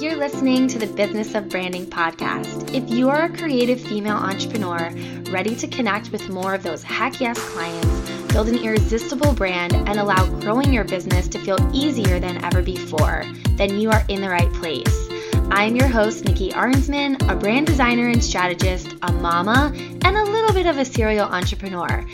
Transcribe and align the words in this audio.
You're 0.00 0.16
listening 0.16 0.66
to 0.68 0.78
the 0.78 0.86
Business 0.86 1.34
of 1.34 1.50
Branding 1.50 1.84
podcast. 1.84 2.72
If 2.72 2.88
you 2.88 3.10
are 3.10 3.24
a 3.24 3.36
creative 3.36 3.78
female 3.78 4.16
entrepreneur 4.16 4.90
ready 5.30 5.54
to 5.56 5.68
connect 5.68 6.10
with 6.10 6.30
more 6.30 6.54
of 6.54 6.62
those 6.62 6.82
heck 6.82 7.20
yes 7.20 7.38
clients, 7.50 8.32
build 8.32 8.48
an 8.48 8.56
irresistible 8.56 9.34
brand, 9.34 9.74
and 9.74 9.98
allow 9.98 10.24
growing 10.40 10.72
your 10.72 10.84
business 10.84 11.28
to 11.28 11.38
feel 11.40 11.58
easier 11.74 12.18
than 12.18 12.42
ever 12.42 12.62
before, 12.62 13.26
then 13.56 13.78
you 13.78 13.90
are 13.90 14.02
in 14.08 14.22
the 14.22 14.30
right 14.30 14.50
place. 14.54 15.10
I'm 15.50 15.76
your 15.76 15.88
host, 15.88 16.24
Nikki 16.24 16.50
Arnsman, 16.52 17.20
a 17.30 17.36
brand 17.36 17.66
designer 17.66 18.08
and 18.08 18.24
strategist, 18.24 18.94
a 19.02 19.12
mama, 19.12 19.70
and 19.76 20.16
a 20.16 20.24
little 20.24 20.54
bit 20.54 20.64
of 20.64 20.78
a 20.78 20.84
serial 20.86 21.28
entrepreneur. 21.28 22.06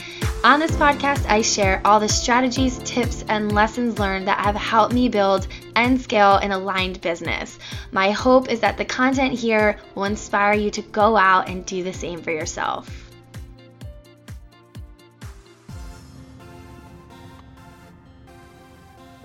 On 0.42 0.58
this 0.58 0.72
podcast, 0.72 1.24
I 1.28 1.40
share 1.40 1.80
all 1.84 2.00
the 2.00 2.08
strategies, 2.08 2.78
tips, 2.78 3.24
and 3.28 3.52
lessons 3.52 3.98
learned 3.98 4.26
that 4.26 4.38
have 4.38 4.56
helped 4.56 4.94
me 4.94 5.08
build 5.08 5.46
and 5.76 6.00
scale 6.00 6.36
an 6.36 6.50
aligned 6.50 7.00
business. 7.02 7.58
My 7.92 8.10
hope 8.10 8.50
is 8.50 8.60
that 8.60 8.78
the 8.78 8.84
content 8.84 9.34
here 9.34 9.78
will 9.94 10.04
inspire 10.04 10.54
you 10.54 10.70
to 10.72 10.82
go 10.82 11.16
out 11.16 11.48
and 11.48 11.64
do 11.64 11.84
the 11.84 11.92
same 11.92 12.20
for 12.20 12.32
yourself. 12.32 13.06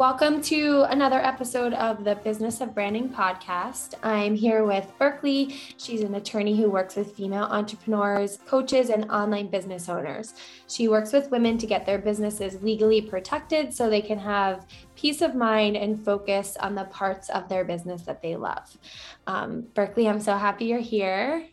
Welcome 0.02 0.42
to 0.45 0.88
another 0.90 1.20
episode 1.20 1.73
of 1.73 2.04
the 2.04 2.16
Business 2.16 2.59
of 2.59 2.73
Branding 2.73 3.08
podcast. 3.08 3.94
I'm 4.02 4.34
here 4.34 4.66
with 4.66 4.92
Berkley. 4.98 5.56
She's 5.78 6.02
an 6.02 6.16
attorney 6.16 6.58
who 6.58 6.72
works 6.72 6.95
with 6.95 7.16
female 7.16 7.44
entrepreneurs, 7.44 8.40
coaches, 8.48 8.90
and 8.90 9.12
online 9.12 9.52
business 9.52 9.90
owners. 9.90 10.34
She 10.68 10.88
works 10.88 11.14
with 11.14 11.30
women 11.30 11.59
to 11.59 11.68
get 11.68 11.86
their 11.86 12.00
businesses 12.00 12.64
legally 12.64 13.00
protected 13.00 13.76
so 13.76 13.92
they 13.92 14.02
can 14.02 14.18
have 14.18 14.66
peace 15.02 15.22
of 15.23 15.34
mind 15.34 15.75
and 15.75 16.06
focus 16.06 16.56
on 16.59 16.75
the 16.75 16.84
parts 16.86 17.28
of 17.30 17.50
their 17.50 17.66
business 17.66 18.03
that 18.03 18.22
they 18.22 18.36
love. 18.36 18.78
Um, 19.25 19.66
Berkley, 19.73 20.08
I'm 20.08 20.20
so 20.20 20.38
happy 20.38 20.66
you're 20.66 20.80
here. 20.80 21.48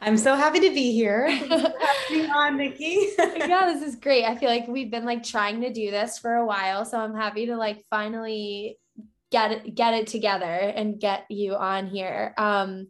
I'm 0.00 0.16
so 0.16 0.34
happy 0.34 0.58
to 0.60 0.70
be 0.70 0.92
here. 0.92 1.26
on, 2.34 2.56
Nikki. 2.56 3.10
yeah, 3.18 3.72
this 3.72 3.82
is 3.82 3.94
great. 3.94 4.24
I 4.24 4.34
feel 4.34 4.48
like 4.48 4.66
we've 4.66 4.90
been 4.90 5.04
like 5.04 5.22
trying 5.22 5.60
to 5.60 5.72
do 5.72 5.92
this 5.92 6.18
for 6.18 6.34
a 6.34 6.44
while, 6.44 6.84
so 6.84 6.98
I'm 6.98 7.14
happy 7.14 7.46
to 7.46 7.56
like 7.56 7.84
finally 7.90 8.76
get 9.30 9.52
it 9.52 9.74
get 9.74 9.94
it 9.94 10.08
together 10.08 10.44
and 10.44 10.98
get 11.00 11.26
you 11.30 11.54
on 11.54 11.86
here. 11.86 12.34
Um, 12.36 12.88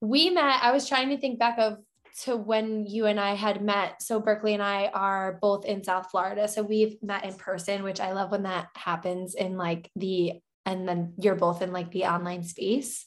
we 0.00 0.30
met. 0.30 0.62
I 0.62 0.72
was 0.72 0.88
trying 0.88 1.10
to 1.10 1.18
think 1.18 1.38
back 1.38 1.58
of 1.58 1.78
to 2.24 2.36
when 2.36 2.86
you 2.86 3.06
and 3.06 3.18
I 3.18 3.34
had 3.34 3.62
met. 3.62 4.02
So 4.02 4.20
Berkley 4.20 4.54
and 4.54 4.62
I 4.62 4.86
are 4.88 5.38
both 5.40 5.64
in 5.64 5.84
South 5.84 6.10
Florida, 6.10 6.48
so 6.48 6.62
we've 6.62 7.02
met 7.02 7.24
in 7.24 7.34
person, 7.34 7.82
which 7.82 8.00
I 8.00 8.12
love 8.12 8.30
when 8.30 8.44
that 8.44 8.68
happens 8.74 9.34
in 9.34 9.56
like 9.56 9.90
the 9.96 10.34
and 10.66 10.86
then 10.86 11.14
you're 11.18 11.34
both 11.34 11.62
in 11.62 11.72
like 11.72 11.90
the 11.92 12.04
online 12.04 12.44
space. 12.44 13.06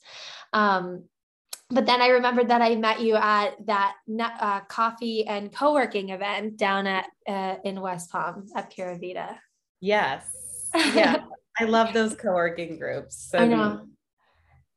Um, 0.51 1.03
but 1.69 1.85
then 1.85 2.01
I 2.01 2.07
remembered 2.07 2.49
that 2.49 2.61
I 2.61 2.75
met 2.75 3.01
you 3.01 3.15
at 3.15 3.55
that 3.67 3.95
uh, 4.19 4.61
coffee 4.61 5.25
and 5.25 5.53
co-working 5.53 6.09
event 6.09 6.57
down 6.57 6.85
at 6.87 7.05
uh, 7.27 7.55
in 7.63 7.79
West 7.79 8.11
Palm 8.11 8.47
at 8.55 8.73
Pura 8.73 8.97
Vida. 8.97 9.39
Yes. 9.79 10.25
Yeah. 10.95 11.25
I 11.59 11.65
love 11.65 11.93
those 11.93 12.15
co-working 12.15 12.79
groups. 12.79 13.27
So 13.29 13.37
I 13.37 13.45
know. 13.45 13.87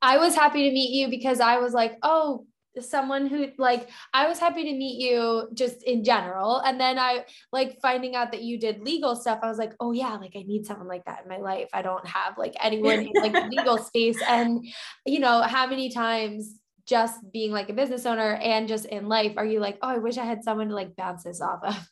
I 0.02 0.18
was 0.18 0.34
happy 0.34 0.68
to 0.68 0.74
meet 0.74 0.90
you 0.90 1.08
because 1.08 1.40
I 1.40 1.58
was 1.58 1.72
like, 1.72 1.96
oh, 2.02 2.46
someone 2.80 3.27
who 3.27 3.48
like 3.58 3.91
I 4.12 4.28
was 4.28 4.39
happy 4.39 4.64
to 4.64 4.72
meet 4.72 5.00
you 5.00 5.48
just 5.55 5.83
in 5.83 6.05
general. 6.05 6.58
And 6.58 6.80
then 6.80 6.98
I 6.98 7.25
like 7.53 7.80
finding 7.80 8.14
out 8.14 8.33
that 8.33 8.42
you 8.42 8.58
did 8.58 8.83
legal 8.83 9.17
stuff. 9.17 9.41
I 9.42 9.48
was 9.48 9.58
like, 9.58 9.75
oh 9.80 9.92
yeah, 9.92 10.17
like 10.17 10.33
I 10.36 10.42
need 10.42 10.67
someone 10.67 10.89
like 10.89 11.05
that 11.05 11.22
in 11.22 11.28
my 11.28 11.39
life. 11.39 11.69
I 11.72 11.83
don't 11.83 12.06
have 12.06 12.39
like 12.39 12.55
anyone 12.61 13.00
in 13.00 13.12
like 13.14 13.34
legal 13.50 13.78
space. 13.78 14.20
And 14.22 14.64
you 15.06 15.20
know, 15.20 15.42
how 15.42 15.67
many 15.67 15.90
times 15.90 16.58
just 16.86 17.20
being 17.33 17.51
like 17.51 17.70
a 17.70 17.73
business 17.73 18.05
owner 18.07 18.34
and 18.34 18.68
just 18.68 18.84
in 18.86 19.08
life 19.08 19.33
are 19.36 19.46
you 19.46 19.58
like 19.58 19.79
oh 19.83 19.89
i 19.89 19.98
wish 19.98 20.18
i 20.18 20.24
had 20.24 20.45
someone 20.45 20.68
to 20.68 20.74
like 20.74 20.95
bounce 20.96 21.24
this 21.24 21.40
off 21.40 21.61
of 21.64 21.89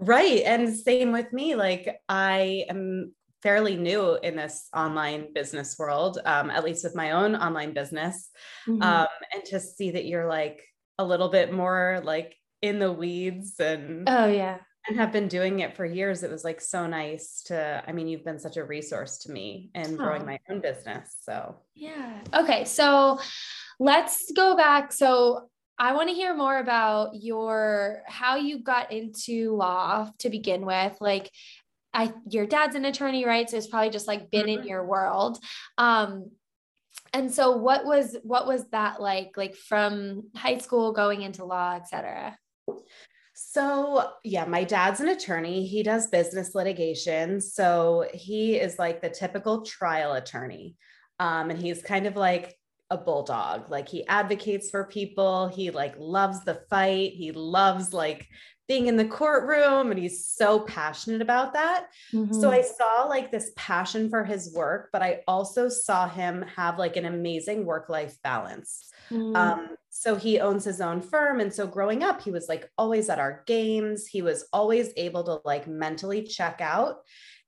right 0.00 0.42
and 0.44 0.76
same 0.76 1.12
with 1.12 1.32
me 1.32 1.54
like 1.54 2.00
i 2.08 2.64
am 2.68 3.14
fairly 3.44 3.76
new 3.76 4.16
in 4.24 4.34
this 4.34 4.68
online 4.74 5.32
business 5.32 5.78
world 5.78 6.18
um, 6.24 6.50
at 6.50 6.64
least 6.64 6.82
with 6.82 6.96
my 6.96 7.12
own 7.12 7.36
online 7.36 7.72
business 7.72 8.30
mm-hmm. 8.66 8.82
um, 8.82 9.06
and 9.32 9.44
to 9.44 9.60
see 9.60 9.92
that 9.92 10.06
you're 10.06 10.26
like 10.26 10.64
a 10.98 11.04
little 11.04 11.28
bit 11.28 11.52
more 11.52 12.00
like 12.02 12.34
in 12.62 12.80
the 12.80 12.90
weeds 12.90 13.60
and 13.60 14.08
oh 14.08 14.26
yeah 14.26 14.58
and 14.88 14.98
have 14.98 15.12
been 15.12 15.28
doing 15.28 15.60
it 15.60 15.76
for 15.76 15.84
years 15.84 16.24
it 16.24 16.30
was 16.30 16.42
like 16.42 16.60
so 16.60 16.86
nice 16.86 17.42
to 17.44 17.84
i 17.86 17.92
mean 17.92 18.08
you've 18.08 18.24
been 18.24 18.38
such 18.40 18.56
a 18.56 18.64
resource 18.64 19.18
to 19.18 19.30
me 19.30 19.70
in 19.76 19.94
growing 19.94 20.22
oh. 20.22 20.26
my 20.26 20.38
own 20.50 20.60
business 20.60 21.14
so 21.22 21.54
yeah 21.76 22.18
okay 22.34 22.64
so 22.64 23.20
let's 23.78 24.30
go 24.32 24.56
back. 24.56 24.92
So 24.92 25.48
I 25.78 25.92
want 25.94 26.08
to 26.08 26.14
hear 26.14 26.34
more 26.34 26.58
about 26.58 27.14
your 27.14 28.02
how 28.06 28.36
you 28.36 28.62
got 28.62 28.92
into 28.92 29.56
law 29.56 30.10
to 30.20 30.30
begin 30.30 30.64
with. 30.64 30.96
Like 31.00 31.30
I 31.94 32.12
your 32.28 32.46
dad's 32.46 32.76
an 32.76 32.84
attorney, 32.84 33.24
right? 33.24 33.48
So 33.48 33.56
it's 33.56 33.68
probably 33.68 33.90
just 33.90 34.08
like 34.08 34.30
been 34.30 34.48
in 34.48 34.60
mm-hmm. 34.60 34.68
your 34.68 34.84
world. 34.84 35.38
Um 35.78 36.30
and 37.12 37.32
so 37.32 37.56
what 37.56 37.84
was 37.84 38.16
what 38.22 38.46
was 38.46 38.68
that 38.70 39.00
like 39.00 39.32
like 39.36 39.54
from 39.54 40.24
high 40.34 40.58
school 40.58 40.92
going 40.92 41.22
into 41.22 41.44
law, 41.44 41.76
etc. 41.76 42.36
So, 43.36 44.10
yeah, 44.22 44.44
my 44.44 44.62
dad's 44.62 45.00
an 45.00 45.08
attorney. 45.08 45.66
He 45.66 45.82
does 45.82 46.06
business 46.06 46.54
litigation. 46.54 47.40
So, 47.40 48.08
he 48.14 48.54
is 48.56 48.78
like 48.78 49.02
the 49.02 49.10
typical 49.10 49.62
trial 49.62 50.12
attorney. 50.12 50.76
Um, 51.18 51.50
and 51.50 51.60
he's 51.60 51.82
kind 51.82 52.06
of 52.06 52.16
like 52.16 52.56
a 52.90 52.96
bulldog. 52.96 53.70
Like 53.70 53.88
he 53.88 54.06
advocates 54.06 54.70
for 54.70 54.84
people. 54.84 55.48
He 55.48 55.70
like 55.70 55.94
loves 55.98 56.44
the 56.44 56.62
fight. 56.70 57.12
He 57.12 57.32
loves 57.32 57.92
like 57.92 58.28
being 58.66 58.86
in 58.86 58.96
the 58.96 59.04
courtroom 59.04 59.90
and 59.90 60.00
he's 60.00 60.26
so 60.26 60.60
passionate 60.60 61.20
about 61.20 61.52
that. 61.52 61.86
Mm-hmm. 62.12 62.32
So 62.40 62.50
I 62.50 62.62
saw 62.62 63.04
like 63.04 63.30
this 63.30 63.52
passion 63.56 64.08
for 64.08 64.24
his 64.24 64.54
work, 64.54 64.88
but 64.92 65.02
I 65.02 65.20
also 65.28 65.68
saw 65.68 66.08
him 66.08 66.44
have 66.56 66.78
like 66.78 66.96
an 66.96 67.04
amazing 67.04 67.66
work 67.66 67.88
life 67.88 68.16
balance. 68.22 68.90
Mm-hmm. 69.10 69.36
Um, 69.36 69.76
so 69.90 70.16
he 70.16 70.40
owns 70.40 70.64
his 70.64 70.80
own 70.80 71.02
firm. 71.02 71.40
And 71.40 71.52
so 71.52 71.66
growing 71.66 72.02
up, 72.02 72.22
he 72.22 72.30
was 72.30 72.48
like 72.48 72.70
always 72.78 73.10
at 73.10 73.18
our 73.18 73.42
games. 73.46 74.06
He 74.06 74.22
was 74.22 74.46
always 74.52 74.90
able 74.96 75.24
to 75.24 75.40
like 75.44 75.68
mentally 75.68 76.22
check 76.22 76.60
out 76.60 76.96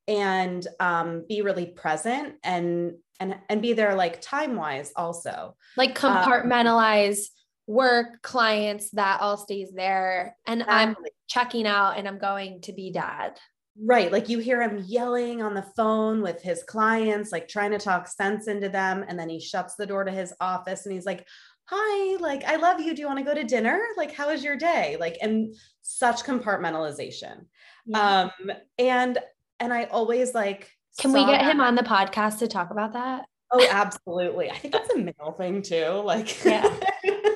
and 0.07 0.67
um, 0.81 1.25
be 1.29 1.43
really 1.43 1.67
present 1.67 2.35
and 2.45 2.95
and 3.19 3.37
and 3.49 3.63
be 3.63 3.73
there 3.73 3.95
like 3.95 4.21
time 4.21 4.57
wise 4.57 4.93
also 4.95 5.57
like 5.77 6.03
um, 6.05 6.17
compartmentalize 6.17 7.19
um, 7.19 7.25
work 7.67 8.23
clients 8.23 8.91
that 8.91 9.21
all 9.21 9.37
stays 9.37 9.73
there 9.75 10.37
and 10.47 10.63
exactly. 10.63 10.85
i'm 10.85 10.97
checking 11.29 11.67
out 11.67 11.99
and 11.99 12.07
i'm 12.07 12.19
going 12.19 12.61
to 12.61 12.73
be 12.73 12.91
dad 12.91 13.39
right 13.85 14.13
like 14.13 14.29
you 14.29 14.39
hear 14.39 14.63
him 14.63 14.83
yelling 14.87 15.43
on 15.43 15.53
the 15.53 15.67
phone 15.77 16.23
with 16.23 16.41
his 16.43 16.63
clients 16.63 17.33
like 17.33 17.49
trying 17.49 17.71
to 17.71 17.79
talk 17.79 18.07
sense 18.07 18.47
into 18.47 18.69
them 18.69 19.05
and 19.09 19.19
then 19.19 19.29
he 19.29 19.41
shuts 19.41 19.75
the 19.75 19.87
door 19.87 20.05
to 20.05 20.13
his 20.13 20.33
office 20.41 20.87
and 20.87 20.95
he's 20.95 21.07
like 21.07 21.27
hi 21.65 22.17
like 22.21 22.45
i 22.45 22.57
love 22.57 22.81
you 22.81 22.95
do 22.95 23.03
you 23.03 23.07
want 23.09 23.19
to 23.19 23.25
go 23.25 23.35
to 23.35 23.45
dinner 23.45 23.81
like 23.97 24.15
how 24.15 24.31
was 24.31 24.45
your 24.45 24.57
day 24.57 24.97
like 25.01 25.19
and 25.21 25.55
such 25.83 26.23
compartmentalization 26.23 27.45
yeah. 27.87 28.31
um 28.39 28.53
and 28.79 29.19
and 29.59 29.75
i 29.75 29.85
always 29.85 30.33
like 30.33 30.71
can 30.99 31.13
we 31.13 31.25
get 31.27 31.45
him 31.45 31.61
on 31.61 31.75
the 31.75 31.83
podcast 31.83 32.39
to 32.39 32.49
talk 32.49 32.71
about 32.71 32.95
that? 32.95 33.27
Oh, 33.53 33.67
absolutely. 33.71 34.51
I 34.51 34.57
think 34.57 34.73
that's 34.73 34.91
a 34.91 34.99
male 34.99 35.35
thing 35.37 35.63
too. 35.63 36.03
Like, 36.05 36.45
yeah. 36.45 36.63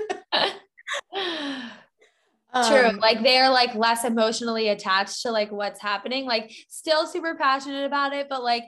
True. 2.52 2.88
Um, 2.88 2.96
like 2.96 3.22
they're 3.22 3.48
like 3.48 3.76
less 3.76 4.04
emotionally 4.04 4.68
attached 4.68 5.22
to 5.22 5.30
like 5.30 5.52
what's 5.52 5.80
happening, 5.80 6.26
like 6.26 6.52
still 6.68 7.06
super 7.06 7.36
passionate 7.36 7.84
about 7.84 8.12
it, 8.12 8.28
but 8.28 8.42
like 8.42 8.64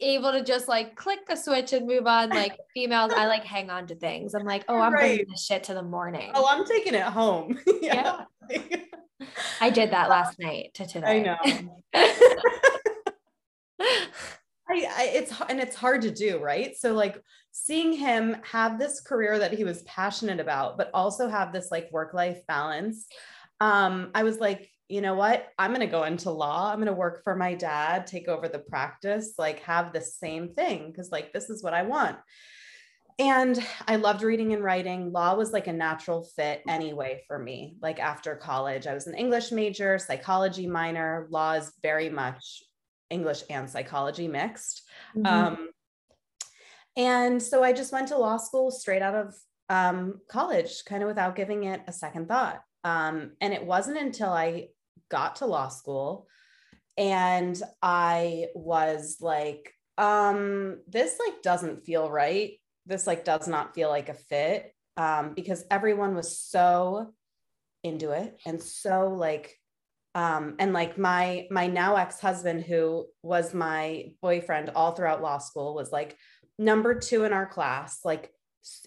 able 0.00 0.32
to 0.32 0.42
just 0.42 0.66
like 0.66 0.96
click 0.96 1.20
a 1.28 1.36
switch 1.36 1.72
and 1.72 1.86
move 1.86 2.08
on. 2.08 2.30
Like 2.30 2.58
females, 2.74 3.12
I 3.14 3.26
like 3.26 3.44
hang 3.44 3.70
on 3.70 3.86
to 3.86 3.94
things. 3.94 4.34
I'm 4.34 4.44
like, 4.44 4.64
oh, 4.68 4.80
I'm 4.80 4.92
right. 4.92 5.00
bringing 5.00 5.26
this 5.30 5.46
shit 5.46 5.62
to 5.64 5.74
the 5.74 5.82
morning. 5.82 6.32
Oh, 6.34 6.46
I'm 6.48 6.64
taking 6.64 6.94
it 6.94 7.04
home. 7.04 7.56
yeah. 7.80 8.22
yeah. 8.50 8.76
I 9.60 9.70
did 9.70 9.92
that 9.92 10.08
last 10.10 10.40
night 10.40 10.74
to 10.74 10.86
today. 10.86 11.06
I 11.06 11.20
know. 11.20 11.36
I, 14.72 14.86
I, 14.88 15.10
it's 15.14 15.32
and 15.48 15.60
it's 15.60 15.76
hard 15.76 16.02
to 16.02 16.10
do, 16.10 16.38
right? 16.38 16.76
So 16.76 16.94
like 16.94 17.16
seeing 17.52 17.92
him 17.92 18.36
have 18.42 18.78
this 18.78 19.00
career 19.00 19.38
that 19.38 19.52
he 19.52 19.64
was 19.64 19.82
passionate 19.82 20.40
about, 20.40 20.78
but 20.78 20.90
also 20.94 21.28
have 21.28 21.52
this 21.52 21.70
like 21.70 21.90
work 21.92 22.14
life 22.14 22.46
balance. 22.46 23.06
Um, 23.60 24.10
I 24.14 24.22
was 24.22 24.38
like, 24.38 24.70
you 24.88 25.00
know 25.00 25.14
what? 25.14 25.46
I'm 25.58 25.70
going 25.70 25.86
to 25.86 25.86
go 25.86 26.04
into 26.04 26.30
law. 26.30 26.70
I'm 26.70 26.78
going 26.78 26.86
to 26.86 26.92
work 26.92 27.22
for 27.22 27.36
my 27.36 27.54
dad, 27.54 28.06
take 28.06 28.28
over 28.28 28.48
the 28.48 28.58
practice, 28.58 29.34
like 29.38 29.60
have 29.60 29.92
the 29.92 30.00
same 30.00 30.48
thing 30.48 30.90
because 30.90 31.12
like 31.12 31.32
this 31.32 31.48
is 31.48 31.62
what 31.62 31.74
I 31.74 31.82
want. 31.82 32.16
And 33.20 33.62
I 33.86 33.96
loved 33.96 34.22
reading 34.22 34.54
and 34.54 34.64
writing. 34.64 35.12
Law 35.12 35.36
was 35.36 35.52
like 35.52 35.66
a 35.66 35.72
natural 35.72 36.24
fit 36.24 36.62
anyway 36.66 37.22
for 37.28 37.38
me. 37.38 37.76
Like 37.82 38.00
after 38.00 38.34
college, 38.34 38.86
I 38.86 38.94
was 38.94 39.06
an 39.06 39.14
English 39.14 39.52
major, 39.52 39.98
psychology 39.98 40.66
minor. 40.66 41.28
Law 41.30 41.52
is 41.52 41.70
very 41.82 42.08
much 42.08 42.62
English 43.10 43.42
and 43.50 43.68
psychology 43.68 44.26
mixed. 44.26 44.88
Mm-hmm. 45.14 45.26
Um, 45.26 45.68
And 47.00 47.42
so 47.42 47.64
I 47.64 47.72
just 47.72 47.92
went 47.92 48.08
to 48.08 48.18
law 48.18 48.36
school 48.36 48.70
straight 48.70 49.00
out 49.00 49.14
of 49.14 49.34
um, 49.70 50.20
college, 50.28 50.84
kind 50.84 51.02
of 51.02 51.06
without 51.08 51.34
giving 51.34 51.64
it 51.64 51.80
a 51.88 51.94
second 51.94 52.28
thought. 52.28 52.60
Um, 52.84 53.32
and 53.40 53.54
it 53.54 53.64
wasn't 53.64 53.96
until 53.96 54.28
I 54.28 54.68
got 55.10 55.36
to 55.36 55.46
law 55.46 55.68
school 55.68 56.28
and 56.98 57.60
I 57.82 58.48
was 58.54 59.16
like, 59.22 59.72
um, 59.96 60.80
this 60.88 61.18
like 61.24 61.40
doesn't 61.40 61.86
feel 61.86 62.10
right. 62.10 62.60
This 62.84 63.06
like 63.06 63.24
does 63.24 63.48
not 63.48 63.74
feel 63.74 63.88
like 63.88 64.10
a 64.10 64.14
fit 64.14 64.74
um, 64.98 65.32
because 65.32 65.64
everyone 65.70 66.14
was 66.14 66.38
so 66.38 67.14
into 67.82 68.10
it 68.10 68.38
and 68.44 68.62
so 68.62 69.08
like 69.08 69.56
um, 70.14 70.56
and 70.58 70.74
like 70.74 70.98
my 70.98 71.46
my 71.50 71.66
now 71.66 71.96
ex-husband 71.96 72.64
who 72.64 73.06
was 73.22 73.54
my 73.54 74.12
boyfriend 74.20 74.70
all 74.74 74.92
throughout 74.92 75.22
law 75.22 75.38
school 75.38 75.74
was 75.74 75.90
like 75.90 76.18
number 76.60 76.94
two 76.94 77.24
in 77.24 77.32
our 77.32 77.46
class 77.46 78.00
like 78.04 78.32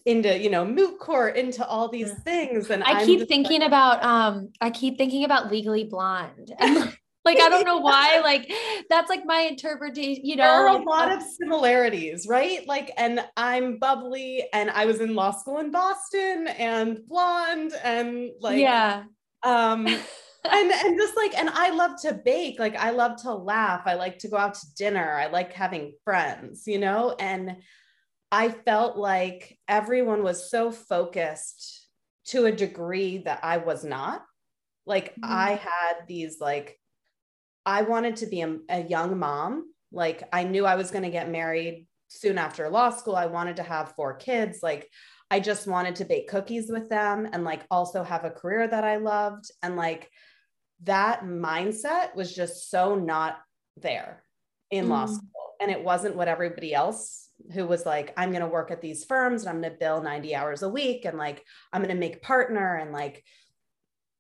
into 0.05 0.37
you 0.37 0.49
know 0.49 0.63
moot 0.63 0.99
court 0.99 1.35
into 1.35 1.65
all 1.65 1.89
these 1.89 2.13
things 2.19 2.69
and 2.69 2.83
i 2.83 2.99
I'm 2.99 3.05
keep 3.05 3.27
thinking 3.27 3.61
like, 3.61 3.67
about 3.67 4.03
um 4.03 4.49
i 4.61 4.69
keep 4.69 4.97
thinking 4.97 5.23
about 5.25 5.51
legally 5.51 5.83
blonde 5.83 6.53
like 7.25 7.39
i 7.39 7.49
don't 7.49 7.65
know 7.65 7.79
why 7.79 8.21
like 8.23 8.51
that's 8.91 9.09
like 9.09 9.25
my 9.25 9.41
interpretation 9.49 10.23
you 10.23 10.35
know 10.35 10.43
there 10.43 10.67
are 10.67 10.79
a 10.79 10.83
lot 10.83 11.11
of 11.11 11.23
similarities 11.23 12.27
right? 12.29 12.67
Like 12.67 12.91
and 12.95 13.25
i'm 13.35 13.79
bubbly 13.79 14.43
and 14.53 14.69
i 14.69 14.85
was 14.85 15.01
in 15.01 15.15
law 15.15 15.31
school 15.31 15.57
in 15.57 15.71
boston 15.71 16.47
and 16.47 16.99
blonde 17.07 17.73
and 17.83 18.29
like 18.39 18.59
yeah. 18.59 19.05
um 19.41 19.87
and 20.51 20.71
and 20.71 20.99
just 20.99 21.15
like 21.15 21.37
and 21.37 21.49
i 21.49 21.69
love 21.69 21.99
to 22.01 22.13
bake 22.13 22.59
like 22.59 22.75
i 22.75 22.89
love 22.89 23.21
to 23.21 23.33
laugh 23.33 23.83
i 23.85 23.93
like 23.93 24.19
to 24.19 24.27
go 24.27 24.37
out 24.37 24.53
to 24.53 24.73
dinner 24.75 25.13
i 25.13 25.27
like 25.27 25.53
having 25.53 25.93
friends 26.03 26.67
you 26.67 26.79
know? 26.79 27.15
And 27.19 27.57
i 28.31 28.49
felt 28.49 28.97
like 28.97 29.57
everyone 29.67 30.23
was 30.23 30.49
so 30.49 30.71
focused 30.71 31.87
to 32.25 32.45
a 32.45 32.51
degree 32.51 33.19
that 33.19 33.39
i 33.43 33.57
was 33.57 33.83
not. 33.83 34.23
Like 34.85 35.11
mm-hmm. 35.11 35.31
i 35.31 35.51
had 35.51 36.07
these 36.07 36.39
like 36.39 36.79
i 37.65 37.83
wanted 37.83 38.17
to 38.17 38.25
be 38.25 38.41
a, 38.41 38.57
a 38.69 38.83
young 38.83 39.17
mom. 39.17 39.71
Like 39.91 40.23
i 40.33 40.43
knew 40.43 40.65
i 40.65 40.75
was 40.75 40.91
going 40.91 41.03
to 41.03 41.09
get 41.09 41.29
married 41.29 41.87
soon 42.09 42.37
after 42.37 42.69
law 42.69 42.89
school. 42.89 43.15
I 43.15 43.25
wanted 43.25 43.57
to 43.57 43.63
have 43.63 43.95
four 43.95 44.15
kids. 44.15 44.59
Like 44.61 44.89
I 45.31 45.39
just 45.39 45.67
wanted 45.67 45.95
to 45.95 46.05
bake 46.05 46.29
cookies 46.29 46.69
with 46.69 46.89
them 46.89 47.27
and 47.31 47.43
like 47.43 47.65
also 47.71 48.03
have 48.03 48.23
a 48.23 48.29
career 48.29 48.67
that 48.67 48.83
I 48.83 48.97
loved. 48.97 49.49
And 49.61 49.75
like 49.75 50.11
that 50.83 51.23
mindset 51.23 52.15
was 52.15 52.33
just 52.33 52.69
so 52.69 52.95
not 52.95 53.39
there 53.77 54.23
in 54.71 54.85
mm. 54.85 54.89
law 54.89 55.05
school. 55.05 55.55
And 55.59 55.71
it 55.71 55.83
wasn't 55.83 56.15
what 56.15 56.27
everybody 56.27 56.73
else 56.73 57.29
who 57.53 57.65
was 57.65 57.85
like, 57.85 58.13
I'm 58.17 58.31
going 58.31 58.41
to 58.41 58.47
work 58.47 58.71
at 58.71 58.81
these 58.81 59.05
firms 59.05 59.43
and 59.43 59.49
I'm 59.49 59.61
going 59.61 59.73
to 59.73 59.79
bill 59.79 60.01
90 60.01 60.35
hours 60.35 60.63
a 60.63 60.69
week 60.69 61.05
and 61.05 61.17
like, 61.17 61.43
I'm 61.71 61.81
going 61.81 61.93
to 61.93 61.99
make 61.99 62.21
partner 62.21 62.75
and 62.75 62.91
like, 62.91 63.23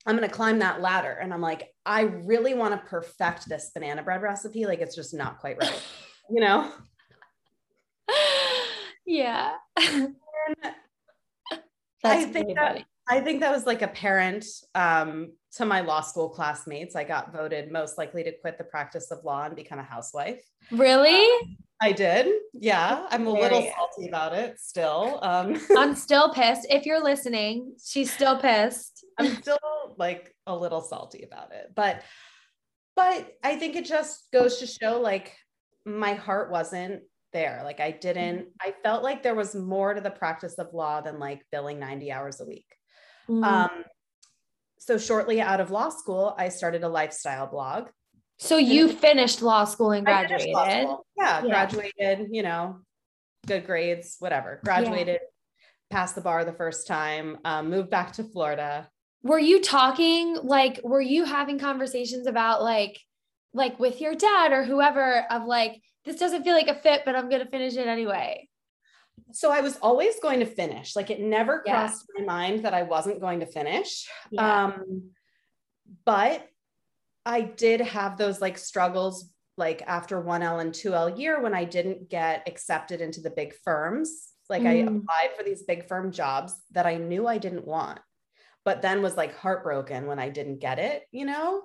I'm 0.05 0.17
going 0.17 0.27
to 0.27 0.35
climb 0.35 0.59
that 0.59 0.81
ladder. 0.81 1.11
And 1.11 1.33
I'm 1.33 1.41
like, 1.41 1.69
I 1.85 2.01
really 2.01 2.53
want 2.53 2.73
to 2.73 2.89
perfect 2.89 3.47
this 3.47 3.71
banana 3.73 4.03
bread 4.03 4.21
recipe. 4.21 4.65
Like, 4.65 4.79
it's 4.79 4.95
just 4.95 5.13
not 5.13 5.39
quite 5.39 5.57
right, 5.57 5.81
you 6.29 6.41
know? 6.41 6.71
Yeah. 9.05 9.53
I 12.03 12.25
think 12.25 12.55
that. 12.55 12.83
I 13.07 13.19
think 13.19 13.41
that 13.41 13.51
was 13.51 13.65
like 13.65 13.81
a 13.81 13.87
parent 13.87 14.45
um, 14.75 15.33
to 15.55 15.65
my 15.65 15.81
law 15.81 16.01
school 16.01 16.29
classmates. 16.29 16.95
I 16.95 17.03
got 17.03 17.31
voted 17.31 17.71
most 17.71 17.97
likely 17.97 18.23
to 18.23 18.31
quit 18.31 18.57
the 18.57 18.63
practice 18.63 19.11
of 19.11 19.23
law 19.23 19.45
and 19.45 19.55
become 19.55 19.79
a 19.79 19.83
housewife. 19.83 20.43
Really? 20.71 21.23
Um, 21.23 21.57
I 21.81 21.91
did. 21.91 22.27
Yeah. 22.53 23.05
I'm 23.09 23.27
a 23.27 23.31
little 23.31 23.61
salty 23.75 24.07
about 24.07 24.33
it 24.33 24.59
still. 24.59 25.19
Um, 25.21 25.59
I'm 25.77 25.95
still 25.95 26.33
pissed. 26.33 26.65
If 26.69 26.85
you're 26.85 27.03
listening, 27.03 27.75
she's 27.83 28.11
still 28.11 28.39
pissed. 28.39 29.05
I'm 29.19 29.35
still 29.35 29.59
like 29.97 30.33
a 30.47 30.55
little 30.55 30.81
salty 30.81 31.23
about 31.23 31.51
it. 31.53 31.71
But 31.75 32.01
but 32.95 33.33
I 33.43 33.55
think 33.55 33.75
it 33.75 33.85
just 33.85 34.31
goes 34.31 34.57
to 34.59 34.67
show 34.67 34.99
like 35.01 35.35
my 35.85 36.13
heart 36.13 36.51
wasn't 36.51 37.01
there. 37.31 37.61
Like 37.63 37.79
I 37.79 37.91
didn't, 37.91 38.39
mm-hmm. 38.39 38.49
I 38.61 38.73
felt 38.83 39.03
like 39.03 39.23
there 39.23 39.35
was 39.35 39.55
more 39.55 39.93
to 39.93 40.01
the 40.01 40.11
practice 40.11 40.55
of 40.55 40.73
law 40.73 41.01
than 41.01 41.19
like 41.19 41.41
billing 41.51 41.79
90 41.79 42.11
hours 42.11 42.39
a 42.39 42.45
week. 42.45 42.67
Mm. 43.27 43.43
Um, 43.43 43.83
so 44.85 44.97
shortly 44.97 45.39
out 45.39 45.61
of 45.61 45.71
law 45.71 45.89
school, 45.89 46.35
I 46.37 46.49
started 46.49 46.83
a 46.83 46.89
lifestyle 46.89 47.47
blog. 47.47 47.87
So 48.37 48.57
you 48.57 48.89
finished 48.89 49.41
law 49.41 49.63
school 49.63 49.91
and 49.91 50.05
graduated? 50.05 50.51
School. 50.51 51.05
Yeah, 51.17 51.41
yeah, 51.41 51.47
graduated, 51.47 52.27
you 52.31 52.43
know, 52.43 52.79
good 53.47 53.65
grades, 53.65 54.17
whatever. 54.19 54.59
Graduated, 54.65 55.19
yeah. 55.21 55.67
passed 55.89 56.15
the 56.15 56.21
bar 56.21 56.43
the 56.43 56.51
first 56.51 56.85
time, 56.85 57.37
um, 57.45 57.69
moved 57.69 57.89
back 57.89 58.11
to 58.13 58.23
Florida. 58.25 58.89
Were 59.21 59.39
you 59.39 59.61
talking 59.61 60.37
like, 60.43 60.81
were 60.83 60.99
you 60.99 61.23
having 61.23 61.59
conversations 61.59 62.27
about 62.27 62.61
like, 62.61 62.99
like 63.53 63.79
with 63.79 64.01
your 64.01 64.15
dad 64.15 64.51
or 64.51 64.65
whoever 64.65 65.25
of 65.31 65.45
like, 65.45 65.81
this 66.03 66.17
doesn't 66.17 66.43
feel 66.43 66.55
like 66.55 66.67
a 66.67 66.75
fit, 66.75 67.03
but 67.05 67.15
I'm 67.15 67.29
going 67.29 67.43
to 67.43 67.49
finish 67.49 67.77
it 67.77 67.87
anyway? 67.87 68.49
So 69.31 69.51
I 69.51 69.61
was 69.61 69.77
always 69.81 70.19
going 70.19 70.39
to 70.39 70.45
finish. 70.45 70.95
Like 70.95 71.09
it 71.09 71.19
never 71.19 71.61
crossed 71.61 72.05
yeah. 72.15 72.25
my 72.25 72.33
mind 72.33 72.65
that 72.65 72.73
I 72.73 72.83
wasn't 72.83 73.19
going 73.19 73.39
to 73.39 73.45
finish. 73.45 74.07
Yeah. 74.31 74.65
Um, 74.65 75.09
but 76.05 76.47
I 77.25 77.41
did 77.41 77.81
have 77.81 78.17
those 78.17 78.41
like 78.41 78.57
struggles 78.57 79.29
like 79.57 79.83
after 79.85 80.21
1L 80.21 80.61
and 80.61 80.71
2L 80.71 81.17
year 81.17 81.41
when 81.41 81.53
I 81.53 81.63
didn't 81.63 82.09
get 82.09 82.43
accepted 82.47 83.01
into 83.01 83.21
the 83.21 83.29
big 83.29 83.53
firms. 83.63 84.29
Like 84.49 84.63
mm. 84.63 84.67
I 84.67 84.73
applied 84.73 85.37
for 85.37 85.43
these 85.43 85.63
big 85.63 85.87
firm 85.87 86.11
jobs 86.11 86.53
that 86.71 86.85
I 86.85 86.95
knew 86.95 87.27
I 87.27 87.37
didn't 87.37 87.65
want, 87.65 87.99
but 88.65 88.81
then 88.81 89.01
was 89.01 89.17
like 89.17 89.35
heartbroken 89.35 90.05
when 90.05 90.19
I 90.19 90.29
didn't 90.29 90.59
get 90.59 90.79
it, 90.79 91.03
you 91.11 91.25
know? 91.25 91.61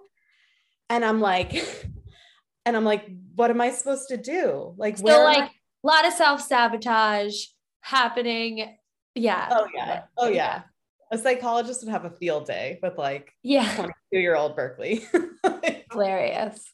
And 0.89 1.05
I'm 1.05 1.21
like, 1.21 1.53
and 2.65 2.77
I'm 2.77 2.85
like, 2.85 3.06
what 3.35 3.51
am 3.51 3.61
I 3.61 3.71
supposed 3.71 4.09
to 4.09 4.17
do? 4.17 4.75
Like, 4.77 4.99
so 4.99 5.05
where 5.05 5.25
like 5.25 5.51
a 5.85 5.87
lot 5.87 6.07
of 6.07 6.13
self 6.13 6.41
sabotage 6.41 7.45
happening. 7.81 8.77
Yeah. 9.15 9.49
Oh 9.51 9.67
yeah. 9.75 10.03
Oh 10.17 10.29
yeah. 10.29 10.63
A 11.11 11.19
psychologist 11.19 11.83
would 11.83 11.91
have 11.91 12.05
a 12.05 12.11
field 12.11 12.47
day 12.47 12.79
with 12.83 12.99
like 12.99 13.33
yeah 13.43 13.75
22 13.77 13.93
year 14.13 14.37
old 14.37 14.57
Berkley. 14.57 15.05
Hilarious. 15.93 16.73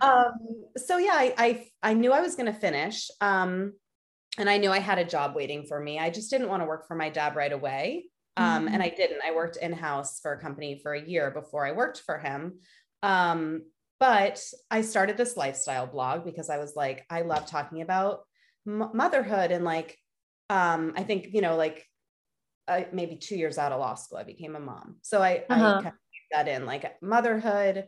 Um, 0.00 0.32
so 0.76 0.98
yeah, 0.98 1.14
I, 1.14 1.34
I 1.36 1.66
I 1.82 1.94
knew 1.94 2.12
I 2.12 2.20
was 2.20 2.36
gonna 2.36 2.54
finish. 2.54 3.10
Um, 3.20 3.74
and 4.38 4.48
I 4.48 4.56
knew 4.56 4.70
I 4.70 4.78
had 4.78 4.98
a 4.98 5.04
job 5.04 5.34
waiting 5.34 5.66
for 5.66 5.78
me. 5.78 5.98
I 5.98 6.08
just 6.08 6.30
didn't 6.30 6.48
want 6.48 6.62
to 6.62 6.66
work 6.66 6.88
for 6.88 6.94
my 6.94 7.10
dad 7.10 7.36
right 7.36 7.52
away. 7.52 8.06
Um, 8.38 8.64
mm-hmm. 8.64 8.74
and 8.74 8.82
I 8.82 8.88
didn't. 8.88 9.20
I 9.26 9.34
worked 9.34 9.58
in-house 9.58 10.20
for 10.20 10.32
a 10.32 10.40
company 10.40 10.80
for 10.82 10.94
a 10.94 11.02
year 11.02 11.30
before 11.30 11.66
I 11.66 11.72
worked 11.72 12.00
for 12.06 12.18
him. 12.18 12.60
Um, 13.02 13.64
but 14.02 14.42
I 14.68 14.80
started 14.80 15.16
this 15.16 15.36
lifestyle 15.36 15.86
blog 15.86 16.24
because 16.24 16.50
I 16.50 16.58
was 16.58 16.74
like, 16.74 17.06
I 17.08 17.22
love 17.22 17.46
talking 17.46 17.82
about 17.82 18.22
m- 18.66 18.90
motherhood 18.92 19.52
and 19.52 19.64
like, 19.64 19.96
um, 20.50 20.94
I 20.96 21.04
think, 21.04 21.28
you 21.32 21.40
know, 21.40 21.54
like 21.54 21.86
uh, 22.66 22.80
maybe 22.92 23.14
two 23.14 23.36
years 23.36 23.58
out 23.58 23.70
of 23.70 23.78
law 23.78 23.94
school, 23.94 24.18
I 24.18 24.24
became 24.24 24.56
a 24.56 24.60
mom. 24.60 24.96
So 25.02 25.22
I, 25.22 25.44
uh-huh. 25.48 25.54
I 25.54 25.72
kind 25.74 25.86
of 25.86 25.92
that 26.32 26.48
in 26.48 26.66
like 26.66 27.00
motherhood, 27.00 27.84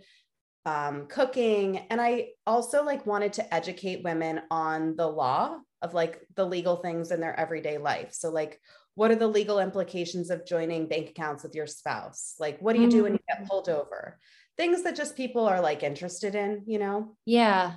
um, 0.65 1.09
cooking. 1.09 1.79
And 1.91 2.01
I 2.01 2.29
also 2.47 2.85
like 2.85 3.07
wanted 3.07 3.33
to 3.33 3.53
educate 3.53 4.05
women 4.05 4.43
on 4.53 4.95
the 4.95 5.09
law 5.09 5.59
of 5.83 5.95
like 5.95 6.21
the 6.37 6.47
legal 6.47 6.77
things 6.77 7.11
in 7.11 7.21
their 7.21 7.39
everyday 7.39 7.79
life. 7.79 8.11
So 8.13 8.31
like, 8.31 8.61
what 8.95 9.11
are 9.11 9.17
the 9.17 9.27
legal 9.27 9.59
implications 9.59 10.31
of 10.31 10.47
joining 10.47 10.87
bank 10.87 11.11
accounts 11.11 11.43
with 11.43 11.57
your 11.57 11.67
spouse? 11.67 12.37
Like, 12.39 12.61
what 12.61 12.77
do 12.77 12.83
you 12.83 12.89
do 12.89 13.03
when 13.03 13.15
you 13.15 13.21
get 13.29 13.43
mm. 13.43 13.49
pulled 13.49 13.69
over? 13.69 14.21
Things 14.57 14.83
that 14.85 14.97
just 14.97 15.17
people 15.17 15.47
are 15.47 15.61
like 15.61 15.83
interested 15.83 16.35
in, 16.35 16.63
you 16.67 16.79
know? 16.79 17.17
Yeah. 17.25 17.75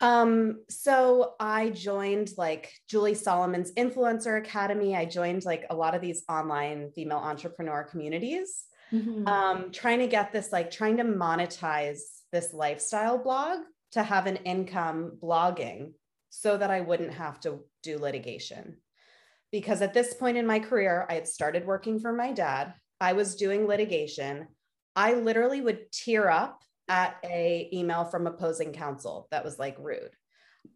Um, 0.00 0.64
so 0.68 1.34
I 1.38 1.70
joined 1.70 2.32
like 2.36 2.72
Julie 2.88 3.14
Solomon's 3.14 3.72
Influencer 3.74 4.36
Academy. 4.36 4.96
I 4.96 5.04
joined 5.04 5.44
like 5.44 5.64
a 5.70 5.76
lot 5.76 5.94
of 5.94 6.00
these 6.00 6.24
online 6.28 6.90
female 6.92 7.18
entrepreneur 7.18 7.84
communities, 7.84 8.64
mm-hmm. 8.92 9.28
um, 9.28 9.70
trying 9.70 10.00
to 10.00 10.08
get 10.08 10.32
this, 10.32 10.50
like 10.50 10.72
trying 10.72 10.96
to 10.96 11.04
monetize 11.04 12.00
this 12.32 12.52
lifestyle 12.52 13.16
blog 13.16 13.60
to 13.92 14.02
have 14.02 14.26
an 14.26 14.36
income 14.36 15.18
blogging 15.22 15.92
so 16.30 16.56
that 16.56 16.70
I 16.70 16.80
wouldn't 16.80 17.12
have 17.14 17.38
to 17.40 17.60
do 17.84 17.98
litigation. 17.98 18.78
Because 19.52 19.82
at 19.82 19.94
this 19.94 20.14
point 20.14 20.36
in 20.36 20.46
my 20.46 20.58
career, 20.58 21.06
I 21.08 21.14
had 21.14 21.28
started 21.28 21.66
working 21.66 22.00
for 22.00 22.12
my 22.12 22.32
dad. 22.32 22.74
I 23.00 23.12
was 23.12 23.36
doing 23.36 23.66
litigation. 23.66 24.48
I 24.96 25.14
literally 25.14 25.60
would 25.60 25.90
tear 25.92 26.28
up 26.28 26.62
at 26.88 27.16
a 27.24 27.68
email 27.72 28.04
from 28.04 28.26
opposing 28.26 28.72
counsel 28.72 29.28
that 29.30 29.44
was 29.44 29.58
like 29.58 29.76
rude. 29.78 30.10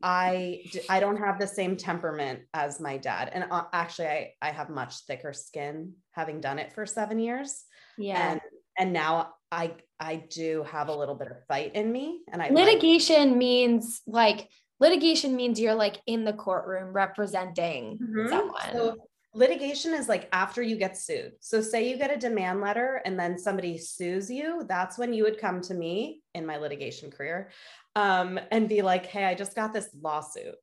I 0.03 0.65
I 0.89 1.01
don't 1.01 1.19
have 1.19 1.39
the 1.39 1.47
same 1.47 1.77
temperament 1.77 2.41
as 2.53 2.81
my 2.81 2.97
dad, 2.97 3.31
and 3.33 3.47
uh, 3.51 3.65
actually, 3.73 4.09
I 4.09 4.33
I 4.43 4.51
have 4.51 4.69
much 4.69 5.05
thicker 5.07 5.33
skin 5.33 5.95
having 6.11 6.41
done 6.41 6.59
it 6.59 6.73
for 6.73 6.87
seven 6.87 7.19
years. 7.19 7.65
Yeah, 7.97 8.33
and 8.33 8.41
and 8.79 8.93
now 8.93 9.35
I 9.53 9.75
I 10.01 10.17
do 10.17 10.65
have 10.71 10.89
a 10.89 10.97
little 10.97 11.15
bit 11.15 11.31
of 11.31 11.45
fight 11.47 11.77
in 11.77 11.91
me, 11.91 12.23
and 12.33 12.43
I 12.43 12.49
litigation 12.49 13.31
like- 13.31 13.39
means 13.39 14.03
like 14.07 14.49
litigation 14.81 15.37
means 15.37 15.61
you're 15.61 15.75
like 15.75 16.01
in 16.07 16.25
the 16.25 16.33
courtroom 16.33 16.93
representing 16.93 17.99
mm-hmm. 17.99 18.29
someone. 18.29 18.73
So 18.73 18.97
litigation 19.37 19.93
is 19.93 20.09
like 20.09 20.29
after 20.33 20.63
you 20.63 20.77
get 20.77 20.97
sued. 20.97 21.33
So 21.41 21.61
say 21.61 21.89
you 21.89 21.99
get 21.99 22.11
a 22.11 22.17
demand 22.17 22.61
letter 22.61 23.03
and 23.05 23.19
then 23.19 23.39
somebody 23.39 23.77
sues 23.77 24.31
you, 24.31 24.65
that's 24.67 24.97
when 24.97 25.13
you 25.13 25.25
would 25.25 25.39
come 25.39 25.61
to 25.63 25.75
me 25.75 26.23
in 26.35 26.47
my 26.47 26.57
litigation 26.57 27.11
career 27.11 27.51
um, 27.95 28.41
and 28.51 28.69
be 28.69 28.83
like, 28.83 29.07
"Hey, 29.07 29.25
I 29.25 29.35
just 29.35 29.55
got 29.55 29.73
this 29.73 29.89
lawsuit." 30.01 30.57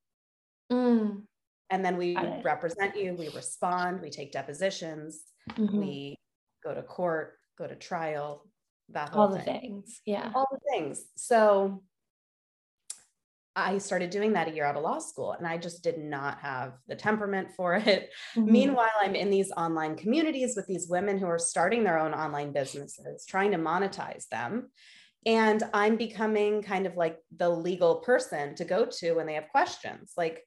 Mm. 0.71 1.21
And 1.69 1.85
then 1.85 1.97
we 1.97 2.17
represent 2.43 2.95
you, 2.95 3.15
we 3.15 3.29
respond, 3.29 4.01
we 4.01 4.09
take 4.09 4.31
depositions, 4.31 5.21
mm-hmm. 5.51 5.79
we 5.79 6.15
go 6.63 6.73
to 6.73 6.83
court, 6.83 7.33
go 7.57 7.65
to 7.65 7.75
trial, 7.75 8.45
that 8.89 9.09
whole 9.09 9.23
all 9.23 9.27
the 9.29 9.39
thing. 9.39 9.61
things. 9.61 10.01
Yeah. 10.05 10.31
All 10.35 10.47
the 10.51 10.59
things. 10.71 11.03
So 11.15 11.81
I 13.55 13.77
started 13.77 14.09
doing 14.09 14.33
that 14.33 14.47
a 14.47 14.51
year 14.51 14.65
out 14.65 14.75
of 14.75 14.83
law 14.83 14.99
school 14.99 15.33
and 15.33 15.45
I 15.45 15.57
just 15.57 15.83
did 15.83 15.97
not 15.97 16.39
have 16.39 16.73
the 16.87 16.95
temperament 16.95 17.49
for 17.55 17.75
it. 17.75 18.09
Mm-hmm. 18.35 18.51
Meanwhile, 18.51 18.91
I'm 19.01 19.15
in 19.15 19.29
these 19.29 19.51
online 19.51 19.95
communities 19.95 20.55
with 20.55 20.65
these 20.67 20.87
women 20.89 21.17
who 21.17 21.27
are 21.27 21.39
starting 21.39 21.83
their 21.83 21.99
own 21.99 22.13
online 22.13 22.51
businesses, 22.51 23.25
trying 23.27 23.51
to 23.51 23.57
monetize 23.57 24.27
them. 24.29 24.71
And 25.25 25.63
I'm 25.73 25.95
becoming 25.95 26.63
kind 26.63 26.85
of 26.85 26.97
like 26.97 27.17
the 27.35 27.49
legal 27.49 27.97
person 27.97 28.55
to 28.55 28.65
go 28.65 28.85
to 28.85 29.13
when 29.13 29.27
they 29.27 29.35
have 29.35 29.49
questions. 29.49 30.13
Like, 30.17 30.43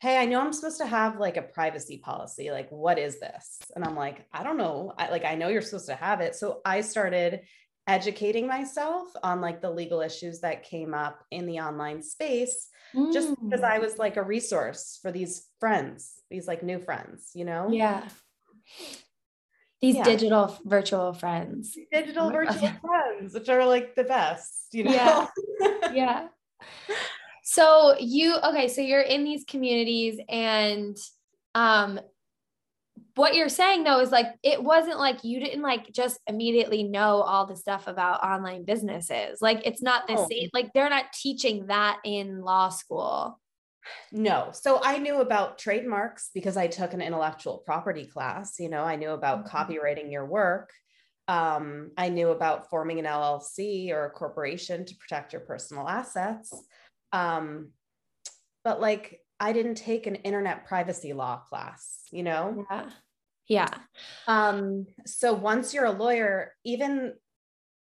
hey, 0.00 0.18
I 0.18 0.24
know 0.24 0.40
I'm 0.40 0.52
supposed 0.52 0.78
to 0.78 0.86
have 0.86 1.18
like 1.18 1.36
a 1.36 1.42
privacy 1.42 1.98
policy. 1.98 2.50
Like, 2.50 2.70
what 2.70 2.98
is 2.98 3.20
this? 3.20 3.58
And 3.74 3.84
I'm 3.84 3.96
like, 3.96 4.24
I 4.32 4.42
don't 4.42 4.56
know. 4.56 4.94
I, 4.96 5.10
like, 5.10 5.24
I 5.24 5.34
know 5.34 5.48
you're 5.48 5.62
supposed 5.62 5.88
to 5.88 5.94
have 5.94 6.20
it. 6.20 6.34
So 6.34 6.60
I 6.64 6.80
started 6.80 7.40
educating 7.90 8.46
myself 8.46 9.08
on 9.24 9.40
like 9.40 9.60
the 9.60 9.70
legal 9.70 10.00
issues 10.00 10.40
that 10.40 10.62
came 10.62 10.94
up 10.94 11.24
in 11.32 11.44
the 11.44 11.58
online 11.58 12.00
space 12.00 12.68
mm. 12.94 13.12
just 13.12 13.34
because 13.42 13.64
I 13.64 13.80
was 13.80 13.98
like 13.98 14.16
a 14.16 14.22
resource 14.22 15.00
for 15.02 15.10
these 15.10 15.48
friends, 15.58 16.12
these 16.30 16.46
like 16.46 16.62
new 16.62 16.78
friends, 16.78 17.32
you 17.34 17.44
know? 17.44 17.68
Yeah. 17.68 18.08
These 19.80 19.96
yeah. 19.96 20.04
digital 20.04 20.56
virtual 20.64 21.12
friends. 21.14 21.76
Digital 21.90 22.28
oh 22.28 22.30
virtual 22.30 22.60
God. 22.60 22.80
friends, 22.80 23.34
which 23.34 23.48
are 23.48 23.66
like 23.66 23.96
the 23.96 24.04
best, 24.04 24.68
you 24.70 24.84
know? 24.84 24.92
Yeah. 24.92 25.26
yeah. 25.92 26.28
So 27.42 27.96
you 27.98 28.36
okay, 28.36 28.68
so 28.68 28.82
you're 28.82 29.00
in 29.00 29.24
these 29.24 29.44
communities 29.44 30.20
and 30.28 30.96
um 31.56 31.98
what 33.20 33.34
you're 33.34 33.48
saying 33.48 33.84
though 33.84 34.00
is 34.00 34.10
like 34.10 34.26
it 34.42 34.62
wasn't 34.62 34.98
like 34.98 35.22
you 35.22 35.40
didn't 35.40 35.62
like 35.62 35.92
just 35.92 36.18
immediately 36.26 36.82
know 36.82 37.20
all 37.20 37.46
the 37.46 37.56
stuff 37.56 37.86
about 37.86 38.22
online 38.24 38.64
businesses 38.64 39.40
like 39.40 39.60
it's 39.64 39.82
not 39.82 40.06
the 40.06 40.14
oh. 40.16 40.26
same 40.28 40.48
like 40.52 40.72
they're 40.72 40.90
not 40.90 41.12
teaching 41.12 41.66
that 41.66 41.98
in 42.04 42.40
law 42.40 42.68
school 42.68 43.38
no 44.10 44.48
so 44.52 44.80
i 44.82 44.98
knew 44.98 45.20
about 45.20 45.58
trademarks 45.58 46.30
because 46.34 46.56
i 46.56 46.66
took 46.66 46.92
an 46.94 47.02
intellectual 47.02 47.58
property 47.58 48.06
class 48.06 48.58
you 48.58 48.68
know 48.68 48.82
i 48.82 48.96
knew 48.96 49.10
about 49.10 49.44
mm-hmm. 49.44 49.56
copyrighting 49.56 50.10
your 50.10 50.26
work 50.26 50.70
um, 51.28 51.92
i 51.96 52.08
knew 52.08 52.30
about 52.30 52.68
forming 52.70 52.98
an 52.98 53.04
llc 53.04 53.90
or 53.90 54.06
a 54.06 54.10
corporation 54.10 54.84
to 54.84 54.96
protect 54.96 55.32
your 55.32 55.42
personal 55.42 55.88
assets 55.88 56.52
um, 57.12 57.70
but 58.62 58.80
like 58.80 59.20
I 59.40 59.54
didn't 59.54 59.76
take 59.76 60.06
an 60.06 60.16
internet 60.16 60.66
privacy 60.66 61.14
law 61.14 61.38
class, 61.38 62.02
you 62.12 62.22
know? 62.22 62.66
Yeah. 62.70 62.90
Yeah. 63.50 63.74
Um, 64.28 64.86
so 65.06 65.34
once 65.34 65.74
you're 65.74 65.86
a 65.86 65.90
lawyer, 65.90 66.54
even 66.64 67.14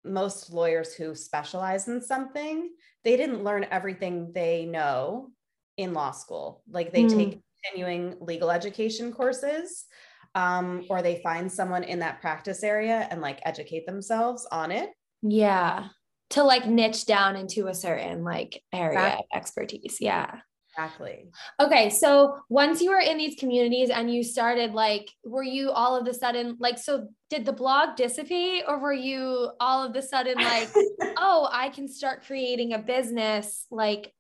most 0.03 0.51
lawyers 0.51 0.95
who 0.95 1.13
specialize 1.13 1.87
in 1.87 2.01
something, 2.01 2.71
they 3.03 3.15
didn't 3.15 3.43
learn 3.43 3.67
everything 3.69 4.31
they 4.33 4.65
know 4.65 5.29
in 5.77 5.93
law 5.93 6.09
school. 6.09 6.63
Like 6.67 6.91
they 6.91 7.03
mm. 7.03 7.15
take 7.15 7.39
continuing 7.63 8.15
legal 8.19 8.49
education 8.49 9.13
courses, 9.13 9.85
um, 10.33 10.85
or 10.89 11.03
they 11.03 11.21
find 11.21 11.51
someone 11.51 11.83
in 11.83 11.99
that 11.99 12.19
practice 12.19 12.63
area 12.63 13.07
and 13.11 13.21
like 13.21 13.39
educate 13.45 13.85
themselves 13.85 14.47
on 14.51 14.71
it. 14.71 14.89
Yeah. 15.21 15.89
To 16.31 16.43
like 16.43 16.65
niche 16.65 17.05
down 17.05 17.35
into 17.35 17.67
a 17.67 17.75
certain 17.75 18.23
like 18.23 18.63
area 18.73 19.17
of 19.19 19.25
expertise. 19.35 19.97
Yeah. 19.99 20.39
Exactly. 20.79 21.29
Okay. 21.59 21.89
So 21.89 22.37
once 22.47 22.81
you 22.81 22.91
were 22.91 22.99
in 22.99 23.17
these 23.17 23.37
communities 23.37 23.89
and 23.89 24.13
you 24.13 24.23
started, 24.23 24.73
like, 24.73 25.09
were 25.25 25.43
you 25.43 25.71
all 25.71 25.99
of 25.99 26.07
a 26.07 26.13
sudden, 26.13 26.55
like, 26.59 26.77
so 26.77 27.09
did 27.29 27.45
the 27.45 27.53
blog 27.53 27.97
dissipate 27.97 28.63
or 28.67 28.79
were 28.79 28.93
you 28.93 29.51
all 29.59 29.85
of 29.85 29.95
a 29.95 30.01
sudden 30.01 30.35
like, 30.35 30.69
oh, 31.17 31.49
I 31.51 31.69
can 31.69 31.87
start 31.87 32.25
creating 32.25 32.73
a 32.73 32.79
business, 32.79 33.65
like 33.69 34.13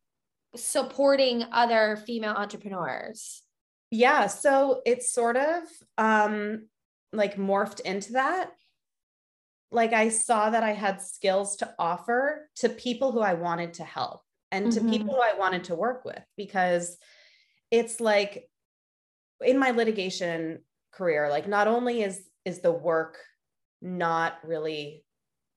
supporting 0.55 1.45
other 1.51 1.97
female 2.05 2.33
entrepreneurs? 2.33 3.41
Yeah. 3.91 4.27
So 4.27 4.81
it's 4.85 5.13
sort 5.13 5.37
of 5.37 5.63
um, 5.97 6.67
like 7.13 7.37
morphed 7.37 7.79
into 7.79 8.13
that. 8.13 8.51
Like 9.71 9.93
I 9.93 10.09
saw 10.09 10.49
that 10.49 10.63
I 10.63 10.73
had 10.73 11.01
skills 11.01 11.55
to 11.57 11.73
offer 11.79 12.49
to 12.57 12.69
people 12.69 13.11
who 13.11 13.21
I 13.21 13.35
wanted 13.35 13.75
to 13.75 13.83
help 13.83 14.23
and 14.51 14.67
mm-hmm. 14.67 14.85
to 14.85 14.97
people 14.97 15.15
who 15.15 15.21
I 15.21 15.37
wanted 15.37 15.65
to 15.65 15.75
work 15.75 16.05
with 16.05 16.21
because 16.37 16.97
it's 17.71 17.99
like 17.99 18.49
in 19.41 19.57
my 19.57 19.71
litigation 19.71 20.59
career 20.91 21.29
like 21.29 21.47
not 21.47 21.67
only 21.67 22.01
is 22.01 22.21
is 22.45 22.59
the 22.59 22.71
work 22.71 23.17
not 23.81 24.37
really 24.43 25.03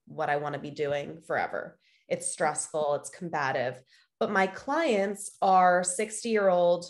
what 0.07 0.31
I 0.31 0.37
want 0.37 0.55
to 0.55 0.61
be 0.61 0.71
doing 0.71 1.21
forever 1.27 1.79
it's 2.09 2.31
stressful 2.31 2.95
it's 2.95 3.11
combative 3.11 3.81
but 4.21 4.31
my 4.31 4.47
clients 4.47 5.33
are 5.41 5.83
60 5.83 6.29
year 6.29 6.49
old 6.49 6.87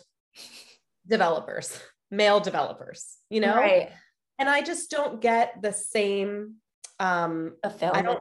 developers 1.07 1.79
male 2.11 2.41
developers 2.41 3.17
you 3.33 3.41
know? 3.41 3.57
Right. 3.57 3.91
And 4.39 4.49
I 4.49 4.61
just 4.61 4.91
don't 4.91 5.21
get 5.21 5.63
the 5.63 5.73
same 5.73 6.57
um 7.01 7.55
fulfillment 7.63 8.21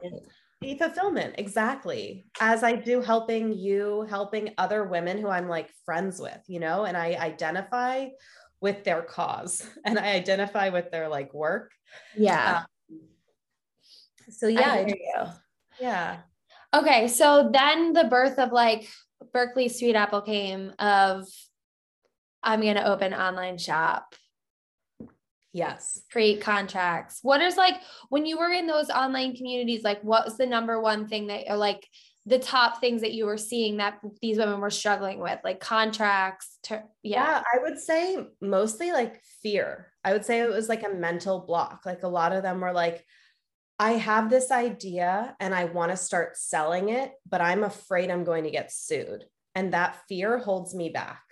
fulfillment 0.78 1.34
exactly. 1.38 2.24
As 2.40 2.62
i 2.62 2.74
do 2.74 3.00
helping 3.00 3.52
you 3.52 4.06
helping 4.08 4.54
other 4.58 4.84
women 4.84 5.18
who 5.18 5.28
i'm 5.28 5.48
like 5.48 5.70
friends 5.84 6.20
with 6.20 6.40
you 6.48 6.60
know 6.60 6.84
and 6.84 6.96
i 6.96 7.14
identify 7.14 8.08
with 8.60 8.84
their 8.84 9.02
cause 9.02 9.68
and 9.84 9.98
i 9.98 10.12
identify 10.12 10.68
with 10.68 10.90
their 10.90 11.08
like 11.08 11.32
work. 11.34 11.72
Yeah. 12.16 12.64
Um, 12.90 13.00
so 14.30 14.46
yeah 14.46 14.86
yeah. 15.80 16.18
Okay 16.74 17.08
so 17.08 17.50
then 17.52 17.92
the 17.92 18.04
birth 18.04 18.38
of 18.38 18.52
like 18.52 18.88
Berkley 19.32 19.68
Sweetapple 19.68 20.24
came 20.24 20.72
of 20.78 21.26
i'm 22.42 22.60
going 22.60 22.74
to 22.74 22.86
open 22.86 23.14
online 23.14 23.58
shop 23.58 24.14
Yes. 25.52 26.02
Create 26.10 26.40
contracts. 26.40 27.18
What 27.22 27.42
is 27.42 27.56
like 27.56 27.76
when 28.08 28.24
you 28.24 28.38
were 28.38 28.50
in 28.50 28.66
those 28.66 28.88
online 28.90 29.36
communities, 29.36 29.82
like 29.82 30.02
what 30.02 30.24
was 30.24 30.38
the 30.38 30.46
number 30.46 30.80
one 30.80 31.08
thing 31.08 31.26
that 31.26 31.44
or 31.48 31.56
like 31.56 31.86
the 32.24 32.38
top 32.38 32.80
things 32.80 33.00
that 33.00 33.12
you 33.12 33.26
were 33.26 33.36
seeing 33.36 33.78
that 33.78 33.98
these 34.20 34.38
women 34.38 34.60
were 34.60 34.70
struggling 34.70 35.18
with, 35.18 35.38
like 35.44 35.60
contracts? 35.60 36.58
To, 36.64 36.82
yeah. 37.02 37.24
yeah, 37.24 37.42
I 37.52 37.62
would 37.62 37.78
say 37.78 38.26
mostly 38.40 38.92
like 38.92 39.22
fear. 39.42 39.92
I 40.04 40.12
would 40.12 40.24
say 40.24 40.40
it 40.40 40.48
was 40.48 40.68
like 40.68 40.84
a 40.84 40.94
mental 40.94 41.40
block. 41.40 41.82
Like 41.84 42.02
a 42.02 42.08
lot 42.08 42.32
of 42.32 42.42
them 42.42 42.60
were 42.60 42.72
like, 42.72 43.04
I 43.78 43.92
have 43.92 44.30
this 44.30 44.50
idea 44.50 45.36
and 45.40 45.54
I 45.54 45.64
want 45.64 45.90
to 45.90 45.96
start 45.96 46.36
selling 46.36 46.88
it, 46.90 47.12
but 47.28 47.40
I'm 47.40 47.64
afraid 47.64 48.10
I'm 48.10 48.24
going 48.24 48.44
to 48.44 48.50
get 48.50 48.72
sued. 48.72 49.24
And 49.54 49.72
that 49.72 49.98
fear 50.08 50.38
holds 50.38 50.74
me 50.74 50.88
back. 50.88 51.22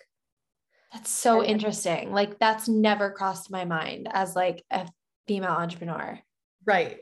That's 0.93 1.11
so 1.11 1.45
interesting. 1.45 2.13
Like 2.13 2.39
that's 2.39 2.69
never 2.69 3.11
crossed 3.11 3.51
my 3.51 3.65
mind 3.65 4.09
as 4.13 4.35
like 4.35 4.65
a 4.71 4.89
female 5.29 5.53
entrepreneur. 5.53 6.19
Right. 6.67 6.99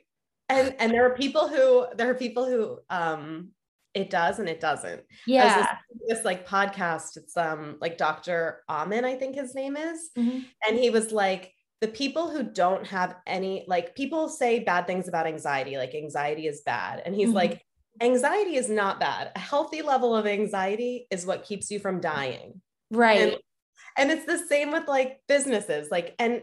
And 0.48 0.74
and 0.78 0.92
there 0.92 1.06
are 1.06 1.14
people 1.14 1.48
who 1.48 1.86
there 1.96 2.10
are 2.10 2.14
people 2.14 2.46
who 2.46 2.78
um 2.90 3.50
it 3.94 4.10
does 4.10 4.38
and 4.38 4.48
it 4.48 4.60
doesn't. 4.60 5.02
Yeah. 5.26 5.76
This, 5.90 6.18
this, 6.18 6.24
like 6.24 6.46
podcast, 6.46 7.16
it's 7.16 7.36
um 7.36 7.76
like 7.80 7.96
Dr. 7.96 8.62
Amen, 8.68 9.04
I 9.04 9.14
think 9.14 9.34
his 9.34 9.54
name 9.54 9.76
is. 9.76 10.10
Mm-hmm. 10.16 10.40
And 10.66 10.78
he 10.78 10.90
was 10.90 11.10
like, 11.10 11.52
the 11.80 11.88
people 11.88 12.30
who 12.30 12.42
don't 12.42 12.86
have 12.86 13.16
any 13.26 13.64
like 13.66 13.94
people 13.94 14.28
say 14.28 14.60
bad 14.60 14.86
things 14.86 15.08
about 15.08 15.26
anxiety, 15.26 15.78
like 15.78 15.94
anxiety 15.94 16.46
is 16.46 16.60
bad. 16.60 17.02
And 17.04 17.14
he's 17.14 17.28
mm-hmm. 17.28 17.36
like, 17.36 17.62
anxiety 18.00 18.56
is 18.56 18.68
not 18.68 19.00
bad. 19.00 19.32
A 19.34 19.38
healthy 19.38 19.82
level 19.82 20.14
of 20.14 20.26
anxiety 20.26 21.06
is 21.10 21.24
what 21.24 21.44
keeps 21.44 21.70
you 21.70 21.78
from 21.78 22.00
dying. 22.00 22.60
Right. 22.90 23.20
And 23.20 23.36
and 23.98 24.10
it's 24.10 24.24
the 24.24 24.38
same 24.38 24.72
with 24.72 24.88
like 24.88 25.20
businesses 25.28 25.90
like 25.90 26.14
and 26.18 26.42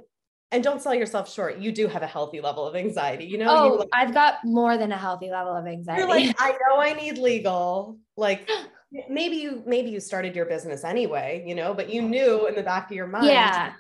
and 0.52 0.64
don't 0.64 0.82
sell 0.82 0.94
yourself 0.94 1.32
short. 1.32 1.58
You 1.58 1.72
do 1.72 1.88
have 1.88 2.04
a 2.04 2.08
healthy 2.08 2.40
level 2.40 2.68
of 2.68 2.76
anxiety 2.76 3.26
you 3.26 3.38
know? 3.38 3.48
Oh 3.50 3.76
like, 3.76 3.90
i've 3.94 4.14
got 4.14 4.44
more 4.44 4.78
than 4.78 4.92
a 4.92 4.98
healthy 4.98 5.32
level 5.32 5.56
of 5.56 5.66
anxiety. 5.66 6.02
you're 6.02 6.10
like 6.10 6.36
i 6.40 6.52
know 6.68 6.80
i 6.80 6.94
need 6.94 7.18
legal. 7.18 7.98
Like 8.18 8.48
maybe 9.10 9.38
you 9.38 9.64
maybe 9.66 9.90
you 9.90 10.00
started 10.00 10.36
your 10.36 10.46
business 10.46 10.84
anyway 10.84 11.44
you 11.46 11.56
know 11.56 11.74
but 11.74 11.90
you 11.90 12.02
knew 12.02 12.48
in 12.48 12.56
the 12.56 12.64
back 12.64 12.92
of 12.92 12.96
your 12.96 13.08
mind 13.08 13.28
yeah. 13.28 13.74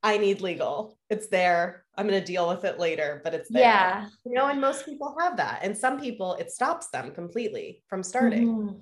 I 0.00 0.16
need 0.16 0.40
legal. 0.40 0.96
It's 1.10 1.26
there. 1.26 1.84
I'm 1.96 2.06
going 2.06 2.20
to 2.20 2.24
deal 2.24 2.48
with 2.48 2.64
it 2.64 2.78
later 2.78 3.20
but 3.24 3.34
it's 3.34 3.48
there. 3.50 3.62
Yeah. 3.62 4.06
You 4.24 4.34
know 4.34 4.46
and 4.46 4.60
most 4.60 4.84
people 4.84 5.16
have 5.18 5.36
that. 5.38 5.60
And 5.62 5.76
some 5.76 5.98
people 5.98 6.34
it 6.34 6.52
stops 6.52 6.88
them 6.90 7.10
completely 7.10 7.82
from 7.88 8.04
starting. 8.04 8.48
Mm-hmm. 8.48 8.78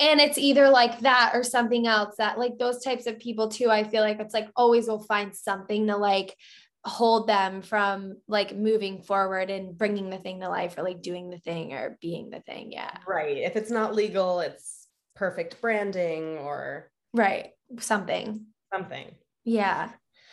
And 0.00 0.20
it's 0.20 0.38
either 0.38 0.68
like 0.68 1.00
that 1.00 1.32
or 1.34 1.42
something 1.42 1.86
else 1.86 2.16
that 2.18 2.38
like 2.38 2.58
those 2.58 2.82
types 2.82 3.06
of 3.06 3.18
people 3.18 3.48
too 3.48 3.70
i 3.70 3.84
feel 3.84 4.02
like 4.02 4.18
it's 4.20 4.34
like 4.34 4.48
always 4.56 4.88
will 4.88 5.02
find 5.02 5.34
something 5.34 5.86
to 5.86 5.96
like 5.96 6.36
hold 6.84 7.28
them 7.28 7.62
from 7.62 8.16
like 8.26 8.56
moving 8.56 9.02
forward 9.02 9.50
and 9.50 9.78
bringing 9.78 10.10
the 10.10 10.18
thing 10.18 10.40
to 10.40 10.48
life 10.48 10.76
or 10.76 10.82
like 10.82 11.00
doing 11.00 11.30
the 11.30 11.38
thing 11.38 11.72
or 11.72 11.96
being 12.00 12.30
the 12.30 12.40
thing. 12.40 12.72
Yeah. 12.72 12.96
Right. 13.06 13.38
If 13.38 13.56
it's 13.56 13.70
not 13.70 13.94
legal 13.94 14.40
it's 14.40 14.88
perfect 15.14 15.60
branding 15.60 16.38
or 16.38 16.90
right. 17.14 17.50
Something. 17.78 18.46
Something. 18.72 19.14
Yeah. 19.44 19.90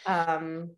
Um 0.08 0.72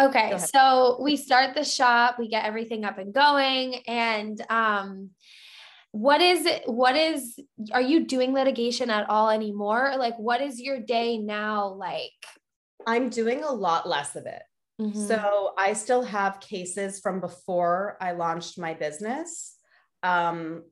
okay. 0.00 0.36
so 0.38 0.98
we 1.00 1.16
start 1.16 1.54
the 1.54 1.64
shop 1.64 2.16
we 2.18 2.26
get 2.26 2.44
everything 2.44 2.84
up 2.84 2.98
and 2.98 3.14
going 3.14 3.86
and 3.86 4.40
um 4.50 5.10
what 5.92 6.20
is 6.20 6.46
it 6.46 6.62
what 6.66 6.96
is 6.96 7.38
are 7.72 7.80
you 7.80 8.06
doing 8.06 8.32
litigation 8.32 8.90
at 8.90 9.08
all 9.08 9.30
anymore? 9.30 9.94
Like 9.98 10.16
what 10.16 10.40
is 10.40 10.60
your 10.60 10.80
day 10.80 11.18
now 11.18 11.68
like? 11.68 12.10
I'm 12.86 13.10
doing 13.10 13.44
a 13.44 13.52
lot 13.52 13.88
less 13.88 14.16
of 14.16 14.26
it. 14.26 14.42
Mm-hmm. 14.80 15.06
so 15.06 15.52
i 15.58 15.74
still 15.74 16.02
have 16.02 16.40
cases 16.40 16.98
from 16.98 17.20
before 17.20 17.98
i 18.00 18.12
launched 18.12 18.58
my 18.58 18.72
business 18.72 19.58
um 20.02 20.62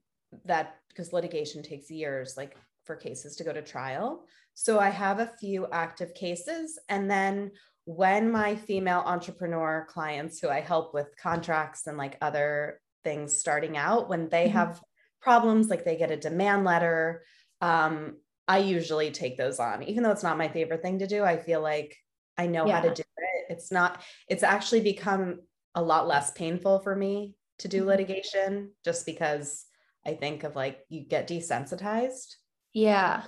that 0.46 0.76
because 0.88 1.12
litigation 1.12 1.62
takes 1.62 1.90
years 1.90 2.34
like 2.34 2.56
for 2.90 2.96
cases 2.96 3.36
to 3.36 3.44
go 3.44 3.52
to 3.52 3.62
trial. 3.62 4.24
So 4.54 4.80
i 4.80 4.90
have 4.90 5.20
a 5.20 5.30
few 5.38 5.66
active 5.70 6.12
cases. 6.14 6.78
And 6.88 7.10
then 7.10 7.52
when 7.84 8.30
my 8.30 8.56
female 8.56 9.02
entrepreneur 9.06 9.86
clients 9.88 10.40
who 10.40 10.48
i 10.48 10.60
help 10.60 10.92
with 10.92 11.06
contracts 11.16 11.86
and 11.86 11.96
like 11.96 12.18
other 12.20 12.80
things 13.04 13.36
starting 13.36 13.76
out 13.76 14.08
when 14.08 14.28
they 14.28 14.46
mm-hmm. 14.46 14.58
have 14.58 14.80
problems, 15.20 15.68
like 15.68 15.84
they 15.84 15.96
get 15.96 16.10
a 16.10 16.16
demand 16.16 16.64
letter. 16.64 17.22
Um, 17.60 18.16
I 18.48 18.58
usually 18.58 19.10
take 19.10 19.36
those 19.36 19.60
on, 19.60 19.82
even 19.82 20.02
though 20.02 20.10
it's 20.10 20.22
not 20.22 20.38
my 20.38 20.48
favorite 20.48 20.82
thing 20.82 20.98
to 20.98 21.06
do. 21.06 21.22
I 21.22 21.36
feel 21.36 21.60
like 21.60 21.96
I 22.36 22.46
know 22.46 22.66
yeah. 22.66 22.80
how 22.80 22.88
to 22.88 22.94
do 22.94 23.02
it. 23.02 23.52
It's 23.52 23.70
not, 23.70 24.02
it's 24.28 24.42
actually 24.42 24.80
become 24.80 25.40
a 25.74 25.82
lot 25.82 26.08
less 26.08 26.32
painful 26.32 26.80
for 26.80 26.96
me 26.96 27.34
to 27.58 27.68
do 27.68 27.80
mm-hmm. 27.80 27.88
litigation 27.88 28.72
just 28.84 29.06
because 29.06 29.66
I 30.06 30.14
think 30.14 30.44
of 30.44 30.56
like 30.56 30.80
you 30.88 31.02
get 31.02 31.28
desensitized. 31.28 32.34
Yeah. 32.72 33.22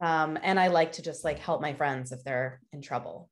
Um, 0.00 0.38
and 0.42 0.60
I 0.60 0.68
like 0.68 0.92
to 0.92 1.02
just 1.02 1.24
like 1.24 1.38
help 1.38 1.60
my 1.60 1.74
friends 1.74 2.12
if 2.12 2.22
they're 2.22 2.60
in 2.72 2.82
trouble. 2.82 3.30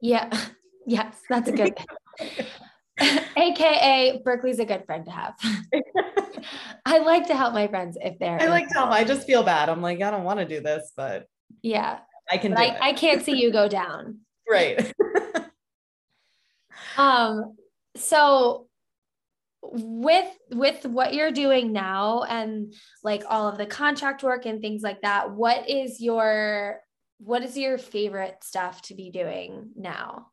Yeah. 0.00 0.30
Yes, 0.86 1.20
that's 1.28 1.48
a 1.48 1.52
good. 1.52 1.74
AKA 3.36 4.20
Berkley's 4.24 4.58
a 4.58 4.64
good 4.64 4.84
friend 4.84 5.04
to 5.06 5.10
have. 5.10 5.34
I 6.84 6.98
like 6.98 7.26
to 7.28 7.36
help 7.36 7.54
my 7.54 7.68
friends 7.68 7.96
if 8.00 8.18
they're. 8.18 8.40
I 8.40 8.46
like 8.46 8.68
to 8.68 8.74
help. 8.74 8.90
I 8.90 9.04
just 9.04 9.26
feel 9.26 9.42
bad. 9.42 9.68
I'm 9.68 9.80
like, 9.80 10.02
I 10.02 10.10
don't 10.10 10.24
want 10.24 10.40
to 10.40 10.46
do 10.46 10.60
this, 10.60 10.92
but 10.96 11.26
yeah, 11.62 12.00
I 12.30 12.36
can. 12.36 12.56
I, 12.56 12.78
I 12.80 12.92
can't 12.92 13.22
see 13.22 13.40
you 13.40 13.52
go 13.52 13.68
down. 13.68 14.18
right. 14.48 14.92
um. 16.96 17.56
So 17.96 18.68
with 19.62 20.28
with 20.50 20.84
what 20.86 21.14
you're 21.14 21.30
doing 21.30 21.72
now 21.72 22.22
and 22.22 22.74
like 23.04 23.22
all 23.28 23.48
of 23.48 23.58
the 23.58 23.66
contract 23.66 24.22
work 24.22 24.46
and 24.46 24.60
things 24.60 24.82
like 24.82 25.02
that 25.02 25.30
what 25.32 25.68
is 25.68 26.00
your 26.00 26.80
what 27.18 27.42
is 27.42 27.58
your 27.58 27.76
favorite 27.76 28.38
stuff 28.42 28.80
to 28.80 28.94
be 28.94 29.10
doing 29.10 29.68
now 29.76 30.26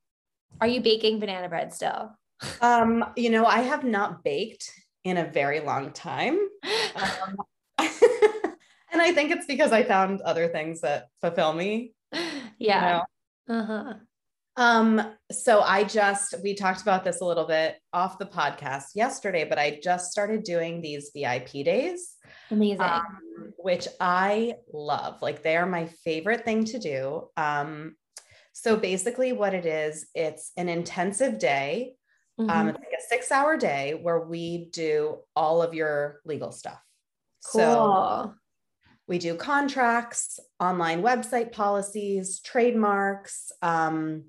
are 0.61 0.67
you 0.67 0.79
baking 0.79 1.19
banana 1.19 1.49
bread 1.49 1.73
still 1.73 2.17
um, 2.61 3.05
you 3.15 3.29
know, 3.29 3.45
I 3.45 3.59
have 3.59 3.83
not 3.83 4.23
baked 4.23 4.71
in 5.03 5.17
a 5.17 5.25
very 5.25 5.59
long 5.59 5.91
time. 5.91 6.37
Um, 6.95 7.37
and 7.79 9.01
I 9.01 9.13
think 9.13 9.31
it's 9.31 9.45
because 9.45 9.71
I 9.71 9.83
found 9.83 10.21
other 10.21 10.47
things 10.47 10.81
that 10.81 11.07
fulfill 11.21 11.53
me. 11.53 11.93
Yeah. 12.59 13.03
You 13.47 13.53
know? 13.53 13.59
Uh-huh. 13.61 13.93
Um, 14.55 15.13
so 15.31 15.61
I 15.61 15.83
just 15.83 16.33
we 16.41 16.55
talked 16.55 16.81
about 16.81 17.03
this 17.03 17.21
a 17.21 17.25
little 17.25 17.45
bit 17.45 17.75
off 17.93 18.17
the 18.17 18.25
podcast 18.25 18.95
yesterday, 18.95 19.45
but 19.47 19.59
I 19.59 19.79
just 19.83 20.11
started 20.11 20.43
doing 20.43 20.81
these 20.81 21.11
VIP 21.15 21.63
days. 21.63 22.15
Amazing. 22.49 22.81
Um, 22.81 23.53
which 23.57 23.87
I 23.99 24.55
love. 24.73 25.21
Like 25.21 25.43
they 25.43 25.55
are 25.55 25.67
my 25.67 25.85
favorite 26.03 26.45
thing 26.45 26.65
to 26.65 26.79
do. 26.79 27.27
Um, 27.37 27.95
so 28.53 28.75
basically 28.75 29.33
what 29.33 29.53
it 29.53 29.67
is, 29.67 30.07
it's 30.15 30.51
an 30.57 30.67
intensive 30.67 31.37
day 31.37 31.93
mm-hmm. 32.39 32.49
Um, 32.49 32.69
it's 32.69 32.79
like 32.79 32.87
a 32.97 33.07
six 33.07 33.31
hour 33.31 33.57
day 33.57 33.99
where 34.01 34.19
we 34.19 34.69
do 34.71 35.19
all 35.35 35.61
of 35.61 35.73
your 35.73 36.21
legal 36.25 36.51
stuff. 36.51 36.81
Cool. 37.51 37.61
So 37.61 38.33
we 39.07 39.19
do 39.19 39.35
contracts, 39.35 40.39
online 40.59 41.01
website 41.01 41.51
policies, 41.51 42.39
trademarks, 42.41 43.51
um, 43.61 44.25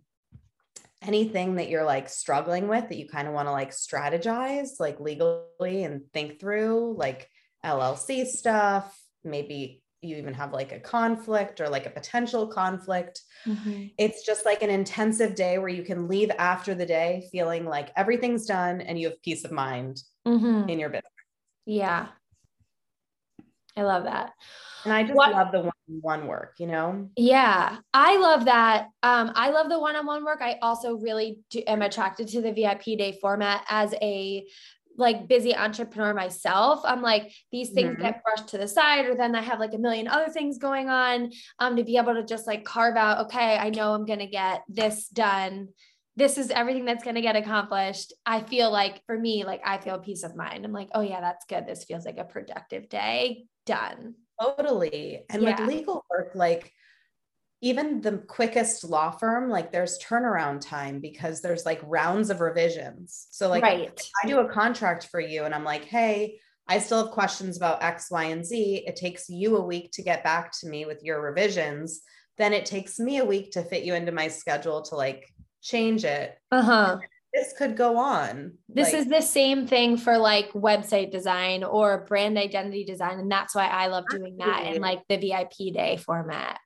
anything 1.03 1.57
that 1.57 1.69
you're 1.69 1.85
like 1.85 2.09
struggling 2.09 2.69
with 2.69 2.89
that 2.89 2.99
you 2.99 3.09
kind 3.09 3.29
of 3.29 3.35
want 3.35 3.49
to 3.49 3.53
like 3.53 3.71
strategize, 3.71 4.81
like 4.81 5.01
legally 5.01 5.85
and 5.85 6.03
think 6.13 6.41
through, 6.41 6.95
like 6.97 7.29
LLC 7.65 8.27
stuff, 8.27 8.97
maybe 9.25 9.83
you 10.01 10.17
even 10.17 10.35
have 10.35 10.53
like 10.53 10.73
a 10.73 10.79
conflict 10.79 11.61
or 11.61 11.69
like 11.69 11.87
a 11.87 11.91
potential 11.91 12.47
conflict. 12.47 13.23
Mm-hmm. 13.47 13.87
It's 13.99 14.25
just 14.25 14.45
like 14.45 14.63
an 14.63 14.71
intensive 14.71 15.35
day 15.35 15.59
where 15.59 15.69
you 15.69 15.83
can 15.83 16.09
leave 16.09 16.31
after 16.39 16.75
the 16.75 16.87
day 16.87 17.29
feeling 17.33 17.65
like 17.65 17.91
everything's 17.97 18.47
done 18.47 18.81
and 18.81 18.99
you 18.99 19.09
have 19.09 19.23
peace 19.23 19.45
of 19.45 19.51
mind 19.51 20.03
mm-hmm. 20.27 20.69
in 20.69 20.79
your 20.79 20.89
business. 20.89 21.13
Yeah. 21.67 22.09
I 23.77 23.83
love 23.83 24.05
that. 24.05 24.33
And 24.85 24.93
I 24.93 25.03
just 25.03 25.15
what, 25.15 25.33
love 25.33 25.53
the 25.53 25.61
one-on-one 25.61 26.27
work, 26.27 26.55
you 26.59 26.67
know? 26.67 27.11
Yeah, 27.17 27.79
I 27.93 28.17
love 28.19 28.45
that. 28.47 28.89
Um, 29.03 29.33
I 29.35 29.51
love 29.51 29.69
the 29.69 29.79
one-on-one 29.79 30.25
work. 30.25 30.41
I 30.41 30.59
also 30.63 30.97
really 30.97 31.41
do, 31.51 31.63
am 31.67 31.83
attracted 31.83 32.29
to 32.29 32.41
the 32.41 32.53
VIP 32.53 32.99
day 32.99 33.19
format 33.21 33.65
as 33.69 33.95
a 34.01 34.47
like 34.99 35.29
busy 35.29 35.55
entrepreneur 35.55 36.13
myself, 36.13 36.81
I'm 36.85 37.01
like 37.01 37.33
these 37.51 37.71
things 37.71 37.93
mm-hmm. 37.93 38.03
get 38.03 38.23
brushed 38.23 38.49
to 38.49 38.59
the 38.59 38.69
side, 38.69 39.07
or 39.07 39.15
then 39.15 39.35
I 39.35 39.41
have 39.41 39.61
like 39.61 39.73
a 39.73 39.79
million 39.79 40.09
other 40.09 40.29
things 40.29 40.59
going 40.59 40.89
on. 40.89 41.31
Um, 41.59 41.77
to 41.77 41.85
be 41.85 41.97
able 41.97 42.15
to 42.15 42.25
just 42.25 42.47
like 42.47 42.65
carve 42.65 42.97
out, 42.97 43.27
okay, 43.27 43.57
I 43.57 43.71
know 43.71 43.95
I'm 43.95 44.05
gonna 44.05 44.27
get 44.27 44.63
this 44.69 45.09
done. 45.09 45.69
This 46.17 46.37
is 46.37 46.51
everything 46.51 46.85
that's 46.85 47.05
gonna 47.05 47.23
get 47.23 47.37
accomplished. 47.37 48.13
I 48.27 48.41
feel 48.41 48.71
like 48.71 49.03
for 49.07 49.17
me, 49.17 49.45
like 49.45 49.63
I 49.65 49.79
feel 49.79 49.99
peace 49.99 50.25
of 50.25 50.37
mind. 50.37 50.65
I'm 50.65 50.73
like, 50.73 50.89
oh 50.95 51.01
yeah, 51.01 51.21
that's 51.21 51.47
good. 51.47 51.67
This 51.67 51.85
feels 51.85 52.05
like 52.05 52.19
a 52.19 52.25
productive 52.25 52.89
day. 52.89 53.47
Done. 53.65 54.15
Totally. 54.41 55.25
And 55.31 55.43
yeah. 55.43 55.61
with 55.61 55.69
legal 55.69 56.05
work, 56.11 56.33
like 56.35 56.73
even 57.61 58.01
the 58.01 58.19
quickest 58.19 58.85
law 58.85 59.11
firm, 59.11 59.51
like 59.51 59.73
there's 59.73 59.99
turnaround 59.99 60.61
time 60.61 61.01
because 61.01 61.41
there's 61.41 61.67
like 61.67 61.81
rounds 61.85 62.31
of 62.31 62.41
revisions. 62.41 63.27
So, 63.31 63.49
like, 63.49 63.63
right. 63.63 64.01
I 64.23 64.29
do 64.29 64.39
a 64.41 64.49
contract 64.49 65.09
for 65.11 65.21
you 65.21 65.45
and 65.45 65.55
I'm 65.55 65.65
like, 65.65 65.85
hey, 65.85 66.39
I 66.69 66.79
still 66.79 67.05
have 67.05 67.13
questions 67.13 67.57
about 67.57 67.83
X, 67.83 68.11
Y, 68.11 68.25
and 68.25 68.45
Z. 68.45 68.85
It 68.87 68.97
takes 68.97 69.29
you 69.29 69.57
a 69.57 69.65
week 69.65 69.91
to 69.93 70.03
get 70.03 70.23
back 70.23 70.53
to 70.61 70.69
me 70.69 70.85
with 70.85 71.03
your 71.03 71.21
revisions. 71.21 72.03
Then 72.37 72.53
it 72.53 72.67
takes 72.67 73.01
me 73.01 73.19
a 73.19 73.25
week 73.25 73.53
to 73.53 73.63
fit 73.63 73.85
you 73.85 73.95
into 73.95 74.13
my 74.13 74.29
schedule 74.29 74.83
to 74.83 74.95
like 74.95 75.27
change 75.61 76.05
it. 76.05 76.39
Uh 76.53 76.63
huh. 76.63 76.99
This 77.35 77.55
could 77.59 77.77
go 77.77 77.99
on. 77.99 78.53
This 78.69 78.93
like, 78.93 79.03
is 79.03 79.09
the 79.09 79.21
same 79.21 79.67
thing 79.67 79.97
for 79.97 80.17
like 80.17 80.53
website 80.53 81.11
design 81.11 81.65
or 81.65 82.05
brand 82.07 82.39
identity 82.39 82.85
design. 82.85 83.19
And 83.19 83.31
that's 83.31 83.55
why 83.55 83.67
I 83.67 83.89
love 83.89 84.05
doing 84.09 84.37
that 84.39 84.67
in 84.67 84.81
like 84.81 85.03
the 85.09 85.17
VIP 85.17 85.75
day 85.75 85.97
format. 85.97 86.59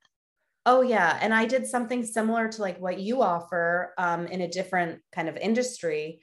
Oh 0.65 0.83
yeah, 0.83 1.19
and 1.21 1.35
I 1.35 1.47
did 1.47 1.67
something 1.67 2.05
similar 2.05 2.49
to 2.49 2.63
like 2.63 2.81
what 2.81 3.01
you 3.01 3.23
offer 3.23 3.95
um, 3.99 4.27
in 4.27 4.43
a 4.43 4.49
different 4.49 5.01
kind 5.11 5.29
of 5.29 5.37
industry, 5.37 6.21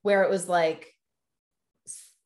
where 0.00 0.22
it 0.22 0.30
was 0.30 0.48
like 0.48 0.88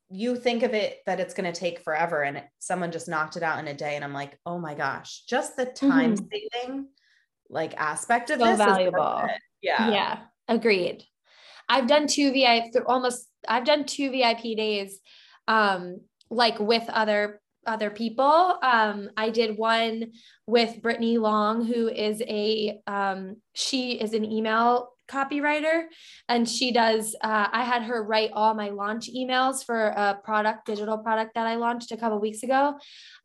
you 0.09 0.37
think 0.37 0.62
of 0.62 0.74
it 0.74 0.98
that 1.07 1.18
it's 1.18 1.35
going 1.35 1.52
to 1.52 1.59
take 1.59 1.81
forever, 1.81 2.22
and 2.22 2.42
someone 2.61 2.92
just 2.92 3.09
knocked 3.09 3.37
it 3.37 3.42
out 3.42 3.59
in 3.59 3.66
a 3.66 3.74
day, 3.74 3.96
and 3.96 4.05
I'm 4.05 4.12
like, 4.12 4.38
oh 4.46 4.59
my 4.59 4.74
gosh, 4.74 5.24
just 5.29 5.57
the 5.57 5.66
time 5.66 6.14
mm-hmm. 6.14 6.24
saving 6.64 6.88
like 7.48 7.74
aspect 7.76 8.31
of 8.31 8.38
so 8.38 8.46
this 8.46 8.59
valuable. 8.59 9.24
yeah, 9.61 9.90
yeah, 9.90 10.18
agreed. 10.46 11.02
I've 11.68 11.88
done 11.88 12.07
two 12.07 12.33
VIP 12.33 12.74
almost. 12.87 13.26
I've 13.48 13.64
done 13.64 13.87
two 13.87 14.12
VIP 14.12 14.57
days, 14.57 15.00
um, 15.48 16.00
like 16.31 16.61
with 16.61 16.85
other 16.88 17.40
other 17.66 17.90
people. 17.90 18.59
Um, 18.62 19.11
I 19.16 19.31
did 19.31 19.59
one 19.59 20.12
with 20.46 20.81
Brittany 20.83 21.18
Long, 21.18 21.64
who 21.64 21.88
is 21.88 22.22
a 22.22 22.79
um, 22.87 23.37
she 23.55 23.92
is 24.00 24.14
an 24.14 24.24
email 24.24 24.90
copywriter 25.09 25.85
and 26.29 26.48
she 26.48 26.72
does 26.72 27.14
uh, 27.22 27.46
i 27.52 27.62
had 27.62 27.83
her 27.83 28.02
write 28.02 28.31
all 28.33 28.55
my 28.55 28.70
launch 28.70 29.09
emails 29.09 29.64
for 29.64 29.87
a 29.88 30.18
product 30.24 30.66
digital 30.66 30.98
product 30.98 31.35
that 31.35 31.46
i 31.46 31.55
launched 31.55 31.92
a 31.92 31.96
couple 31.96 32.18
weeks 32.18 32.42
ago 32.42 32.74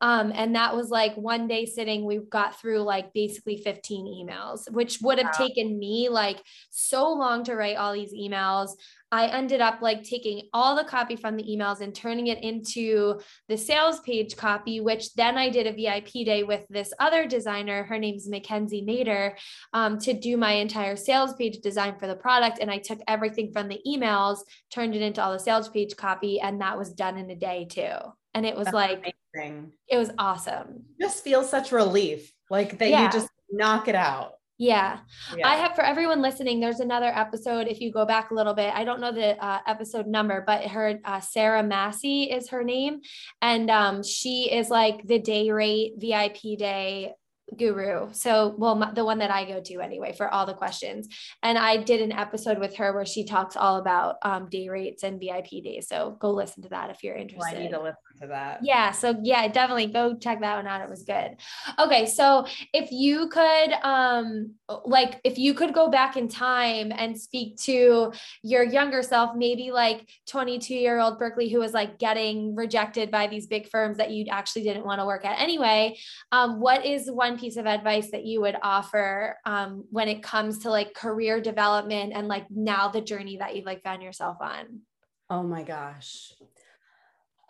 um, 0.01 0.31
and 0.35 0.55
that 0.55 0.75
was 0.75 0.89
like 0.89 1.15
one 1.15 1.47
day 1.47 1.65
sitting 1.65 2.05
we 2.05 2.19
got 2.29 2.59
through 2.59 2.79
like 2.79 3.11
basically 3.13 3.57
15 3.57 4.05
emails 4.05 4.71
which 4.71 4.99
would 5.01 5.17
have 5.17 5.33
wow. 5.39 5.47
taken 5.47 5.77
me 5.77 6.07
like 6.09 6.41
so 6.69 7.11
long 7.11 7.43
to 7.43 7.55
write 7.55 7.77
all 7.77 7.93
these 7.93 8.13
emails 8.13 8.71
I 9.11 9.27
ended 9.27 9.59
up 9.59 9.81
like 9.81 10.03
taking 10.03 10.43
all 10.53 10.75
the 10.75 10.85
copy 10.85 11.15
from 11.17 11.35
the 11.35 11.43
emails 11.43 11.81
and 11.81 11.93
turning 11.93 12.27
it 12.27 12.41
into 12.43 13.19
the 13.49 13.57
sales 13.57 13.99
page 13.99 14.37
copy, 14.37 14.79
which 14.79 15.13
then 15.15 15.37
I 15.37 15.49
did 15.49 15.67
a 15.67 15.73
VIP 15.73 16.25
day 16.25 16.43
with 16.43 16.65
this 16.69 16.93
other 16.99 17.27
designer. 17.27 17.83
Her 17.83 17.99
name's 17.99 18.29
Mackenzie 18.29 18.81
Mater 18.81 19.37
um, 19.73 19.99
to 19.99 20.13
do 20.13 20.37
my 20.37 20.53
entire 20.53 20.95
sales 20.95 21.33
page 21.33 21.59
design 21.59 21.99
for 21.99 22.07
the 22.07 22.15
product. 22.15 22.59
And 22.61 22.71
I 22.71 22.77
took 22.77 22.99
everything 23.07 23.51
from 23.51 23.67
the 23.67 23.81
emails, 23.85 24.39
turned 24.73 24.95
it 24.95 25.01
into 25.01 25.21
all 25.21 25.33
the 25.33 25.39
sales 25.39 25.67
page 25.67 25.95
copy, 25.97 26.39
and 26.39 26.61
that 26.61 26.77
was 26.77 26.93
done 26.93 27.17
in 27.17 27.29
a 27.29 27.35
day 27.35 27.67
too. 27.69 27.95
And 28.33 28.45
it 28.45 28.55
was 28.55 28.65
That's 28.65 28.75
like, 28.75 29.15
amazing. 29.35 29.73
it 29.89 29.97
was 29.97 30.11
awesome. 30.17 30.85
Just 31.01 31.21
feel 31.23 31.43
such 31.43 31.73
relief, 31.73 32.31
like 32.49 32.77
that 32.77 32.89
yeah. 32.89 33.05
you 33.05 33.11
just 33.11 33.27
knock 33.51 33.89
it 33.89 33.95
out. 33.95 34.35
Yeah. 34.61 34.99
yeah. 35.35 35.47
I 35.47 35.55
have 35.55 35.73
for 35.73 35.83
everyone 35.83 36.21
listening, 36.21 36.59
there's 36.59 36.81
another 36.81 37.07
episode. 37.07 37.67
If 37.67 37.81
you 37.81 37.91
go 37.91 38.05
back 38.05 38.29
a 38.29 38.35
little 38.35 38.53
bit, 38.53 38.71
I 38.75 38.83
don't 38.83 39.01
know 39.01 39.11
the 39.11 39.43
uh, 39.43 39.57
episode 39.65 40.05
number, 40.05 40.43
but 40.45 40.67
her, 40.67 40.99
uh, 41.03 41.19
Sarah 41.19 41.63
Massey 41.63 42.25
is 42.25 42.49
her 42.49 42.63
name. 42.63 43.01
And 43.41 43.71
um, 43.71 44.03
she 44.03 44.51
is 44.51 44.69
like 44.69 45.07
the 45.07 45.17
day 45.17 45.49
rate 45.49 45.93
VIP 45.97 46.59
day 46.59 47.13
guru. 47.57 48.09
So, 48.13 48.53
well, 48.55 48.75
my, 48.75 48.91
the 48.91 49.03
one 49.03 49.17
that 49.17 49.31
I 49.31 49.45
go 49.45 49.61
to 49.61 49.81
anyway 49.81 50.13
for 50.15 50.31
all 50.31 50.45
the 50.45 50.53
questions. 50.53 51.07
And 51.41 51.57
I 51.57 51.77
did 51.77 51.99
an 51.99 52.11
episode 52.11 52.59
with 52.59 52.75
her 52.75 52.93
where 52.93 53.05
she 53.05 53.25
talks 53.25 53.55
all 53.55 53.77
about 53.77 54.17
um, 54.21 54.47
day 54.47 54.69
rates 54.69 55.01
and 55.01 55.19
VIP 55.19 55.63
days. 55.63 55.87
So 55.87 56.17
go 56.19 56.29
listen 56.29 56.61
to 56.61 56.69
that 56.69 56.91
if 56.91 57.03
you're 57.03 57.15
interested. 57.15 57.53
Well, 57.53 57.61
I 57.61 57.63
need 57.63 57.71
to 57.71 57.81
listen 57.81 58.10
that. 58.27 58.59
Yeah. 58.63 58.91
So 58.91 59.19
yeah, 59.23 59.47
definitely 59.47 59.87
go 59.87 60.15
check 60.15 60.41
that 60.41 60.55
one 60.55 60.67
out. 60.67 60.81
It 60.81 60.89
was 60.89 61.03
good. 61.03 61.37
Okay. 61.79 62.05
So 62.05 62.45
if 62.73 62.91
you 62.91 63.29
could, 63.29 63.73
um, 63.83 64.55
like 64.85 65.19
if 65.23 65.37
you 65.37 65.53
could 65.53 65.73
go 65.73 65.89
back 65.89 66.17
in 66.17 66.27
time 66.27 66.91
and 66.95 67.19
speak 67.19 67.57
to 67.63 68.13
your 68.43 68.63
younger 68.63 69.01
self, 69.01 69.35
maybe 69.35 69.71
like 69.71 70.09
22 70.27 70.73
year 70.73 70.99
old 70.99 71.19
Berkley 71.19 71.49
who 71.49 71.59
was 71.59 71.73
like 71.73 71.99
getting 71.99 72.55
rejected 72.55 73.11
by 73.11 73.27
these 73.27 73.47
big 73.47 73.67
firms 73.69 73.97
that 73.97 74.11
you 74.11 74.25
actually 74.29 74.63
didn't 74.63 74.85
want 74.85 74.99
to 74.99 75.05
work 75.05 75.25
at 75.25 75.39
anyway. 75.39 75.97
Um, 76.31 76.59
what 76.59 76.85
is 76.85 77.09
one 77.09 77.37
piece 77.37 77.57
of 77.57 77.65
advice 77.65 78.11
that 78.11 78.25
you 78.25 78.41
would 78.41 78.57
offer 78.61 79.37
um, 79.45 79.85
when 79.89 80.07
it 80.07 80.23
comes 80.23 80.59
to 80.59 80.69
like 80.69 80.93
career 80.93 81.41
development 81.41 82.13
and 82.15 82.27
like 82.27 82.45
now 82.49 82.87
the 82.87 83.01
journey 83.01 83.37
that 83.37 83.55
you've 83.55 83.65
like 83.65 83.83
found 83.83 84.01
yourself 84.01 84.37
on? 84.41 84.81
Oh 85.29 85.43
my 85.43 85.63
gosh. 85.63 86.33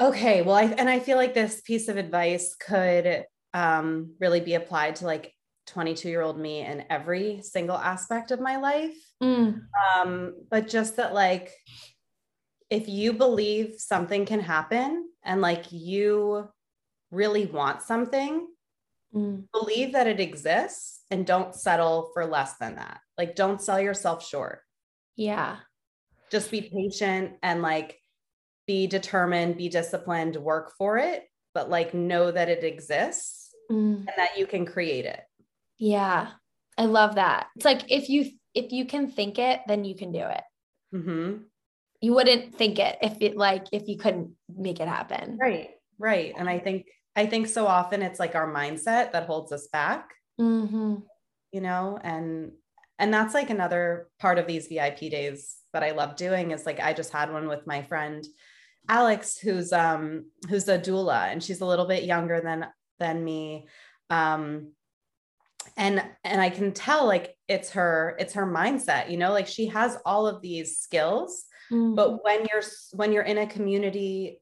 Okay. 0.02 0.42
Well, 0.42 0.56
I, 0.56 0.64
and 0.64 0.90
I 0.90 1.00
feel 1.00 1.18
like 1.18 1.34
this 1.34 1.62
piece 1.62 1.88
of 1.88 1.98
advice 1.98 2.56
could 2.56 3.26
um, 3.54 4.16
really 4.20 4.40
be 4.40 4.56
applied 4.56 4.98
to 4.98 5.06
like 5.06 5.34
22 5.68 6.10
year 6.10 6.22
old 6.22 6.40
me 6.40 6.66
in 6.66 6.86
every 6.90 7.42
single 7.44 7.78
aspect 7.78 8.32
of 8.32 8.42
my 8.42 8.58
life. 8.58 8.96
Mm. 9.22 9.62
Um, 9.96 10.34
but 10.50 10.68
just 10.68 10.98
that, 10.98 11.14
like, 11.14 11.54
if 12.70 12.90
you 12.90 13.14
believe 13.14 13.76
something 13.78 14.26
can 14.26 14.40
happen 14.40 15.08
and 15.24 15.42
like 15.42 15.66
you 15.72 16.50
really 17.12 17.46
want 17.46 17.82
something, 17.82 18.48
Mm. 19.14 19.46
Believe 19.52 19.94
that 19.94 20.08
it 20.08 20.20
exists 20.20 21.02
and 21.12 21.26
don't 21.26 21.54
settle 21.54 22.12
for 22.14 22.26
less 22.26 22.58
than 22.58 22.76
that. 22.76 23.00
Like, 23.18 23.36
don't 23.36 23.62
sell 23.62 23.80
yourself 23.80 24.26
short. 24.26 24.62
Yeah. 25.16 25.58
Just 26.32 26.50
be 26.50 26.62
patient 26.62 27.34
and 27.44 27.62
like 27.62 27.98
be 28.68 28.88
determined, 28.88 29.58
be 29.58 29.70
disciplined, 29.70 30.36
work 30.36 30.74
for 30.78 30.98
it, 30.98 31.24
but 31.54 31.70
like 31.70 31.94
know 31.94 32.32
that 32.32 32.50
it 32.50 32.64
exists 32.64 33.54
mm. 33.70 33.98
and 33.98 34.10
that 34.18 34.38
you 34.38 34.48
can 34.48 34.66
create 34.66 35.06
it. 35.06 35.22
Yeah. 35.78 36.30
I 36.78 36.86
love 36.86 37.16
that. 37.16 37.48
It's 37.56 37.66
like 37.66 37.92
if 37.92 38.10
you 38.10 38.32
if 38.54 38.72
you 38.72 38.86
can 38.86 39.10
think 39.10 39.40
it, 39.40 39.62
then 39.68 39.86
you 39.86 39.96
can 39.96 40.12
do 40.12 40.20
it. 40.20 40.44
Mm-hmm. 40.94 41.44
You 42.02 42.14
wouldn't 42.14 42.56
think 42.56 42.80
it 42.80 42.98
if 43.02 43.18
it 43.22 43.38
like 43.38 43.66
if 43.72 43.88
you 43.88 43.98
couldn't 43.98 44.32
make 44.56 44.80
it 44.80 44.88
happen. 44.88 45.38
Right. 45.40 45.70
Right. 45.98 46.34
And 46.38 46.50
I 46.50 46.60
think 46.60 46.88
I 47.16 47.26
think 47.26 47.48
so 47.48 47.68
often 47.68 48.02
it's 48.02 48.20
like 48.20 48.36
our 48.36 48.52
mindset 48.52 49.12
that 49.12 49.28
holds 49.28 49.52
us 49.52 49.68
back. 49.68 50.14
Mm-hmm. 50.40 50.96
You 51.52 51.62
know, 51.62 52.00
and 52.02 52.52
and 52.98 53.14
that's 53.14 53.34
like 53.34 53.50
another 53.50 54.10
part 54.20 54.38
of 54.38 54.48
these 54.48 54.68
VIP 54.68 55.00
days 55.00 55.58
that 55.74 55.84
I 55.84 55.92
love 55.92 56.16
doing 56.16 56.52
is 56.52 56.66
like 56.66 56.80
I 56.80 56.94
just 56.94 57.12
had 57.12 57.32
one 57.32 57.48
with 57.48 57.68
my 57.68 57.82
friend 57.82 58.26
Alex, 58.92 59.38
who's 59.38 59.72
um 59.72 60.26
who's 60.50 60.68
a 60.68 60.78
doula, 60.78 61.32
and 61.32 61.42
she's 61.42 61.62
a 61.62 61.66
little 61.66 61.88
bit 61.88 62.04
younger 62.04 62.42
than 62.42 62.68
than 63.00 63.24
me. 63.24 63.68
Um, 64.10 64.74
and 65.78 66.04
and 66.26 66.42
I 66.42 66.50
can 66.50 66.74
tell 66.74 67.08
like 67.08 67.36
it's 67.48 67.72
her 67.72 68.18
it's 68.20 68.34
her 68.34 68.46
mindset, 68.46 69.10
you 69.10 69.18
know, 69.18 69.32
like 69.32 69.48
she 69.48 69.68
has 69.68 69.98
all 70.06 70.28
of 70.28 70.42
these 70.42 70.78
skills, 70.78 71.46
mm-hmm. 71.72 71.96
but 71.96 72.24
when 72.24 72.46
you're 72.52 72.64
when 72.92 73.14
you're 73.14 73.24
in 73.24 73.38
a 73.38 73.48
community 73.48 74.42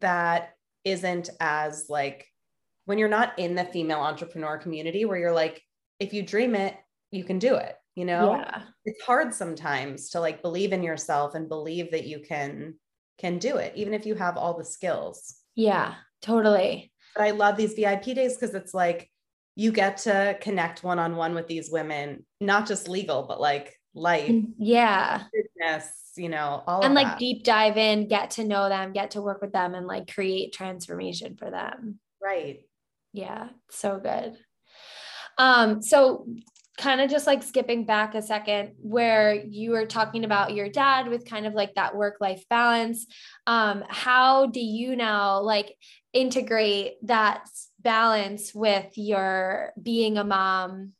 that 0.00 0.54
isn't 0.84 1.30
as 1.40 1.86
like 1.88 2.26
when 2.84 2.98
you're 2.98 3.08
not 3.08 3.38
in 3.38 3.54
the 3.54 3.64
female 3.64 4.00
entrepreneur 4.00 4.58
community 4.58 5.06
where 5.06 5.18
you're 5.18 5.32
like 5.32 5.62
if 5.98 6.12
you 6.12 6.22
dream 6.22 6.54
it 6.54 6.76
you 7.10 7.24
can 7.24 7.38
do 7.38 7.54
it 7.54 7.76
you 7.94 8.04
know 8.04 8.36
yeah. 8.36 8.62
it's 8.84 9.02
hard 9.04 9.32
sometimes 9.32 10.10
to 10.10 10.20
like 10.20 10.42
believe 10.42 10.72
in 10.72 10.82
yourself 10.82 11.34
and 11.34 11.48
believe 11.48 11.92
that 11.92 12.06
you 12.06 12.18
can 12.18 12.74
can 13.18 13.38
do 13.38 13.56
it 13.56 13.72
even 13.76 13.94
if 13.94 14.06
you 14.06 14.14
have 14.14 14.36
all 14.36 14.56
the 14.56 14.64
skills 14.64 15.36
yeah 15.54 15.94
totally 16.22 16.92
but 17.14 17.24
i 17.24 17.30
love 17.30 17.56
these 17.56 17.74
vip 17.74 18.04
days 18.04 18.36
because 18.36 18.54
it's 18.54 18.74
like 18.74 19.10
you 19.56 19.70
get 19.70 19.98
to 19.98 20.36
connect 20.40 20.82
one-on-one 20.82 21.34
with 21.34 21.46
these 21.46 21.70
women 21.70 22.24
not 22.40 22.66
just 22.66 22.88
legal 22.88 23.22
but 23.22 23.40
like 23.40 23.78
life 23.94 24.30
mm, 24.30 24.46
yeah 24.58 25.22
business 25.32 26.04
you 26.16 26.28
know, 26.28 26.62
all 26.66 26.84
and 26.84 26.94
like 26.94 27.06
that. 27.06 27.18
deep 27.18 27.44
dive 27.44 27.76
in, 27.76 28.08
get 28.08 28.32
to 28.32 28.44
know 28.44 28.68
them, 28.68 28.92
get 28.92 29.12
to 29.12 29.22
work 29.22 29.40
with 29.40 29.52
them 29.52 29.74
and 29.74 29.86
like 29.86 30.12
create 30.12 30.52
transformation 30.52 31.36
for 31.36 31.50
them. 31.50 31.98
Right. 32.22 32.60
Yeah, 33.12 33.48
so 33.70 33.98
good. 33.98 34.36
Um, 35.38 35.82
so 35.82 36.26
kind 36.76 37.00
of 37.00 37.08
just 37.10 37.26
like 37.26 37.42
skipping 37.42 37.84
back 37.84 38.14
a 38.14 38.22
second 38.22 38.72
where 38.78 39.34
you 39.34 39.70
were 39.70 39.86
talking 39.86 40.24
about 40.24 40.54
your 40.54 40.68
dad 40.68 41.08
with 41.08 41.28
kind 41.28 41.46
of 41.46 41.54
like 41.54 41.74
that 41.74 41.94
work 41.94 42.16
life 42.20 42.44
balance 42.50 43.06
um 43.46 43.84
how 43.88 44.46
do 44.46 44.60
you 44.60 44.96
now 44.96 45.40
like 45.40 45.76
integrate 46.12 46.94
that 47.02 47.48
balance 47.80 48.52
with 48.54 48.86
your 48.96 49.72
being 49.80 50.18
a 50.18 50.24
mom 50.24 50.92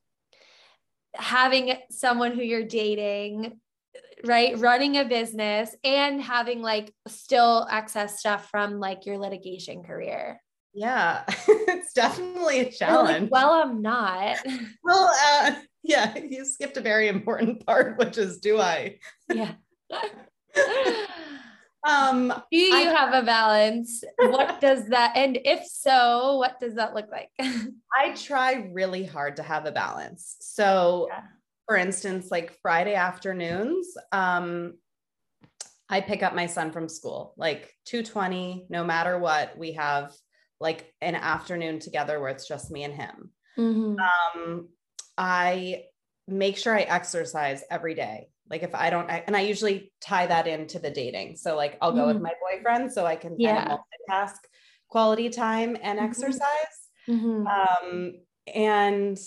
having 1.15 1.75
someone 1.91 2.33
who 2.33 2.43
you're 2.43 2.65
dating 2.65 3.59
right 4.25 4.59
running 4.59 4.97
a 4.97 5.05
business 5.05 5.75
and 5.83 6.21
having 6.23 6.63
like 6.63 6.93
still 7.09 7.67
access 7.69 8.21
stuff 8.21 8.49
from 8.49 8.79
like 8.79 9.07
your 9.07 9.19
litigation 9.19 9.83
career 9.83 10.41
yeah 10.75 11.25
it's 11.49 11.93
definitely 11.93 12.61
a 12.61 12.71
challenge 12.71 13.23
like, 13.23 13.33
well 13.33 13.53
i'm 13.53 13.81
not. 13.81 14.37
Well 14.83 15.11
uh, 15.29 15.53
yeah 15.83 16.19
you 16.19 16.45
skipped 16.45 16.77
a 16.77 16.81
very 16.81 17.09
important 17.09 17.65
part 17.67 17.99
which 17.99 18.19
is 18.19 18.39
do 18.39 18.61
i? 18.61 18.99
Yeah. 19.33 19.53
Um 21.87 22.29
do 22.51 22.59
you 22.59 22.75
I, 22.75 22.81
have 22.81 23.13
a 23.13 23.27
balance? 23.27 24.03
What 24.17 24.61
does 24.61 24.89
that 24.89 25.13
and 25.17 25.39
if 25.45 25.67
so 25.67 26.39
what 26.39 26.59
does 26.59 26.75
that 26.75 26.95
look 26.95 27.11
like? 27.11 27.31
I 27.39 28.15
try 28.15 28.71
really 28.73 29.05
hard 29.05 29.37
to 29.37 29.43
have 29.43 29.67
a 29.67 29.73
balance. 29.73 30.37
So 30.41 31.09
yeah. 31.11 31.21
for 31.67 31.77
instance, 31.77 32.31
like 32.31 32.59
Friday 32.63 32.95
afternoons, 32.95 33.95
um, 34.13 34.75
I 35.89 36.01
pick 36.01 36.23
up 36.23 36.35
my 36.35 36.47
son 36.47 36.73
from 36.73 36.89
school, 36.89 37.35
like 37.37 37.71
220, 37.85 38.67
no 38.71 38.85
matter 38.85 39.19
what, 39.19 39.57
we 39.59 39.73
have 39.73 40.13
like 40.65 40.93
an 41.01 41.15
afternoon 41.15 41.79
together 41.79 42.19
where 42.19 42.31
it's 42.31 42.49
just 42.49 42.73
me 42.73 42.83
and 42.83 42.95
him. 42.95 43.31
Mm-hmm. 43.57 44.41
Um, 44.41 44.69
I 45.17 45.85
make 46.27 46.57
sure 46.57 46.75
I 46.77 46.81
exercise 46.81 47.63
every 47.71 47.95
day. 47.95 48.31
Like 48.51 48.63
if 48.63 48.75
I 48.75 48.91
don't, 48.91 49.09
and 49.09 49.37
I 49.37 49.43
usually 49.43 49.93
tie 50.01 50.27
that 50.27 50.47
into 50.47 50.79
the 50.79 50.91
dating. 50.91 51.37
So 51.37 51.55
like 51.55 51.79
I'll 51.81 51.93
go 51.93 51.99
mm-hmm. 51.99 52.15
with 52.15 52.23
my 52.23 52.33
boyfriend 52.43 52.93
so 52.93 53.07
I 53.07 53.15
can 53.15 53.37
yeah. 53.39 53.77
multitask 54.11 54.39
quality 54.89 55.29
time 55.29 55.77
and 55.81 55.99
mm-hmm. 55.99 56.09
exercise. 56.09 56.77
Mm-hmm. 57.09 57.47
Um, 57.47 58.15
and 58.53 59.19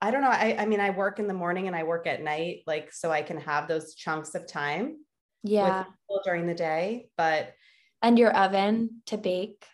I 0.00 0.10
don't 0.10 0.22
know. 0.22 0.30
I, 0.30 0.56
I 0.58 0.66
mean, 0.66 0.80
I 0.80 0.90
work 0.90 1.18
in 1.18 1.26
the 1.26 1.34
morning 1.34 1.66
and 1.66 1.76
I 1.76 1.82
work 1.82 2.06
at 2.06 2.22
night, 2.22 2.62
like, 2.66 2.92
so 2.92 3.10
I 3.10 3.22
can 3.22 3.38
have 3.40 3.68
those 3.68 3.94
chunks 3.94 4.34
of 4.34 4.46
time. 4.46 4.98
Yeah. 5.42 5.84
during 6.24 6.46
the 6.46 6.54
day, 6.54 7.08
but. 7.18 7.52
And 8.00 8.18
your 8.18 8.34
oven 8.34 9.02
to 9.06 9.18
bake. 9.18 9.64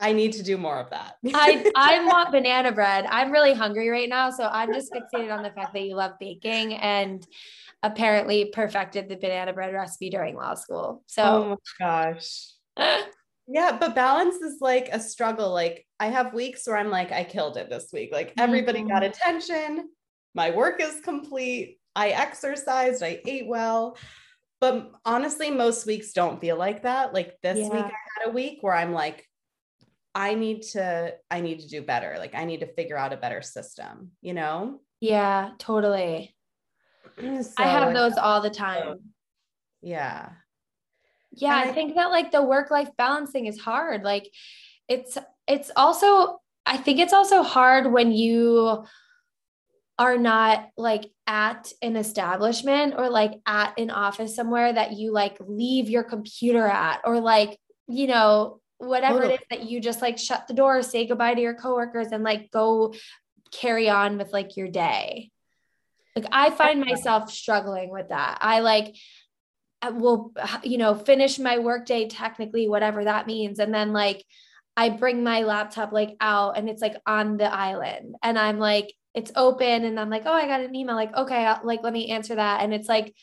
I 0.00 0.12
need 0.12 0.32
to 0.34 0.42
do 0.42 0.56
more 0.56 0.78
of 0.78 0.90
that. 0.90 1.16
I, 1.34 1.70
I 1.74 2.04
want 2.04 2.30
banana 2.30 2.70
bread. 2.70 3.06
I'm 3.06 3.32
really 3.32 3.52
hungry 3.52 3.88
right 3.88 4.08
now. 4.08 4.30
So 4.30 4.44
I'm 4.44 4.72
just 4.72 4.92
fixated 4.92 5.36
on 5.36 5.42
the 5.42 5.50
fact 5.50 5.72
that 5.74 5.82
you 5.82 5.96
love 5.96 6.12
baking 6.20 6.74
and 6.74 7.26
apparently 7.82 8.46
perfected 8.46 9.08
the 9.08 9.16
banana 9.16 9.52
bread 9.52 9.74
recipe 9.74 10.10
during 10.10 10.36
law 10.36 10.54
school. 10.54 11.02
So, 11.06 11.22
oh 11.22 11.48
my 11.80 12.14
gosh. 12.16 12.52
Yeah, 13.50 13.78
but 13.80 13.94
balance 13.94 14.36
is 14.36 14.58
like 14.60 14.90
a 14.92 15.00
struggle. 15.00 15.50
Like 15.50 15.86
I 15.98 16.08
have 16.08 16.34
weeks 16.34 16.66
where 16.66 16.76
I'm 16.76 16.90
like, 16.90 17.12
I 17.12 17.24
killed 17.24 17.56
it 17.56 17.70
this 17.70 17.88
week. 17.94 18.10
Like 18.12 18.34
everybody 18.38 18.80
mm-hmm. 18.80 18.88
got 18.88 19.02
attention. 19.02 19.88
My 20.34 20.50
work 20.50 20.82
is 20.82 21.00
complete. 21.00 21.78
I 21.96 22.10
exercised, 22.10 23.02
I 23.02 23.22
ate 23.26 23.48
well. 23.48 23.96
But 24.60 24.90
honestly, 25.04 25.50
most 25.50 25.86
weeks 25.86 26.12
don't 26.12 26.40
feel 26.40 26.56
like 26.56 26.82
that. 26.82 27.14
Like 27.14 27.38
this 27.42 27.58
yeah. 27.58 27.68
week, 27.68 27.84
I 27.84 28.20
had 28.20 28.28
a 28.28 28.32
week 28.32 28.58
where 28.60 28.74
I'm 28.74 28.92
like, 28.92 29.24
I 30.14 30.34
need 30.34 30.62
to, 30.72 31.14
I 31.30 31.40
need 31.40 31.60
to 31.60 31.68
do 31.68 31.82
better. 31.82 32.16
Like 32.18 32.34
I 32.34 32.44
need 32.44 32.60
to 32.60 32.66
figure 32.66 32.96
out 32.96 33.12
a 33.12 33.16
better 33.16 33.40
system, 33.40 34.12
you 34.20 34.34
know? 34.34 34.80
Yeah, 35.00 35.50
totally. 35.58 36.34
So, 37.20 37.50
I 37.58 37.64
have 37.64 37.94
those 37.94 38.16
all 38.16 38.40
the 38.40 38.50
time. 38.50 39.00
Yeah. 39.82 40.28
Yeah, 41.32 41.56
I, 41.56 41.62
I 41.62 41.72
think 41.72 41.96
that 41.96 42.10
like 42.10 42.30
the 42.30 42.42
work 42.42 42.70
life 42.70 42.90
balancing 42.96 43.46
is 43.46 43.58
hard. 43.58 44.04
Like 44.04 44.30
it's 44.88 45.18
it's 45.46 45.70
also 45.74 46.40
I 46.64 46.76
think 46.76 47.00
it's 47.00 47.12
also 47.12 47.42
hard 47.42 47.92
when 47.92 48.12
you 48.12 48.84
are 49.98 50.16
not 50.16 50.68
like 50.76 51.10
at 51.26 51.72
an 51.82 51.96
establishment 51.96 52.94
or 52.96 53.10
like 53.10 53.32
at 53.46 53.78
an 53.78 53.90
office 53.90 54.36
somewhere 54.36 54.72
that 54.72 54.92
you 54.92 55.12
like 55.12 55.36
leave 55.40 55.90
your 55.90 56.04
computer 56.04 56.64
at 56.66 57.00
or 57.04 57.20
like 57.20 57.58
you 57.88 58.06
know 58.06 58.60
whatever 58.78 59.20
totally. 59.20 59.34
it 59.34 59.40
is 59.40 59.46
that 59.50 59.68
you 59.68 59.80
just 59.80 60.00
like 60.00 60.16
shut 60.16 60.46
the 60.46 60.54
door 60.54 60.82
say 60.82 61.06
goodbye 61.06 61.34
to 61.34 61.40
your 61.40 61.54
coworkers 61.54 62.08
and 62.12 62.22
like 62.22 62.50
go 62.52 62.94
carry 63.50 63.88
on 63.88 64.18
with 64.18 64.32
like 64.32 64.56
your 64.56 64.68
day. 64.68 65.30
Like 66.14 66.26
i 66.32 66.50
find 66.50 66.80
myself 66.80 67.30
struggling 67.30 67.90
with 67.90 68.08
that. 68.10 68.38
I 68.40 68.60
like 68.60 68.96
I 69.82 69.90
will 69.90 70.32
you 70.62 70.78
know 70.78 70.94
finish 70.94 71.38
my 71.38 71.58
workday 71.58 72.08
technically 72.08 72.68
whatever 72.68 73.04
that 73.04 73.26
means 73.26 73.58
and 73.58 73.74
then 73.74 73.92
like 73.92 74.24
I 74.76 74.90
bring 74.90 75.24
my 75.24 75.42
laptop 75.42 75.92
like 75.92 76.16
out 76.20 76.56
and 76.56 76.68
it's 76.68 76.82
like 76.82 76.96
on 77.04 77.36
the 77.36 77.52
island 77.52 78.14
and 78.22 78.38
I'm 78.38 78.58
like 78.60 78.92
it's 79.14 79.32
open 79.36 79.84
and 79.84 79.98
I'm 79.98 80.10
like 80.10 80.22
oh 80.26 80.32
I 80.32 80.46
got 80.46 80.60
an 80.60 80.74
email 80.74 80.94
like 80.94 81.14
okay 81.16 81.46
I'll, 81.46 81.60
like 81.64 81.82
let 81.82 81.92
me 81.92 82.10
answer 82.10 82.34
that 82.34 82.62
and 82.62 82.72
it's 82.72 82.88
like 82.88 83.14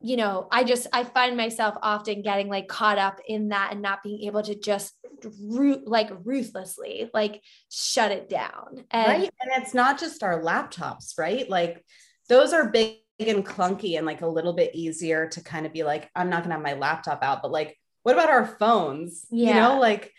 you 0.00 0.16
know 0.16 0.46
I 0.50 0.64
just 0.64 0.86
I 0.92 1.04
find 1.04 1.36
myself 1.36 1.76
often 1.82 2.22
getting 2.22 2.48
like 2.48 2.68
caught 2.68 2.98
up 2.98 3.20
in 3.26 3.48
that 3.48 3.72
and 3.72 3.82
not 3.82 4.02
being 4.02 4.22
able 4.22 4.42
to 4.42 4.54
just 4.54 4.94
root 5.42 5.88
like 5.88 6.10
ruthlessly 6.24 7.10
like 7.14 7.42
shut 7.70 8.12
it 8.12 8.28
down 8.28 8.84
and 8.90 9.08
right 9.08 9.30
and 9.40 9.62
it's 9.62 9.74
not 9.74 9.98
just 9.98 10.22
our 10.22 10.42
laptops 10.42 11.18
right 11.18 11.48
like 11.48 11.84
those 12.28 12.52
are 12.52 12.68
big 12.68 12.98
and 13.18 13.46
clunky 13.46 13.96
and 13.96 14.04
like 14.04 14.20
a 14.20 14.26
little 14.26 14.52
bit 14.52 14.74
easier 14.74 15.26
to 15.26 15.42
kind 15.42 15.64
of 15.64 15.72
be 15.72 15.82
like 15.82 16.10
I'm 16.14 16.28
not 16.28 16.42
going 16.42 16.50
to 16.50 16.56
have 16.56 16.62
my 16.62 16.74
laptop 16.74 17.22
out 17.22 17.40
but 17.40 17.50
like 17.50 17.76
what 18.06 18.12
about 18.12 18.30
our 18.30 18.46
phones? 18.46 19.26
Yeah. 19.32 19.48
You 19.48 19.54
know, 19.54 19.80
like 19.80 20.12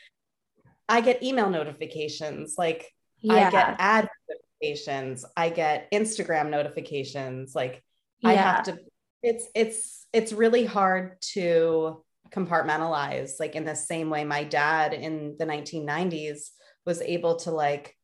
I 0.89 0.99
get 0.99 1.23
email 1.23 1.49
notifications, 1.49 2.55
like 2.57 2.91
yeah. 3.21 3.47
I 3.47 3.51
get 3.51 3.75
ad 3.79 4.09
notifications, 4.29 5.25
I 5.35 5.49
get 5.49 5.91
Instagram 5.91 6.49
notifications, 6.49 7.55
like 7.55 7.83
yeah. 8.19 8.29
I 8.29 8.33
have 8.33 8.63
to 8.63 8.77
it's 9.23 9.47
it's 9.55 10.05
it's 10.13 10.31
really 10.31 10.65
hard 10.65 11.19
to 11.33 12.03
compartmentalize 12.29 13.39
like 13.39 13.55
in 13.55 13.65
the 13.65 13.75
same 13.75 14.09
way 14.09 14.23
my 14.23 14.43
dad 14.43 14.93
in 14.93 15.35
the 15.39 15.45
1990s 15.45 16.49
was 16.85 17.01
able 17.01 17.37
to 17.37 17.51
like 17.51 17.95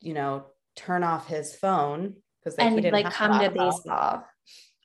you 0.00 0.14
know 0.14 0.46
turn 0.74 1.04
off 1.04 1.28
his 1.28 1.54
phone 1.54 2.14
because 2.42 2.58
like, 2.58 2.84
and 2.84 2.92
like 2.92 3.12
come 3.12 3.38
to 3.40 3.50
baseball 3.50 4.24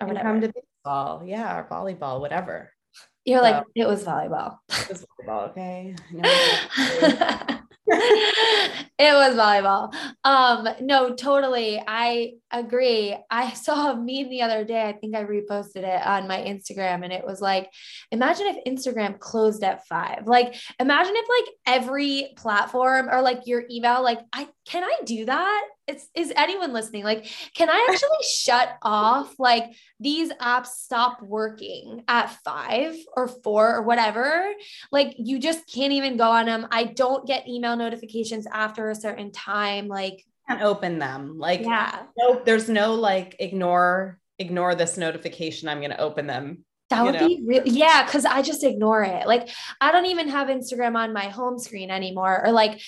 or 0.02 0.08
whatever. 0.08 0.30
come 0.30 0.42
to 0.42 0.52
baseball 0.54 1.24
yeah 1.26 1.58
or 1.58 1.68
volleyball 1.70 2.20
whatever 2.20 2.72
you're 3.26 3.42
like, 3.42 3.64
it 3.74 3.88
was 3.88 4.04
volleyball. 4.04 4.60
It 4.70 4.90
was 4.90 5.06
volleyball, 5.20 5.50
okay. 5.50 5.96
it 7.88 9.13
was 9.13 9.36
volleyball. 9.36 9.93
Um, 10.24 10.67
no, 10.82 11.13
totally. 11.13 11.82
I 11.86 12.34
agree. 12.52 13.15
I 13.30 13.54
saw 13.54 13.91
a 13.91 13.95
meme 13.95 14.30
the 14.30 14.41
other 14.41 14.63
day. 14.63 14.82
I 14.82 14.93
think 14.93 15.15
I 15.15 15.24
reposted 15.24 15.84
it 15.84 16.06
on 16.06 16.28
my 16.28 16.38
Instagram 16.38 17.04
and 17.04 17.13
it 17.13 17.26
was 17.26 17.41
like, 17.41 17.69
imagine 18.12 18.48
if 18.48 18.65
Instagram 18.65 19.19
closed 19.19 19.63
at 19.63 19.86
five. 19.88 20.26
Like, 20.26 20.56
imagine 20.80 21.13
if 21.15 21.28
like 21.30 21.78
every 21.78 22.34
platform 22.38 23.08
or 23.12 23.21
like 23.21 23.41
your 23.45 23.65
email, 23.69 24.04
like, 24.04 24.19
I 24.34 24.48
can 24.65 24.84
I 24.84 24.98
do 25.06 25.26
that? 25.26 25.67
It's 25.88 26.08
is 26.15 26.34
anyone 26.36 26.74
listening? 26.74 27.04
Like, 27.04 27.28
can 27.54 27.69
I 27.69 27.88
actually 27.89 28.10
shut 28.38 28.78
off 28.82 29.36
like 29.38 29.65
these 30.00 30.32
apps 30.34 30.67
stop 30.67 31.21
working 31.21 32.04
at 32.08 32.32
five 32.43 32.95
or 33.15 33.28
four 33.28 33.76
or 33.76 33.82
whatever? 33.84 34.52
Like, 34.91 35.15
you 35.17 35.39
just 35.39 35.71
can't 35.71 35.93
even 35.93 36.17
go 36.17 36.30
on 36.32 36.45
them. 36.48 36.67
I 36.71 36.86
don't 36.86 37.28
get 37.28 37.48
email 37.48 37.76
notifications 37.76 38.48
after 38.52 38.89
a 38.89 38.95
certain 38.95 39.32
time. 39.32 39.88
Like, 39.88 40.26
can't 40.48 40.62
open 40.62 41.00
them. 41.00 41.38
Like, 41.38 41.62
yeah, 41.62 42.04
no, 42.17 42.41
there's 42.43 42.69
no 42.69 42.95
like 42.95 43.36
ignore 43.39 44.19
ignore 44.39 44.76
this 44.76 44.98
notification. 44.98 45.69
I'm 45.69 45.80
going 45.80 45.91
to 45.91 46.02
open 46.02 46.28
them. 46.28 46.65
That 46.89 47.04
would 47.04 47.15
know? 47.15 47.28
be 47.28 47.41
real. 47.43 47.63
yeah, 47.65 48.06
because 48.06 48.26
I 48.26 48.43
just 48.43 48.63
ignore 48.63 49.04
it. 49.04 49.28
Like, 49.28 49.50
I 49.82 49.91
don't 49.91 50.06
even 50.06 50.28
have 50.30 50.50
Instagram 50.50 50.95
on 50.95 51.13
my 51.13 51.30
home 51.30 51.58
screen 51.58 51.89
anymore, 51.89 52.45
or 52.45 52.52
like 52.52 52.80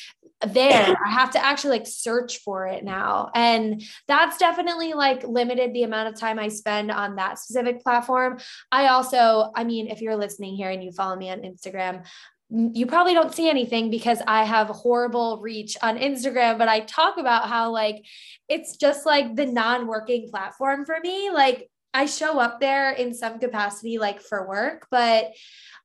there. 0.46 0.96
I 1.06 1.12
have 1.12 1.32
to 1.32 1.44
actually 1.44 1.80
like 1.80 1.88
search 1.88 2.40
for 2.40 2.68
it 2.68 2.84
now. 2.84 3.32
And 3.34 3.82
that's 4.08 4.38
definitely 4.38 4.94
like 4.94 5.24
limited 5.24 5.74
the 5.74 5.84
amount 5.84 6.10
of 6.14 6.20
time 6.20 6.38
I 6.38 6.50
spend 6.50 6.92
on 6.92 7.16
that 7.16 7.40
specific 7.40 7.82
platform. 7.82 8.40
I 8.72 8.88
also, 8.88 9.52
I 9.56 9.64
mean, 9.64 9.88
if 9.88 10.02
you're 10.02 10.16
listening 10.16 10.56
here 10.56 10.70
and 10.70 10.84
you 10.84 10.92
follow 10.92 11.16
me 11.16 11.32
on 11.32 11.40
Instagram, 11.40 12.06
you 12.50 12.86
probably 12.86 13.14
don't 13.14 13.34
see 13.34 13.50
anything 13.50 13.90
because 13.90 14.22
I 14.26 14.46
have 14.46 14.68
horrible 14.68 15.42
reach 15.42 15.76
on 15.82 15.98
Instagram, 15.98 16.58
but 16.58 16.70
I 16.70 16.82
talk 16.82 17.18
about 17.18 17.50
how 17.50 17.72
like 17.72 18.06
it's 18.48 18.78
just 18.78 19.06
like 19.06 19.36
the 19.36 19.46
non-working 19.46 20.30
platform 20.30 20.86
for 20.86 20.98
me. 21.02 21.30
Like 21.30 21.70
I 21.94 22.06
show 22.06 22.40
up 22.40 22.62
there 22.62 22.92
in 22.92 23.14
some 23.14 23.40
capacity 23.40 23.98
like 23.98 24.22
for 24.22 24.48
work, 24.48 24.88
but 24.90 25.34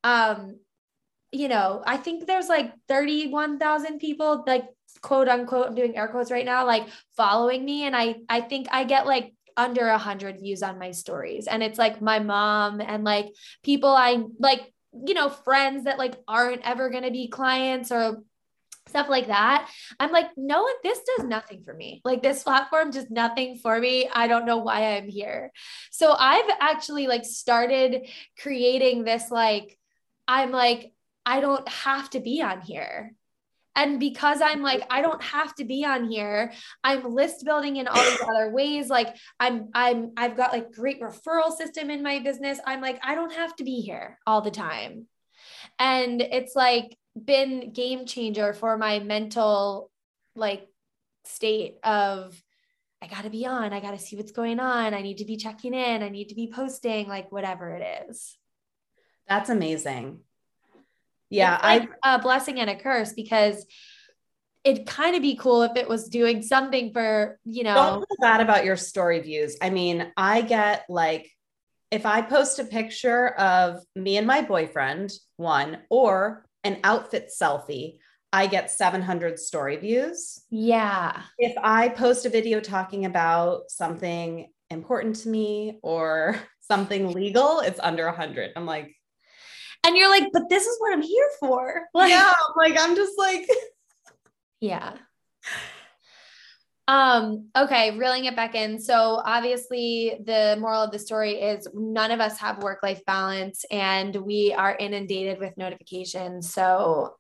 um 0.05 0.59
you 1.33 1.49
know, 1.49 1.83
I 1.87 1.97
think 1.97 2.27
there's 2.27 2.49
like 2.49 2.73
31,000 2.89 3.99
people 3.99 4.45
like 4.47 4.67
quote 5.01 5.29
unquote 5.29 5.69
I'm 5.69 5.75
doing 5.75 5.97
air 5.97 6.09
quotes 6.09 6.31
right 6.31 6.45
now 6.45 6.67
like 6.67 6.87
following 7.17 7.65
me 7.65 7.85
and 7.85 7.97
I 7.97 8.17
I 8.29 8.43
think 8.43 8.69
I 8.71 8.85
get 8.85 9.07
like 9.07 9.33
under 9.57 9.89
a 9.89 9.99
hundred 9.99 10.39
views 10.39 10.63
on 10.63 10.79
my 10.79 10.93
stories 10.93 11.47
and 11.47 11.63
it's 11.63 11.79
like 11.79 12.01
my 12.01 12.19
mom 12.19 12.81
and 12.81 13.03
like 13.03 13.33
people 13.63 13.89
I 13.89 14.25
like 14.39 14.73
you 14.93 15.15
know, 15.15 15.29
friends 15.29 15.85
that 15.85 15.99
like 15.99 16.15
aren't 16.29 16.67
ever 16.67 16.91
going 16.91 17.05
to 17.05 17.11
be 17.11 17.29
clients 17.29 17.91
or 17.91 18.23
stuff 18.89 19.09
like 19.09 19.29
that. 19.29 19.71
I'm 19.99 20.13
like, 20.13 20.31
no, 20.37 20.69
this 20.83 21.01
does 21.17 21.27
nothing 21.27 21.63
for 21.63 21.73
me. 21.73 22.03
Like 22.05 22.23
this 22.23 22.43
platform 22.43 22.91
does 22.91 23.11
nothing 23.11 23.57
for 23.57 23.79
me. 23.79 24.09
I 24.13 24.27
don't 24.29 24.45
know 24.45 24.59
why 24.59 24.97
I'm 24.97 25.09
here. 25.09 25.51
So 25.91 26.15
I've 26.17 26.51
actually 26.61 27.07
like 27.07 27.25
started 27.25 28.09
creating 28.39 29.05
this 29.05 29.31
like 29.31 29.79
I'm 30.29 30.51
like 30.51 30.93
I 31.25 31.41
don't 31.41 31.69
have 31.69 32.11
to 32.11 32.21
be 32.21 32.43
on 32.43 32.61
here. 32.61 33.15
And 33.75 33.99
because 33.99 34.41
I'm 34.43 34.63
like, 34.63 34.83
I 34.91 35.01
don't 35.01 35.23
have 35.23 35.55
to 35.57 35.65
be 35.65 35.85
on 35.85 36.11
here, 36.11 36.53
I'm 36.85 37.15
list 37.15 37.45
building 37.45 37.77
in 37.77 37.89
all 37.89 38.03
these 38.03 38.21
other 38.29 38.51
ways. 38.51 38.89
Like 38.91 39.17
I'm, 39.41 39.71
I'm, 39.75 40.13
I've 40.17 40.37
got 40.37 40.53
like 40.53 40.73
great 40.73 41.01
referral 41.01 41.57
system 41.57 41.91
in 41.91 42.03
my 42.03 42.19
business. 42.19 42.59
I'm 42.67 42.81
like, 42.81 43.01
I 43.03 43.15
don't 43.15 43.33
have 43.33 43.57
to 43.57 43.65
be 43.65 43.81
here 43.81 44.19
all 44.27 44.43
the 44.43 44.51
time. 44.51 45.07
And 45.79 46.21
it's 46.21 46.55
like 46.55 46.97
been 47.23 47.73
game 47.73 48.07
changer 48.07 48.53
for 48.53 48.77
my 48.77 48.99
mental 48.99 49.91
like 50.35 50.67
state 51.25 51.77
of 51.83 52.41
I 53.01 53.09
got 53.09 53.25
to 53.25 53.31
be 53.31 53.47
on, 53.47 53.73
I 53.73 53.81
got 53.81 53.93
to 53.93 53.99
see 53.99 54.17
what's 54.17 54.31
going 54.31 54.61
on. 54.61 54.95
I 54.95 55.03
need 55.03 55.19
to 55.19 55.25
be 55.25 55.37
checking 55.37 55.75
in, 55.75 56.03
I 56.03 56.09
need 56.09 56.29
to 56.29 56.37
be 56.37 56.53
posting, 56.55 57.09
like 57.09 57.33
whatever 57.33 57.71
it 57.71 58.07
is. 58.09 58.37
That's 59.27 59.51
amazing 59.51 60.21
yeah 61.33 61.59
like 61.63 61.91
a 62.05 62.19
blessing 62.19 62.61
and 62.61 62.71
a 62.71 62.77
curse 62.77 63.13
because 63.13 63.67
it'd 64.65 64.87
kind 64.87 65.17
of 65.17 65.23
be 65.23 65.37
cool 65.37 65.63
if 65.63 65.77
it 65.77 65.89
was 65.89 66.09
doing 66.09 66.43
something 66.43 66.93
for 66.93 67.39
you 67.45 67.65
know 67.65 67.75
don't 67.75 68.09
feel 68.09 68.17
bad 68.21 68.41
about 68.41 68.65
your 68.65 68.77
story 68.77 69.21
views. 69.21 69.57
I 69.61 69.71
mean 69.71 70.13
i 70.17 70.43
get 70.43 70.85
like 70.89 71.31
if 71.91 72.07
i 72.07 72.23
post 72.23 72.59
a 72.59 72.65
picture 72.65 73.29
of 73.29 73.83
me 73.97 74.17
and 74.17 74.27
my 74.27 74.43
boyfriend 74.43 75.13
one 75.37 75.79
or 75.91 76.47
an 76.65 76.79
outfit 76.85 77.31
selfie 77.37 77.99
i 78.33 78.47
get 78.47 78.71
700 78.71 79.39
story 79.39 79.77
views. 79.77 80.43
Yeah. 80.51 81.21
If 81.39 81.55
i 81.63 81.89
post 81.89 82.27
a 82.27 82.31
video 82.31 82.61
talking 82.61 83.05
about 83.05 83.71
something 83.71 84.49
important 84.71 85.17
to 85.17 85.29
me 85.29 85.79
or 85.83 86.37
something 86.61 87.13
legal 87.13 87.61
it's 87.61 87.81
under 87.83 88.07
100 88.07 88.53
i'm 88.57 88.65
like 88.65 88.95
and 89.85 89.97
you're 89.97 90.11
like, 90.11 90.29
but 90.33 90.49
this 90.49 90.67
is 90.67 90.77
what 90.81 90.93
I'm 90.93 91.03
here 91.03 91.29
for. 91.41 91.83
Like, 91.95 92.11
yeah, 92.11 92.33
like 92.57 92.77
I'm 92.79 92.97
just 92.97 93.19
like, 93.19 93.47
yeah. 94.61 94.95
Um, 96.89 97.49
okay, 97.57 97.97
reeling 97.97 98.25
it 98.25 98.35
back 98.35 98.55
in. 98.55 98.81
So 98.81 99.23
obviously 99.25 100.19
the 100.25 100.57
moral 100.59 100.83
of 100.83 100.91
the 100.91 100.99
story 100.99 101.41
is 101.41 101.69
none 101.75 102.11
of 102.11 102.21
us 102.21 102.39
have 102.39 102.63
work-life 102.63 103.05
balance 103.07 103.65
and 103.71 104.15
we 104.17 104.53
are 104.53 104.77
inundated 104.77 105.39
with 105.39 105.57
notifications. 105.57 106.53
So 106.53 107.15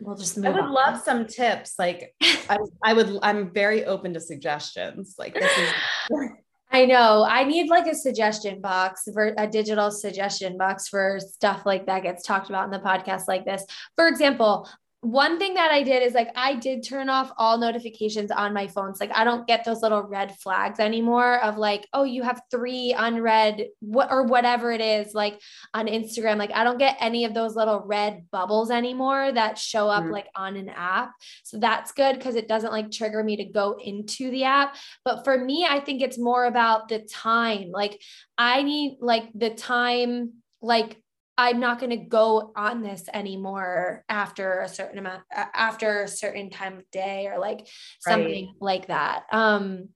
we'll 0.00 0.16
just 0.16 0.38
I 0.38 0.50
would 0.50 0.60
on. 0.60 0.72
love 0.72 1.00
some 1.02 1.26
tips. 1.26 1.74
Like 1.78 2.14
I, 2.48 2.58
I 2.82 2.92
would 2.94 3.18
I'm 3.22 3.52
very 3.52 3.84
open 3.84 4.14
to 4.14 4.20
suggestions. 4.20 5.16
Like 5.18 5.34
this 5.34 5.52
is 5.58 5.70
I 6.76 6.84
know. 6.84 7.24
I 7.26 7.44
need 7.44 7.70
like 7.70 7.86
a 7.86 7.94
suggestion 7.94 8.60
box 8.60 9.08
for 9.14 9.32
a 9.38 9.46
digital 9.46 9.90
suggestion 9.90 10.58
box 10.58 10.88
for 10.88 11.18
stuff 11.18 11.64
like 11.64 11.86
that 11.86 12.02
gets 12.02 12.22
talked 12.22 12.50
about 12.50 12.66
in 12.66 12.70
the 12.70 12.80
podcast 12.80 13.22
like 13.28 13.46
this. 13.46 13.64
For 13.94 14.08
example, 14.08 14.68
one 15.06 15.38
thing 15.38 15.54
that 15.54 15.70
I 15.70 15.84
did 15.84 16.02
is 16.02 16.14
like 16.14 16.30
I 16.34 16.56
did 16.56 16.82
turn 16.82 17.08
off 17.08 17.30
all 17.38 17.58
notifications 17.58 18.32
on 18.32 18.52
my 18.52 18.66
phones. 18.66 18.98
Like 18.98 19.12
I 19.14 19.22
don't 19.22 19.46
get 19.46 19.64
those 19.64 19.80
little 19.80 20.02
red 20.02 20.34
flags 20.38 20.80
anymore 20.80 21.40
of 21.44 21.56
like, 21.56 21.86
oh, 21.92 22.02
you 22.02 22.24
have 22.24 22.42
three 22.50 22.92
unread 22.92 23.68
what 23.78 24.10
or 24.10 24.24
whatever 24.24 24.72
it 24.72 24.80
is 24.80 25.14
like 25.14 25.40
on 25.72 25.86
Instagram. 25.86 26.38
Like 26.38 26.50
I 26.52 26.64
don't 26.64 26.78
get 26.78 26.96
any 26.98 27.24
of 27.24 27.34
those 27.34 27.54
little 27.54 27.84
red 27.86 28.26
bubbles 28.32 28.72
anymore 28.72 29.30
that 29.30 29.58
show 29.58 29.88
up 29.88 30.02
mm-hmm. 30.02 30.12
like 30.12 30.26
on 30.34 30.56
an 30.56 30.70
app. 30.70 31.12
So 31.44 31.58
that's 31.58 31.92
good 31.92 32.16
because 32.16 32.34
it 32.34 32.48
doesn't 32.48 32.72
like 32.72 32.90
trigger 32.90 33.22
me 33.22 33.36
to 33.36 33.44
go 33.44 33.78
into 33.80 34.32
the 34.32 34.42
app. 34.42 34.74
But 35.04 35.22
for 35.22 35.38
me, 35.38 35.64
I 35.68 35.78
think 35.78 36.02
it's 36.02 36.18
more 36.18 36.46
about 36.46 36.88
the 36.88 36.98
time. 36.98 37.70
Like 37.70 38.02
I 38.36 38.64
need 38.64 38.98
like 39.00 39.28
the 39.36 39.50
time 39.50 40.32
like 40.60 41.00
I'm 41.38 41.60
not 41.60 41.78
going 41.78 41.90
to 41.90 41.96
go 41.96 42.52
on 42.56 42.82
this 42.82 43.08
anymore 43.12 44.04
after 44.08 44.60
a 44.60 44.68
certain 44.68 44.98
amount 44.98 45.22
after 45.32 46.02
a 46.02 46.08
certain 46.08 46.50
time 46.50 46.78
of 46.78 46.90
day 46.90 47.28
or 47.28 47.38
like 47.38 47.66
something 48.00 48.46
right. 48.46 48.54
like 48.60 48.86
that. 48.86 49.24
Um 49.30 49.90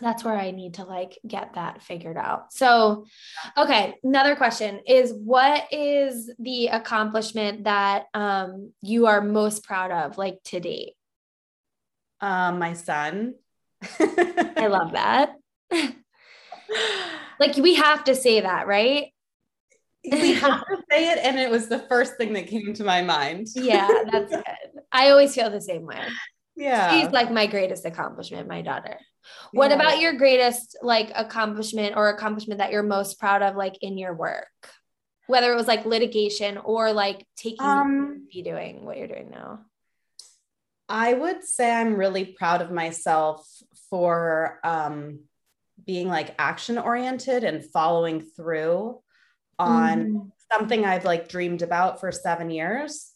that's 0.00 0.24
where 0.24 0.36
I 0.36 0.50
need 0.50 0.74
to 0.74 0.84
like 0.84 1.18
get 1.26 1.54
that 1.54 1.82
figured 1.82 2.16
out. 2.16 2.52
So, 2.52 3.06
okay, 3.56 3.94
another 4.02 4.34
question 4.34 4.80
is 4.86 5.12
what 5.12 5.72
is 5.72 6.30
the 6.38 6.68
accomplishment 6.68 7.64
that 7.64 8.06
um 8.14 8.72
you 8.82 9.06
are 9.06 9.20
most 9.20 9.64
proud 9.64 9.90
of 9.90 10.18
like 10.18 10.42
to 10.44 10.60
date? 10.60 10.94
Um 12.20 12.58
my 12.58 12.74
son. 12.74 13.34
I 14.00 14.66
love 14.68 14.92
that. 14.92 15.36
like 17.40 17.56
we 17.56 17.74
have 17.74 18.04
to 18.04 18.14
say 18.14 18.40
that, 18.40 18.66
right? 18.66 19.13
We 20.12 20.34
have 20.34 20.60
to 20.66 20.76
say 20.90 21.10
it? 21.10 21.18
And 21.18 21.38
it 21.38 21.50
was 21.50 21.68
the 21.68 21.80
first 21.80 22.16
thing 22.16 22.32
that 22.34 22.46
came 22.46 22.74
to 22.74 22.84
my 22.84 23.02
mind. 23.02 23.48
Yeah 23.54 23.88
that's 24.10 24.30
good. 24.34 24.44
I 24.92 25.10
always 25.10 25.34
feel 25.34 25.50
the 25.50 25.60
same 25.60 25.86
way. 25.86 26.00
Yeah. 26.56 27.00
she's 27.00 27.10
like 27.10 27.32
my 27.32 27.46
greatest 27.46 27.84
accomplishment 27.84 28.48
my 28.48 28.62
daughter. 28.62 28.98
What 29.52 29.70
yeah. 29.70 29.76
about 29.76 30.00
your 30.00 30.12
greatest 30.14 30.76
like 30.82 31.10
accomplishment 31.14 31.96
or 31.96 32.10
accomplishment 32.10 32.58
that 32.58 32.70
you're 32.70 32.82
most 32.82 33.18
proud 33.18 33.42
of 33.42 33.56
like 33.56 33.76
in 33.80 33.98
your 33.98 34.14
work? 34.14 34.46
Whether 35.26 35.52
it 35.52 35.56
was 35.56 35.66
like 35.66 35.86
litigation 35.86 36.58
or 36.58 36.92
like 36.92 37.26
taking 37.36 37.66
um, 37.66 38.26
be 38.30 38.42
doing 38.42 38.84
what 38.84 38.98
you're 38.98 39.08
doing 39.08 39.30
now. 39.30 39.60
I 40.86 41.14
would 41.14 41.44
say 41.44 41.72
i'm 41.72 41.94
really 41.94 42.26
proud 42.26 42.60
of 42.60 42.70
myself 42.70 43.48
for 43.88 44.60
um 44.62 45.20
being 45.82 46.08
like 46.08 46.34
action 46.38 46.78
oriented 46.78 47.42
and 47.42 47.64
following 47.64 48.20
through 48.20 49.00
on 49.58 50.04
mm. 50.04 50.30
something 50.52 50.84
I've 50.84 51.04
like 51.04 51.28
dreamed 51.28 51.62
about 51.62 52.00
for 52.00 52.12
seven 52.12 52.50
years. 52.50 53.12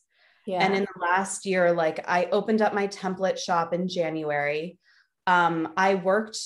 Yeah. 0.47 0.65
And 0.65 0.75
in 0.75 0.83
the 0.83 1.01
last 1.01 1.45
year, 1.45 1.73
like 1.73 2.09
I 2.09 2.27
opened 2.27 2.63
up 2.63 2.73
my 2.73 2.87
template 2.89 3.39
shop 3.39 3.75
in 3.75 3.89
January. 3.89 4.79
Um, 5.27 5.73
I 5.77 5.97
worked, 5.97 6.39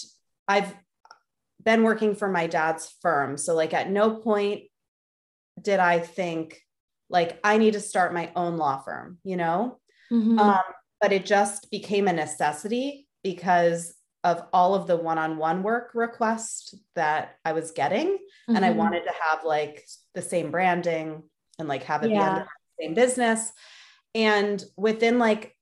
I've 0.48 0.74
been 1.62 1.84
working 1.84 2.16
for 2.16 2.28
my 2.28 2.48
dad's 2.48 2.92
firm. 3.00 3.36
So, 3.36 3.54
like, 3.54 3.74
at 3.74 3.90
no 3.90 4.16
point 4.16 4.62
did 5.60 5.78
I 5.78 6.00
think, 6.00 6.60
like, 7.08 7.38
I 7.44 7.58
need 7.58 7.74
to 7.74 7.80
start 7.80 8.12
my 8.12 8.32
own 8.34 8.56
law 8.56 8.82
firm, 8.82 9.18
you 9.22 9.36
know? 9.36 9.78
Mm-hmm. 10.10 10.38
Um, 10.38 10.62
but 11.00 11.12
it 11.12 11.24
just 11.24 11.70
became 11.70 12.08
a 12.08 12.12
necessity 12.12 13.06
because 13.22 13.94
of 14.24 14.44
all 14.52 14.74
of 14.74 14.86
the 14.86 14.96
one-on-one 14.96 15.62
work 15.62 15.90
requests 15.94 16.74
that 16.94 17.36
I 17.44 17.52
was 17.52 17.72
getting. 17.72 18.08
Mm-hmm. 18.08 18.56
And 18.56 18.64
I 18.64 18.70
mm-hmm. 18.70 18.78
wanted 18.78 19.04
to 19.04 19.12
have 19.28 19.44
like 19.44 19.84
the 20.14 20.22
same 20.22 20.50
branding 20.50 21.22
and 21.58 21.68
like 21.68 21.82
have 21.84 22.04
it 22.04 22.10
yeah. 22.10 22.18
be 22.18 22.24
under 22.24 22.40
the 22.40 22.84
same 22.84 22.94
business. 22.94 23.52
And 24.14 24.62
within 24.76 25.18
like, 25.18 25.56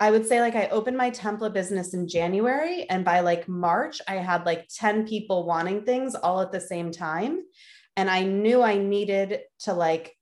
I 0.00 0.10
would 0.10 0.26
say 0.26 0.40
like 0.40 0.56
I 0.56 0.68
opened 0.68 0.96
my 0.96 1.10
template 1.10 1.52
business 1.52 1.94
in 1.94 2.08
January. 2.08 2.86
And 2.88 3.04
by 3.04 3.20
like 3.20 3.48
March, 3.48 4.00
I 4.08 4.14
had 4.14 4.46
like 4.46 4.66
10 4.74 5.06
people 5.06 5.44
wanting 5.44 5.84
things 5.84 6.14
all 6.14 6.40
at 6.40 6.52
the 6.52 6.60
same 6.60 6.90
time. 6.90 7.40
And 7.96 8.10
I 8.10 8.24
knew 8.24 8.62
I 8.62 8.78
needed 8.78 9.40
to 9.60 9.74
like 9.74 10.16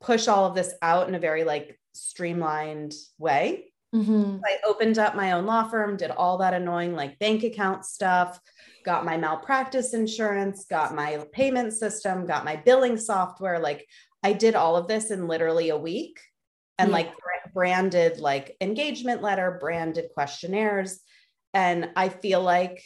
push 0.00 0.26
all 0.26 0.46
of 0.46 0.54
this 0.54 0.72
out 0.80 1.08
in 1.08 1.14
a 1.14 1.20
very 1.20 1.44
like 1.44 1.78
streamlined 1.92 2.94
way. 3.18 3.69
Mm-hmm. 3.94 4.38
I 4.44 4.58
opened 4.64 4.98
up 4.98 5.16
my 5.16 5.32
own 5.32 5.46
law 5.46 5.68
firm, 5.68 5.96
did 5.96 6.10
all 6.10 6.38
that 6.38 6.54
annoying 6.54 6.94
like 6.94 7.18
bank 7.18 7.42
account 7.42 7.84
stuff, 7.84 8.40
got 8.84 9.04
my 9.04 9.16
malpractice 9.16 9.94
insurance, 9.94 10.64
got 10.66 10.94
my 10.94 11.24
payment 11.32 11.72
system, 11.72 12.26
got 12.26 12.44
my 12.44 12.56
billing 12.56 12.96
software. 12.96 13.58
Like 13.58 13.86
I 14.22 14.32
did 14.32 14.54
all 14.54 14.76
of 14.76 14.86
this 14.86 15.10
in 15.10 15.26
literally 15.26 15.70
a 15.70 15.76
week 15.76 16.20
and 16.78 16.90
yeah. 16.90 16.94
like 16.94 17.12
branded 17.52 18.20
like 18.20 18.56
engagement 18.60 19.22
letter, 19.22 19.58
branded 19.60 20.10
questionnaires. 20.14 21.00
And 21.52 21.90
I 21.96 22.10
feel 22.10 22.42
like 22.42 22.84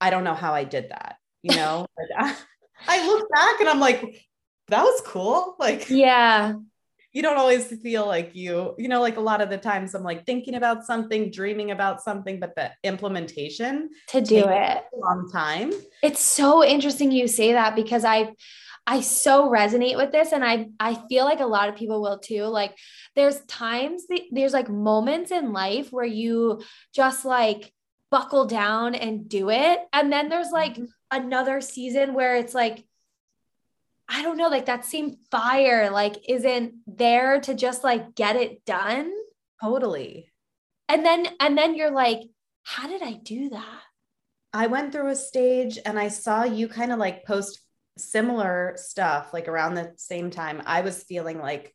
I 0.00 0.10
don't 0.10 0.24
know 0.24 0.34
how 0.34 0.54
I 0.54 0.62
did 0.62 0.90
that, 0.90 1.16
you 1.42 1.56
know? 1.56 1.86
I 2.86 3.06
look 3.06 3.28
back 3.32 3.58
and 3.58 3.68
I'm 3.68 3.80
like, 3.80 4.24
that 4.68 4.82
was 4.82 5.00
cool. 5.04 5.56
Like, 5.58 5.90
yeah 5.90 6.54
you 7.16 7.22
don't 7.22 7.38
always 7.38 7.64
feel 7.80 8.06
like 8.06 8.36
you, 8.36 8.74
you 8.76 8.88
know, 8.88 9.00
like 9.00 9.16
a 9.16 9.20
lot 9.22 9.40
of 9.40 9.48
the 9.48 9.56
times 9.56 9.94
I'm 9.94 10.02
like 10.02 10.26
thinking 10.26 10.54
about 10.54 10.84
something, 10.84 11.30
dreaming 11.30 11.70
about 11.70 12.02
something, 12.02 12.38
but 12.38 12.54
the 12.54 12.70
implementation 12.84 13.88
to 14.08 14.20
do 14.20 14.40
it 14.40 14.84
a 14.92 14.98
long 14.98 15.30
time. 15.32 15.72
It's 16.02 16.20
so 16.20 16.62
interesting 16.62 17.10
you 17.10 17.26
say 17.26 17.54
that 17.54 17.74
because 17.74 18.04
I 18.04 18.34
I 18.86 19.00
so 19.00 19.48
resonate 19.48 19.96
with 19.96 20.12
this 20.12 20.32
and 20.32 20.44
I 20.44 20.66
I 20.78 20.94
feel 21.08 21.24
like 21.24 21.40
a 21.40 21.46
lot 21.46 21.70
of 21.70 21.76
people 21.76 22.02
will 22.02 22.18
too. 22.18 22.42
Like 22.42 22.76
there's 23.14 23.40
times 23.46 24.06
that, 24.08 24.20
there's 24.30 24.52
like 24.52 24.68
moments 24.68 25.30
in 25.30 25.54
life 25.54 25.88
where 25.90 26.04
you 26.04 26.62
just 26.94 27.24
like 27.24 27.72
buckle 28.10 28.44
down 28.44 28.94
and 28.94 29.26
do 29.26 29.48
it 29.48 29.78
and 29.94 30.12
then 30.12 30.28
there's 30.28 30.50
like 30.50 30.74
mm-hmm. 30.74 30.84
another 31.10 31.62
season 31.62 32.12
where 32.12 32.36
it's 32.36 32.54
like 32.54 32.84
I 34.08 34.22
don't 34.22 34.36
know, 34.36 34.48
like 34.48 34.66
that 34.66 34.84
same 34.84 35.16
fire, 35.30 35.90
like 35.90 36.16
isn't 36.28 36.74
there 36.86 37.40
to 37.40 37.54
just 37.54 37.82
like 37.82 38.14
get 38.14 38.36
it 38.36 38.64
done. 38.64 39.12
Totally. 39.62 40.30
And 40.88 41.04
then, 41.04 41.26
and 41.40 41.58
then 41.58 41.74
you're 41.74 41.90
like, 41.90 42.20
how 42.62 42.86
did 42.86 43.02
I 43.02 43.14
do 43.14 43.50
that? 43.50 43.82
I 44.52 44.68
went 44.68 44.92
through 44.92 45.08
a 45.08 45.16
stage 45.16 45.78
and 45.84 45.98
I 45.98 46.08
saw 46.08 46.44
you 46.44 46.68
kind 46.68 46.92
of 46.92 46.98
like 46.98 47.24
post 47.24 47.60
similar 47.98 48.74
stuff 48.76 49.32
like 49.32 49.48
around 49.48 49.74
the 49.74 49.92
same 49.96 50.30
time. 50.30 50.62
I 50.66 50.82
was 50.82 51.02
feeling 51.02 51.38
like, 51.38 51.74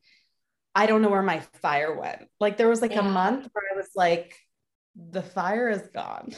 I 0.73 0.85
don't 0.85 1.01
know 1.01 1.09
where 1.09 1.21
my 1.21 1.41
fire 1.61 1.97
went. 1.99 2.27
Like 2.39 2.57
there 2.57 2.69
was 2.69 2.81
like 2.81 2.93
yeah. 2.93 2.99
a 2.99 3.11
month 3.11 3.49
where 3.51 3.63
I 3.73 3.77
was 3.77 3.89
like, 3.95 4.37
the 4.95 5.21
fire 5.21 5.69
is 5.69 5.87
gone. 5.93 6.31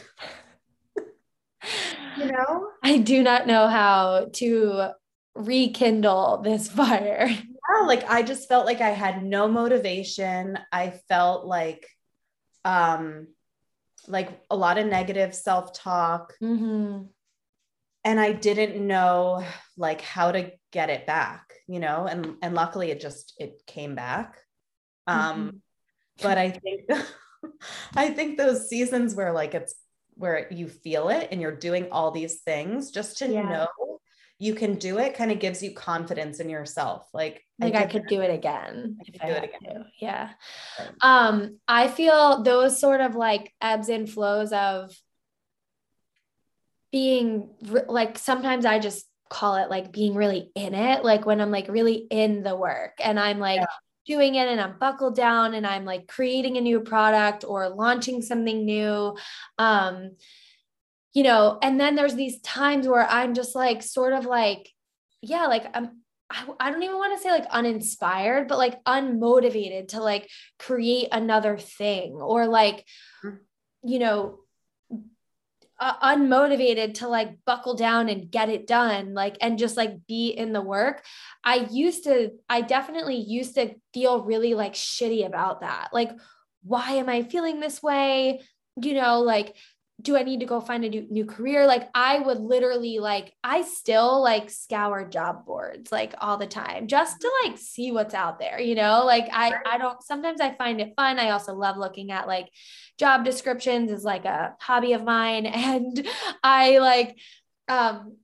you 2.17 2.25
know? 2.25 2.69
I 2.83 2.97
do 2.97 3.21
not 3.21 3.47
know 3.47 3.67
how 3.67 4.29
to 4.33 4.91
rekindle 5.35 6.41
this 6.43 6.67
fire. 6.71 7.27
Yeah, 7.27 7.85
like 7.85 8.09
I 8.09 8.23
just 8.23 8.47
felt 8.47 8.65
like 8.65 8.81
I 8.81 8.89
had 8.89 9.23
no 9.23 9.47
motivation. 9.47 10.57
I 10.71 10.99
felt 11.07 11.45
like 11.45 11.87
um 12.65 13.27
like 14.07 14.41
a 14.49 14.55
lot 14.55 14.77
of 14.77 14.85
negative 14.85 15.33
self-talk. 15.33 16.33
Mm-hmm. 16.41 17.03
And 18.05 18.19
I 18.19 18.33
didn't 18.33 18.85
know 18.85 19.45
like 19.77 20.01
how 20.01 20.31
to 20.33 20.51
get 20.71 20.89
it 20.89 21.07
back, 21.07 21.53
you 21.67 21.79
know, 21.79 22.05
and 22.05 22.35
and 22.41 22.53
luckily 22.53 22.91
it 22.91 22.99
just 22.99 23.33
it 23.37 23.65
came 23.65 23.95
back. 23.95 24.37
Um 25.07 25.37
mm-hmm. 25.37 25.57
but 26.21 26.37
I 26.37 26.51
think 26.51 26.89
I 27.95 28.09
think 28.09 28.37
those 28.37 28.69
seasons 28.69 29.15
where 29.15 29.31
like 29.31 29.53
it's 29.53 29.75
where 30.15 30.51
you 30.51 30.67
feel 30.67 31.09
it 31.09 31.29
and 31.31 31.41
you're 31.41 31.55
doing 31.55 31.87
all 31.91 32.11
these 32.11 32.41
things 32.41 32.91
just 32.91 33.17
to 33.17 33.27
yeah. 33.27 33.41
know 33.41 33.67
you 34.43 34.53
can 34.53 34.75
do 34.75 34.99
it 34.99 35.15
kind 35.15 35.31
of 35.31 35.39
gives 35.39 35.63
you 35.63 35.73
confidence 35.73 36.41
in 36.41 36.49
yourself. 36.49 37.07
Like, 37.13 37.45
like 37.59 37.75
I, 37.75 37.83
I 37.83 37.85
could 37.85 38.07
do 38.07 38.19
it 38.19 38.29
again. 38.29 38.97
I 38.99 39.03
could 39.05 39.21
do 39.21 39.27
it 39.27 39.43
again. 39.45 39.75
To. 39.75 39.85
Yeah. 40.01 40.31
Right. 40.77 40.89
Um, 41.01 41.59
I 41.65 41.87
feel 41.87 42.43
those 42.43 42.77
sort 42.77 42.99
of 42.99 43.15
like 43.15 43.53
ebbs 43.61 43.87
and 43.87 44.09
flows 44.09 44.51
of 44.51 44.93
being 46.91 47.51
like 47.87 48.17
sometimes 48.17 48.65
I 48.65 48.79
just 48.79 49.05
call 49.29 49.55
it 49.55 49.69
like 49.69 49.93
being 49.93 50.13
really 50.13 50.51
in 50.55 50.75
it, 50.75 51.05
like 51.05 51.25
when 51.25 51.39
I'm 51.39 51.49
like 51.49 51.69
really 51.69 52.05
in 52.11 52.43
the 52.43 52.57
work 52.57 52.99
and 53.01 53.17
I'm 53.17 53.39
like 53.39 53.61
yeah. 53.61 53.65
doing 54.05 54.35
it 54.35 54.49
and 54.49 54.59
I'm 54.59 54.77
buckled 54.77 55.15
down 55.15 55.53
and 55.53 55.65
I'm 55.65 55.85
like 55.85 56.07
creating 56.07 56.57
a 56.57 56.61
new 56.61 56.81
product 56.81 57.45
or 57.47 57.69
launching 57.69 58.21
something 58.21 58.65
new. 58.65 59.15
Um, 59.57 60.17
you 61.13 61.23
know, 61.23 61.59
and 61.61 61.79
then 61.79 61.95
there's 61.95 62.15
these 62.15 62.41
times 62.41 62.87
where 62.87 63.07
I'm 63.07 63.33
just 63.33 63.55
like, 63.55 63.83
sort 63.83 64.13
of 64.13 64.25
like, 64.25 64.69
yeah, 65.21 65.45
like 65.45 65.65
I'm, 65.73 66.01
I, 66.29 66.45
I 66.59 66.71
don't 66.71 66.83
even 66.83 66.97
want 66.97 67.15
to 67.15 67.21
say 67.21 67.29
like 67.29 67.45
uninspired, 67.49 68.47
but 68.47 68.57
like 68.57 68.83
unmotivated 68.83 69.89
to 69.89 70.01
like 70.01 70.29
create 70.57 71.09
another 71.11 71.57
thing 71.57 72.13
or 72.13 72.47
like, 72.47 72.85
mm. 73.23 73.37
you 73.83 73.99
know, 73.99 74.39
uh, 75.79 76.15
unmotivated 76.15 76.93
to 76.95 77.07
like 77.07 77.43
buckle 77.45 77.75
down 77.75 78.07
and 78.07 78.31
get 78.31 78.47
it 78.47 78.65
done 78.65 79.13
like 79.13 79.35
and 79.41 79.59
just 79.59 79.75
like 79.75 80.07
be 80.07 80.29
in 80.29 80.53
the 80.53 80.61
work. 80.61 81.03
I 81.43 81.67
used 81.71 82.05
to 82.05 82.31
i 82.47 82.61
definitely 82.61 83.17
used 83.17 83.55
to 83.55 83.75
feel 83.93 84.23
really 84.23 84.53
like 84.53 84.75
shitty 84.75 85.25
about 85.25 85.61
that. 85.61 85.89
Like 85.91 86.11
why 86.63 86.91
am 86.91 87.09
i 87.09 87.23
feeling 87.23 87.59
this 87.59 87.83
way? 87.83 88.41
You 88.81 88.93
know 88.93 89.21
like 89.21 89.55
do 90.03 90.17
I 90.17 90.23
need 90.23 90.41
to 90.41 90.45
go 90.45 90.59
find 90.59 90.83
a 90.83 90.89
new, 90.89 91.07
new 91.09 91.25
career? 91.25 91.65
Like 91.65 91.89
I 91.95 92.19
would 92.19 92.39
literally 92.39 92.99
like 92.99 93.33
I 93.43 93.61
still 93.61 94.21
like 94.21 94.49
scour 94.49 95.07
job 95.07 95.45
boards 95.45 95.91
like 95.91 96.13
all 96.19 96.37
the 96.37 96.45
time 96.45 96.87
just 96.87 97.21
to 97.21 97.31
like 97.43 97.57
see 97.57 97.91
what's 97.91 98.13
out 98.13 98.37
there, 98.37 98.59
you 98.59 98.75
know? 98.75 99.03
Like 99.05 99.29
I 99.31 99.53
I 99.65 99.77
don't 99.77 100.03
sometimes 100.03 100.41
I 100.41 100.53
find 100.55 100.81
it 100.81 100.93
fun. 100.97 101.19
I 101.19 101.29
also 101.29 101.53
love 101.53 101.77
looking 101.77 102.11
at 102.11 102.27
like 102.27 102.49
job 102.99 103.23
descriptions 103.23 103.91
is 103.91 104.03
like 104.03 104.25
a 104.25 104.55
hobby 104.59 104.93
of 104.93 105.03
mine 105.03 105.45
and 105.47 106.07
I 106.43 106.79
like 106.79 107.17
um 107.69 108.17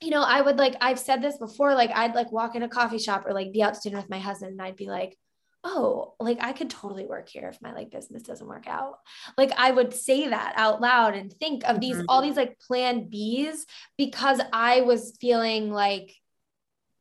you 0.00 0.10
know, 0.10 0.22
I 0.22 0.40
would 0.40 0.56
like 0.56 0.76
I've 0.80 1.00
said 1.00 1.20
this 1.20 1.36
before 1.38 1.74
like 1.74 1.90
I'd 1.90 2.14
like 2.14 2.30
walk 2.30 2.54
in 2.54 2.62
a 2.62 2.68
coffee 2.68 2.98
shop 2.98 3.24
or 3.26 3.34
like 3.34 3.52
be 3.52 3.62
out 3.64 3.74
to 3.74 3.80
dinner 3.80 3.96
with 3.96 4.08
my 4.08 4.20
husband 4.20 4.52
and 4.52 4.62
I'd 4.62 4.76
be 4.76 4.86
like 4.86 5.18
oh, 5.64 6.14
like 6.20 6.38
I 6.40 6.52
could 6.52 6.70
totally 6.70 7.06
work 7.06 7.28
here 7.28 7.48
if 7.48 7.60
my 7.60 7.72
like 7.72 7.90
business 7.90 8.22
doesn't 8.22 8.46
work 8.46 8.66
out. 8.66 8.98
Like 9.36 9.52
I 9.56 9.70
would 9.70 9.92
say 9.92 10.28
that 10.28 10.54
out 10.56 10.80
loud 10.80 11.14
and 11.14 11.32
think 11.32 11.64
of 11.68 11.80
these, 11.80 11.96
mm-hmm. 11.96 12.06
all 12.08 12.22
these 12.22 12.36
like 12.36 12.58
plan 12.60 13.10
Bs 13.10 13.60
because 13.96 14.40
I 14.52 14.82
was 14.82 15.16
feeling 15.20 15.70
like 15.70 16.14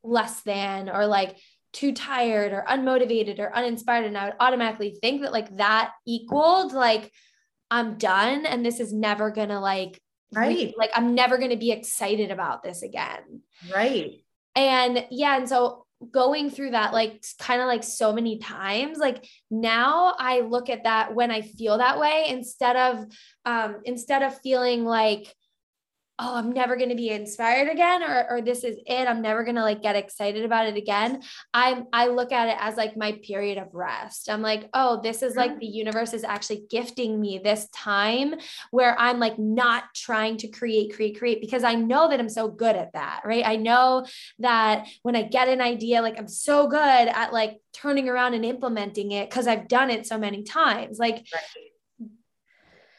less 0.03 0.41
than 0.41 0.89
or 0.89 1.05
like 1.05 1.37
too 1.73 1.93
tired 1.93 2.53
or 2.53 2.65
unmotivated 2.67 3.39
or 3.39 3.55
uninspired. 3.55 4.05
And 4.05 4.17
I 4.17 4.25
would 4.25 4.35
automatically 4.39 4.97
think 5.01 5.21
that 5.21 5.33
like 5.33 5.55
that 5.57 5.91
equaled 6.05 6.73
like 6.73 7.11
I'm 7.69 7.97
done 7.97 8.45
and 8.45 8.65
this 8.65 8.79
is 8.79 8.93
never 8.93 9.29
gonna 9.29 9.59
like 9.59 10.01
right 10.33 10.73
like 10.77 10.91
I'm 10.95 11.15
never 11.15 11.37
gonna 11.37 11.57
be 11.57 11.71
excited 11.71 12.31
about 12.31 12.63
this 12.63 12.81
again. 12.81 13.41
Right. 13.73 14.23
And 14.55 15.05
yeah, 15.11 15.37
and 15.37 15.47
so 15.47 15.85
going 16.11 16.49
through 16.49 16.71
that 16.71 16.93
like 16.93 17.23
kind 17.39 17.59
of 17.59 17.67
like 17.67 17.83
so 17.83 18.13
many 18.13 18.37
times 18.37 18.99
like 18.99 19.27
now 19.49 20.13
i 20.19 20.41
look 20.41 20.69
at 20.69 20.83
that 20.83 21.15
when 21.15 21.31
i 21.31 21.41
feel 21.41 21.79
that 21.79 21.99
way 21.99 22.25
instead 22.29 22.75
of 22.75 23.05
um 23.45 23.77
instead 23.83 24.21
of 24.21 24.39
feeling 24.41 24.85
like 24.85 25.33
oh, 26.19 26.35
I'm 26.35 26.51
never 26.51 26.75
going 26.75 26.89
to 26.89 26.95
be 26.95 27.09
inspired 27.09 27.69
again, 27.69 28.01
or, 28.01 28.27
or 28.29 28.41
this 28.41 28.63
is 28.63 28.77
it. 28.87 29.07
I'm 29.07 29.21
never 29.21 29.43
going 29.43 29.55
to 29.55 29.61
like 29.61 29.83
get 29.83 29.95
excited 29.95 30.43
about 30.43 30.67
it 30.67 30.75
again. 30.75 31.21
I 31.53 31.83
I 31.93 32.07
look 32.07 32.31
at 32.31 32.47
it 32.47 32.57
as 32.59 32.75
like 32.75 32.97
my 32.97 33.19
period 33.23 33.59
of 33.59 33.73
rest. 33.73 34.29
I'm 34.29 34.41
like, 34.41 34.69
oh, 34.73 34.99
this 35.01 35.21
is 35.21 35.35
like 35.35 35.51
mm. 35.51 35.59
the 35.59 35.67
universe 35.67 36.13
is 36.13 36.23
actually 36.23 36.63
gifting 36.69 37.21
me 37.21 37.39
this 37.43 37.67
time 37.69 38.35
where 38.71 38.99
I'm 38.99 39.19
like 39.19 39.37
not 39.37 39.83
trying 39.95 40.37
to 40.37 40.47
create, 40.47 40.95
create, 40.95 41.19
create 41.19 41.39
because 41.39 41.63
I 41.63 41.75
know 41.75 42.09
that 42.09 42.19
I'm 42.19 42.29
so 42.29 42.47
good 42.47 42.75
at 42.75 42.93
that, 42.93 43.21
right? 43.23 43.45
I 43.45 43.55
know 43.55 44.05
that 44.39 44.87
when 45.03 45.15
I 45.15 45.23
get 45.23 45.49
an 45.49 45.61
idea, 45.61 46.01
like 46.01 46.17
I'm 46.17 46.27
so 46.27 46.67
good 46.67 46.79
at 46.79 47.31
like 47.31 47.59
turning 47.73 48.09
around 48.09 48.33
and 48.33 48.43
implementing 48.43 49.11
it 49.11 49.29
because 49.29 49.45
I've 49.45 49.67
done 49.67 49.91
it 49.91 50.07
so 50.07 50.17
many 50.17 50.41
times. 50.43 50.97
Like 50.97 51.27
right 51.33 51.67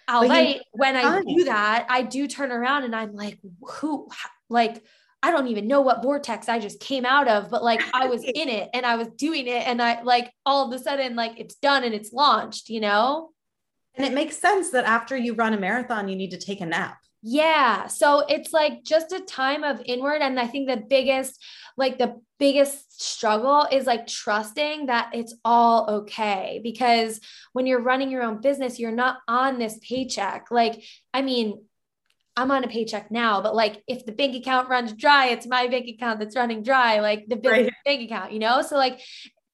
I'll 0.09 0.27
like 0.27 0.63
when 0.73 0.97
I 0.97 1.23
do 1.23 1.45
that, 1.45 1.87
I 1.91 2.03
do 2.03 2.27
turn 2.27 2.51
around 2.51 2.85
and 2.85 2.97
I'm 2.97 3.15
like, 3.15 3.39
who, 3.61 4.09
like, 4.49 4.83
I 5.23 5.31
don't 5.31 5.49
even 5.49 5.69
know 5.69 5.83
what 5.83 6.03
vortex 6.03 6.49
I 6.49 6.59
just 6.59 6.81
came 6.81 7.05
out 7.05 7.29
of, 7.29 7.51
but 7.51 7.63
like 7.63 7.83
I 7.93 8.07
was 8.07 8.25
in 8.35 8.49
it 8.49 8.71
and 8.73 8.87
I 8.87 8.97
was 8.97 9.09
doing 9.09 9.47
it. 9.47 9.67
And 9.67 9.83
I 9.83 10.03
like 10.03 10.33
all 10.47 10.67
of 10.67 10.73
a 10.73 10.83
sudden, 10.83 11.15
like 11.15 11.39
it's 11.39 11.57
done 11.57 11.85
and 11.85 11.95
it's 11.95 12.13
launched, 12.13 12.71
you 12.71 12.81
know? 12.81 13.31
And 13.97 14.07
it 14.07 14.15
makes 14.15 14.39
sense 14.39 14.71
that 14.71 14.85
after 14.85 15.17
you 15.17 15.35
run 15.35 15.53
a 15.53 15.59
marathon, 15.59 16.09
you 16.09 16.17
need 16.17 16.31
to 16.31 16.39
take 16.39 16.61
a 16.61 16.67
nap. 16.67 16.99
Yeah. 17.31 17.89
So 17.89 18.21
it's 18.21 18.55
like 18.55 18.85
just 18.85 19.13
a 19.13 19.21
time 19.21 19.63
of 19.63 19.83
inward. 19.85 20.23
And 20.23 20.41
I 20.41 20.47
think 20.47 20.67
the 20.67 20.79
biggest, 20.79 21.39
like 21.77 21.99
the 21.99 22.23
biggest 22.39 23.03
struggle 23.03 23.69
is 23.71 23.85
like 23.85 24.07
trusting 24.07 24.87
that 24.87 25.11
it's 25.13 25.37
all 25.45 25.91
okay. 25.91 26.59
Because 26.63 27.21
when 27.53 27.67
you're 27.67 27.83
running 27.83 28.11
your 28.11 28.23
own 28.23 28.41
business, 28.41 28.79
you're 28.79 28.93
not 28.93 29.19
on 29.29 29.59
this 29.59 29.79
paycheck. 29.87 30.47
Like, 30.51 30.83
I 31.13 31.21
mean, 31.21 31.63
I'm 32.35 32.51
on 32.51 32.65
a 32.65 32.69
paycheck 32.69 33.11
now, 33.11 33.43
but 33.43 33.55
like 33.55 33.83
if 33.87 34.07
the 34.07 34.13
bank 34.13 34.35
account 34.35 34.71
runs 34.71 34.95
dry, 34.95 35.27
it's 35.27 35.47
my 35.47 35.67
bank 35.67 35.87
account 35.87 36.21
that's 36.21 36.35
running 36.37 36.63
dry, 36.63 37.01
like 37.01 37.27
the 37.29 37.37
right. 37.45 37.71
bank 37.85 38.11
account, 38.11 38.33
you 38.33 38.39
know? 38.39 38.63
So 38.63 38.77
like 38.77 39.03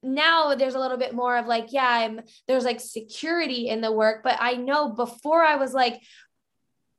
now 0.00 0.54
there's 0.54 0.74
a 0.74 0.78
little 0.78 0.98
bit 0.98 1.12
more 1.14 1.36
of 1.36 1.46
like, 1.46 1.72
yeah, 1.72 1.88
I'm 1.88 2.20
there's 2.46 2.64
like 2.64 2.80
security 2.80 3.68
in 3.68 3.80
the 3.80 3.90
work, 3.90 4.22
but 4.22 4.36
I 4.38 4.52
know 4.54 4.90
before 4.90 5.42
I 5.42 5.56
was 5.56 5.72
like, 5.72 6.00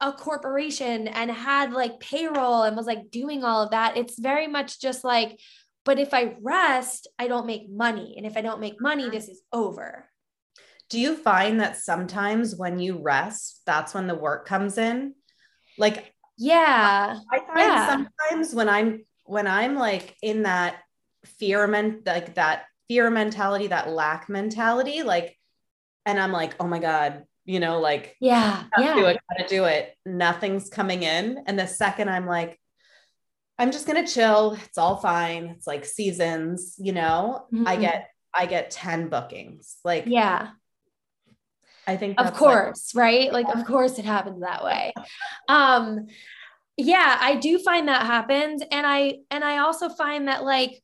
a 0.02 0.12
corporation 0.12 1.08
and 1.08 1.32
had 1.32 1.72
like 1.72 2.00
payroll 2.00 2.64
and 2.64 2.76
was 2.76 2.86
like 2.86 3.10
doing 3.12 3.43
all 3.43 3.64
of 3.64 3.72
that. 3.72 3.98
It's 3.98 4.20
very 4.20 4.48
much 4.48 4.80
just 4.82 5.04
like, 5.04 5.39
but 5.86 6.00
if 6.00 6.14
I 6.14 6.36
rest, 6.41 7.08
I 7.18 7.28
don't 7.28 7.46
make 7.46 7.70
money. 7.70 8.16
And 8.18 8.26
if 8.26 8.36
I 8.36 8.41
don't 8.41 8.60
make 8.60 8.82
money, 8.82 9.04
mm-hmm. 9.04 9.12
this 9.12 9.30
is 9.30 9.41
over. 9.54 10.10
Do 10.89 11.00
you 11.00 11.16
find 11.16 11.62
that 11.62 11.78
sometimes 11.78 12.56
when 12.56 12.80
you 12.80 13.02
rest, 13.02 13.62
that's 13.66 13.93
when 13.93 14.08
the 14.08 14.16
work 14.16 14.48
comes 14.48 14.78
in? 14.78 15.14
Like, 15.78 16.14
yeah. 16.38 17.18
I 17.32 17.39
find 17.39 17.60
yeah. 17.60 17.88
sometimes 17.88 18.54
when 18.54 18.70
I'm, 18.70 19.06
when 19.24 19.48
I'm 19.48 19.76
like 19.76 20.16
in 20.22 20.43
that 20.43 20.78
fear, 21.26 21.68
men- 21.68 22.02
like 22.06 22.36
that 22.36 22.66
fear 22.88 23.10
mentality, 23.10 23.68
that 23.68 23.89
lack 23.89 24.30
mentality, 24.30 25.04
like, 25.04 25.38
and 26.06 26.20
I'm 26.20 26.32
like, 26.32 26.56
oh 26.60 26.68
my 26.68 26.80
God, 26.80 27.24
you 27.46 27.60
know, 27.60 27.80
like, 27.80 28.16
yeah, 28.20 28.64
yeah, 28.78 28.96
do 28.96 29.06
it, 29.06 29.20
gotta 29.30 29.48
do 29.48 29.66
it. 29.66 29.96
Nothing's 30.06 30.70
coming 30.70 31.04
in. 31.04 31.43
And 31.46 31.58
the 31.58 31.68
second 31.68 32.10
I'm 32.10 32.26
like, 32.26 32.60
I'm 33.58 33.72
just 33.72 33.88
gonna 33.88 34.08
chill. 34.08 34.58
It's 34.66 34.78
all 34.78 34.98
fine. 34.98 35.46
It's 35.58 35.68
like 35.68 35.86
seasons, 35.86 36.76
you 36.78 36.91
know. 36.91 37.46
Mm-hmm. 37.54 37.68
I 37.68 37.76
get 37.78 38.10
I 38.34 38.46
get 38.48 38.72
10 38.72 39.08
bookings. 39.08 39.78
Like, 39.84 40.06
yeah. 40.08 40.50
I 41.88 41.98
think 41.98 42.20
of 42.20 42.34
course, 42.34 42.93
like, 42.96 43.02
right? 43.02 43.34
Like, 43.34 43.48
of 43.56 43.64
course 43.66 44.00
it 44.00 44.06
happens 44.06 44.41
that 44.41 44.64
way. 44.64 44.91
Um, 45.48 46.08
yeah, 46.78 47.18
I 47.22 47.36
do 47.36 47.60
find 47.60 47.88
that 47.88 48.06
happens. 48.06 48.64
And 48.72 48.86
I 48.86 49.20
and 49.30 49.43
I 49.43 49.60
also 49.60 49.89
find 49.89 50.28
that 50.28 50.43
like 50.43 50.82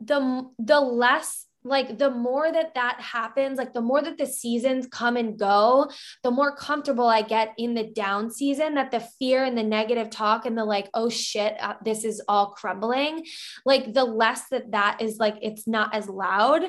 the 0.00 0.48
the 0.58 0.80
less 0.80 1.44
like 1.64 1.98
the 1.98 2.10
more 2.10 2.50
that 2.50 2.74
that 2.74 3.00
happens 3.00 3.58
like 3.58 3.72
the 3.72 3.80
more 3.80 4.02
that 4.02 4.18
the 4.18 4.26
seasons 4.26 4.86
come 4.90 5.16
and 5.16 5.38
go 5.38 5.90
the 6.22 6.30
more 6.30 6.54
comfortable 6.54 7.06
i 7.06 7.22
get 7.22 7.52
in 7.58 7.74
the 7.74 7.84
down 7.84 8.30
season 8.30 8.74
that 8.74 8.90
the 8.90 9.00
fear 9.18 9.44
and 9.44 9.56
the 9.58 9.62
negative 9.62 10.10
talk 10.10 10.46
and 10.46 10.56
the 10.56 10.64
like 10.64 10.88
oh 10.94 11.08
shit 11.08 11.56
uh, 11.60 11.74
this 11.84 12.04
is 12.04 12.22
all 12.28 12.50
crumbling 12.50 13.24
like 13.64 13.92
the 13.92 14.04
less 14.04 14.48
that 14.50 14.70
that 14.72 15.00
is 15.00 15.18
like 15.18 15.36
it's 15.42 15.66
not 15.66 15.94
as 15.94 16.08
loud. 16.08 16.62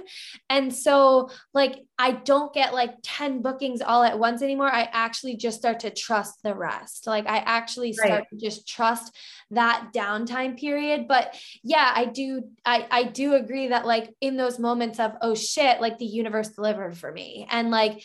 And 0.49 0.73
so 0.73 1.29
like 1.53 1.83
i 1.99 2.11
don't 2.11 2.53
get 2.53 2.73
like 2.73 2.95
10 3.03 3.41
bookings 3.41 3.81
all 3.81 4.03
at 4.03 4.17
once 4.17 4.41
anymore. 4.41 4.71
I 4.71 4.89
actually 4.93 5.35
just 5.35 5.59
start 5.59 5.81
to 5.81 5.91
trust 5.91 6.41
the 6.41 6.55
rest. 6.55 7.05
Like 7.05 7.27
i 7.27 7.37
actually 7.39 7.93
start 7.93 8.09
right. 8.11 8.29
to 8.29 8.37
just 8.37 8.67
trust 8.67 9.15
that 9.51 9.89
downtime 9.93 10.57
period. 10.57 11.07
But 11.07 11.35
yeah 11.61 11.91
i 11.93 12.05
do 12.05 12.43
i 12.65 12.87
i 12.89 13.03
do 13.03 13.35
agree 13.35 13.67
that 13.67 13.85
like 13.85 14.09
in 14.21 14.37
those 14.37 14.57
moments 14.57 14.99
of 14.99 15.11
oh 15.21 15.35
shit 15.35 15.81
like 15.81 15.97
the 15.97 16.05
universe 16.05 16.49
delivered 16.49 16.97
for 16.97 17.11
me 17.11 17.45
and 17.51 17.69
like 17.69 18.01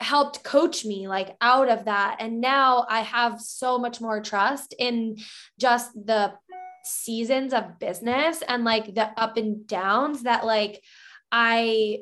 helped 0.00 0.42
coach 0.44 0.84
me 0.84 1.08
like 1.08 1.36
out 1.40 1.68
of 1.68 1.86
that. 1.86 2.16
And 2.20 2.40
now 2.40 2.86
i 2.88 3.00
have 3.00 3.40
so 3.40 3.78
much 3.78 4.00
more 4.00 4.22
trust 4.22 4.74
in 4.78 5.16
just 5.58 5.92
the 5.94 6.34
seasons 6.84 7.52
of 7.52 7.78
business 7.80 8.42
and 8.46 8.64
like 8.64 8.94
the 8.94 9.10
up 9.20 9.36
and 9.36 9.66
downs 9.68 10.24
that 10.24 10.44
like 10.44 10.82
i 11.30 11.98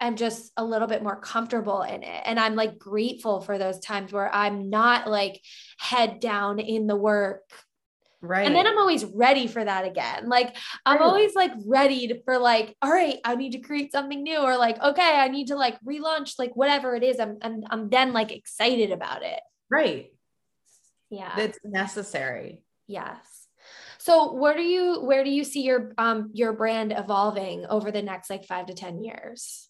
am 0.00 0.16
just 0.16 0.52
a 0.56 0.64
little 0.64 0.88
bit 0.88 1.02
more 1.02 1.20
comfortable 1.20 1.82
in 1.82 2.02
it. 2.02 2.22
And 2.24 2.40
I'm 2.40 2.54
like 2.54 2.78
grateful 2.78 3.40
for 3.40 3.58
those 3.58 3.80
times 3.80 4.12
where 4.12 4.34
I'm 4.34 4.70
not 4.70 5.08
like 5.08 5.40
head 5.78 6.20
down 6.20 6.58
in 6.58 6.86
the 6.86 6.96
work 6.96 7.42
Right. 8.22 8.46
And 8.46 8.54
then 8.54 8.66
I'm 8.66 8.76
always 8.76 9.04
ready 9.04 9.46
for 9.46 9.64
that 9.64 9.86
again. 9.86 10.28
Like 10.28 10.54
I'm 10.84 10.98
right. 10.98 11.06
always 11.06 11.34
like 11.34 11.52
ready 11.64 12.20
for 12.24 12.38
like, 12.38 12.76
all 12.82 12.90
right, 12.90 13.16
I 13.24 13.34
need 13.34 13.52
to 13.52 13.60
create 13.60 13.92
something 13.92 14.22
new 14.22 14.38
or 14.38 14.58
like, 14.58 14.80
okay, 14.80 15.02
I 15.02 15.28
need 15.28 15.46
to 15.46 15.56
like 15.56 15.80
relaunch 15.82 16.34
like 16.38 16.54
whatever 16.54 16.94
it 16.94 17.02
is. 17.02 17.18
I'm 17.18 17.38
I'm, 17.40 17.62
I'm 17.70 17.88
then 17.88 18.12
like 18.12 18.30
excited 18.30 18.90
about 18.90 19.22
it. 19.22 19.40
Right. 19.70 20.12
Yeah. 21.08 21.38
It's 21.40 21.58
necessary. 21.64 22.62
Yes. 22.86 23.20
So 23.98 24.32
where 24.32 24.54
do 24.54 24.62
you 24.62 25.00
where 25.00 25.24
do 25.24 25.30
you 25.30 25.44
see 25.44 25.62
your 25.62 25.92
um 25.96 26.30
your 26.34 26.52
brand 26.52 26.92
evolving 26.94 27.64
over 27.66 27.90
the 27.90 28.02
next 28.02 28.28
like 28.28 28.44
5 28.44 28.66
to 28.66 28.74
10 28.74 29.02
years? 29.02 29.69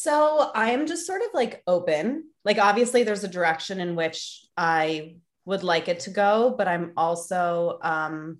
So 0.00 0.50
I 0.54 0.70
am 0.70 0.86
just 0.86 1.06
sort 1.06 1.20
of 1.20 1.28
like 1.34 1.62
open. 1.66 2.24
Like 2.42 2.56
obviously 2.56 3.02
there's 3.02 3.22
a 3.22 3.28
direction 3.28 3.80
in 3.80 3.96
which 3.96 4.42
I 4.56 5.16
would 5.44 5.62
like 5.62 5.88
it 5.88 6.00
to 6.00 6.10
go, 6.10 6.54
but 6.56 6.66
I'm 6.66 6.94
also 6.96 7.78
um, 7.82 8.38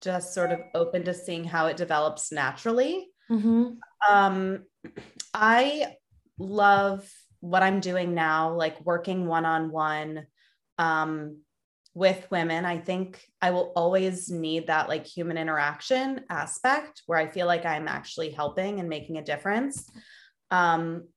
just 0.00 0.34
sort 0.34 0.52
of 0.52 0.60
open 0.76 1.02
to 1.06 1.12
seeing 1.12 1.42
how 1.42 1.66
it 1.66 1.76
develops 1.76 2.30
naturally. 2.30 3.08
Mm-hmm. 3.28 3.70
Um, 4.08 4.60
I 5.34 5.96
love 6.38 7.10
what 7.40 7.64
I'm 7.64 7.80
doing 7.80 8.14
now, 8.14 8.54
like 8.54 8.80
working 8.86 9.26
one 9.26 9.44
on 9.44 9.72
one 9.72 10.24
with 11.94 12.30
women, 12.30 12.64
I 12.64 12.78
think 12.78 13.20
I 13.42 13.50
will 13.50 13.72
always 13.74 14.30
need 14.30 14.68
that 14.68 14.88
like 14.88 15.04
human 15.04 15.36
interaction 15.36 16.20
aspect 16.30 17.02
where 17.06 17.18
I 17.18 17.26
feel 17.26 17.48
like 17.48 17.66
I'm 17.66 17.88
actually 17.88 18.30
helping 18.30 18.78
and 18.78 18.88
making 18.88 19.18
a 19.18 19.24
difference. 19.24 19.90
Um, 20.50 21.08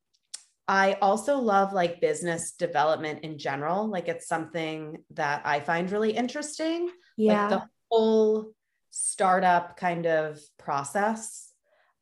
I 0.67 0.93
also 1.01 1.37
love 1.37 1.73
like 1.73 2.01
business 2.01 2.53
development 2.53 3.23
in 3.23 3.37
general. 3.37 3.87
Like 3.87 4.07
it's 4.07 4.27
something 4.27 4.97
that 5.11 5.41
I 5.45 5.59
find 5.59 5.91
really 5.91 6.11
interesting. 6.11 6.89
Yeah. 7.17 7.41
Like 7.41 7.49
the 7.49 7.67
whole 7.89 8.53
startup 8.91 9.75
kind 9.77 10.05
of 10.05 10.39
process. 10.57 11.51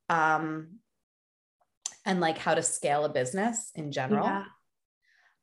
Um, 0.09 0.79
and 2.05 2.19
like 2.19 2.37
how 2.37 2.55
to 2.55 2.63
scale 2.63 3.05
a 3.05 3.09
business 3.09 3.71
in 3.75 3.91
general. 3.91 4.25
Yeah. 4.25 4.43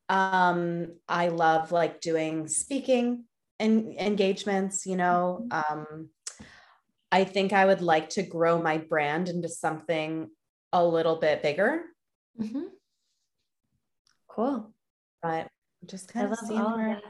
Um, 0.09 0.95
I 1.09 1.29
love 1.29 1.73
like 1.73 2.01
doing 2.01 2.49
speaking 2.49 3.25
and 3.59 3.95
engagements, 3.99 4.87
you 4.87 4.97
know. 4.97 5.47
Mm-hmm. 5.49 5.73
Um, 5.79 6.09
I 7.11 7.25
think 7.25 7.53
I 7.53 7.65
would 7.65 7.83
like 7.83 8.11
to 8.11 8.23
grow 8.23 8.61
my 8.61 8.79
brand 8.79 9.29
into 9.29 9.49
something 9.49 10.29
a 10.73 10.85
little 10.85 11.17
bit 11.17 11.43
bigger. 11.43 11.83
Mm-hmm. 12.41 12.65
Cool. 14.29 14.73
But 15.23 15.49
just 15.87 16.09
kind 16.09 16.29
I 16.29 16.33
of 16.33 16.39
seeing 16.39 16.61
where, 16.63 17.01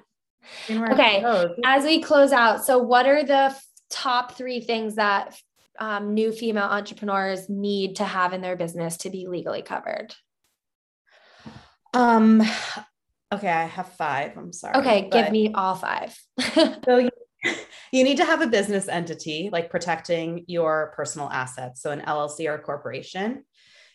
seeing 0.67 0.81
where 0.81 0.93
okay. 0.93 1.25
As 1.65 1.85
we 1.85 2.03
close 2.03 2.33
out, 2.33 2.65
so 2.65 2.79
what 2.79 3.07
are 3.07 3.25
the 3.25 3.55
top 3.91 4.33
three 4.37 4.61
things 4.61 4.97
that 4.97 5.37
um, 5.79 6.15
new 6.15 6.33
female 6.33 6.65
entrepreneurs 6.65 7.49
need 7.49 7.97
to 7.97 8.05
have 8.05 8.33
in 8.33 8.41
their 8.41 8.57
business 8.57 8.99
to 8.99 9.11
be 9.11 9.27
legally 9.27 9.63
covered? 9.63 10.15
Um, 11.95 12.43
okay, 13.33 13.49
I 13.49 13.65
have 13.65 13.93
five. 13.95 14.37
I'm 14.37 14.53
sorry. 14.53 14.77
Okay, 14.77 15.09
give 15.11 15.31
me 15.31 15.53
all 15.55 15.75
five. 15.75 16.17
so 16.85 16.99
you, 16.99 17.11
you 17.93 18.05
need 18.05 18.17
to 18.19 18.25
have 18.25 18.43
a 18.43 18.47
business 18.47 18.89
entity, 18.89 19.51
like 19.53 19.71
protecting 19.71 20.45
your 20.47 20.93
personal 20.97 21.31
assets. 21.31 21.83
So 21.83 21.91
an 21.91 22.01
LLC 22.01 22.49
or 22.49 22.55
a 22.55 22.63
corporation. 22.63 23.45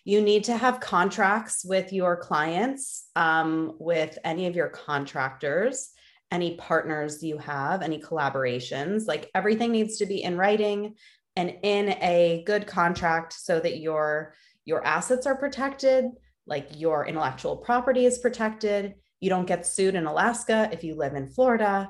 You 0.03 0.21
need 0.21 0.45
to 0.45 0.57
have 0.57 0.79
contracts 0.79 1.63
with 1.63 1.93
your 1.93 2.17
clients, 2.17 3.07
um, 3.15 3.75
with 3.79 4.17
any 4.23 4.47
of 4.47 4.55
your 4.55 4.69
contractors, 4.69 5.91
any 6.31 6.55
partners 6.55 7.21
you 7.21 7.37
have, 7.37 7.83
any 7.83 8.01
collaborations. 8.01 9.07
Like 9.07 9.29
everything 9.35 9.71
needs 9.71 9.97
to 9.97 10.05
be 10.05 10.23
in 10.23 10.37
writing 10.37 10.95
and 11.35 11.55
in 11.61 11.89
a 12.01 12.43
good 12.45 12.67
contract 12.67 13.33
so 13.33 13.59
that 13.59 13.79
your 13.79 14.33
your 14.65 14.85
assets 14.85 15.25
are 15.25 15.35
protected 15.35 16.05
like 16.45 16.67
your 16.75 17.05
intellectual 17.05 17.55
property 17.55 18.05
is 18.05 18.19
protected 18.19 18.95
you 19.19 19.29
don't 19.29 19.47
get 19.47 19.65
sued 19.65 19.95
in 19.95 20.05
alaska 20.05 20.69
if 20.71 20.83
you 20.83 20.95
live 20.95 21.15
in 21.15 21.29
florida 21.29 21.89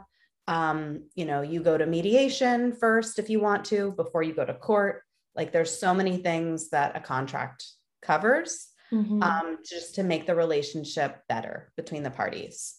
um, 0.52 1.04
you 1.16 1.24
know 1.24 1.42
you 1.42 1.64
go 1.64 1.78
to 1.78 1.86
mediation 1.86 2.74
first 2.74 3.18
if 3.18 3.30
you 3.30 3.40
want 3.40 3.64
to 3.64 3.94
before 3.94 4.22
you 4.22 4.34
go 4.34 4.46
to 4.46 4.54
court 4.54 5.04
like 5.34 5.54
there's 5.54 5.80
so 5.80 5.94
many 5.94 6.18
things 6.18 6.70
that 6.72 6.96
a 6.96 7.00
contract 7.00 7.66
covers 8.02 8.68
mm-hmm. 8.92 9.24
um, 9.24 9.60
just 9.64 9.96
to 9.96 10.04
make 10.04 10.28
the 10.28 10.36
relationship 10.36 11.22
better 11.30 11.72
between 11.78 12.04
the 12.04 12.12
parties 12.12 12.76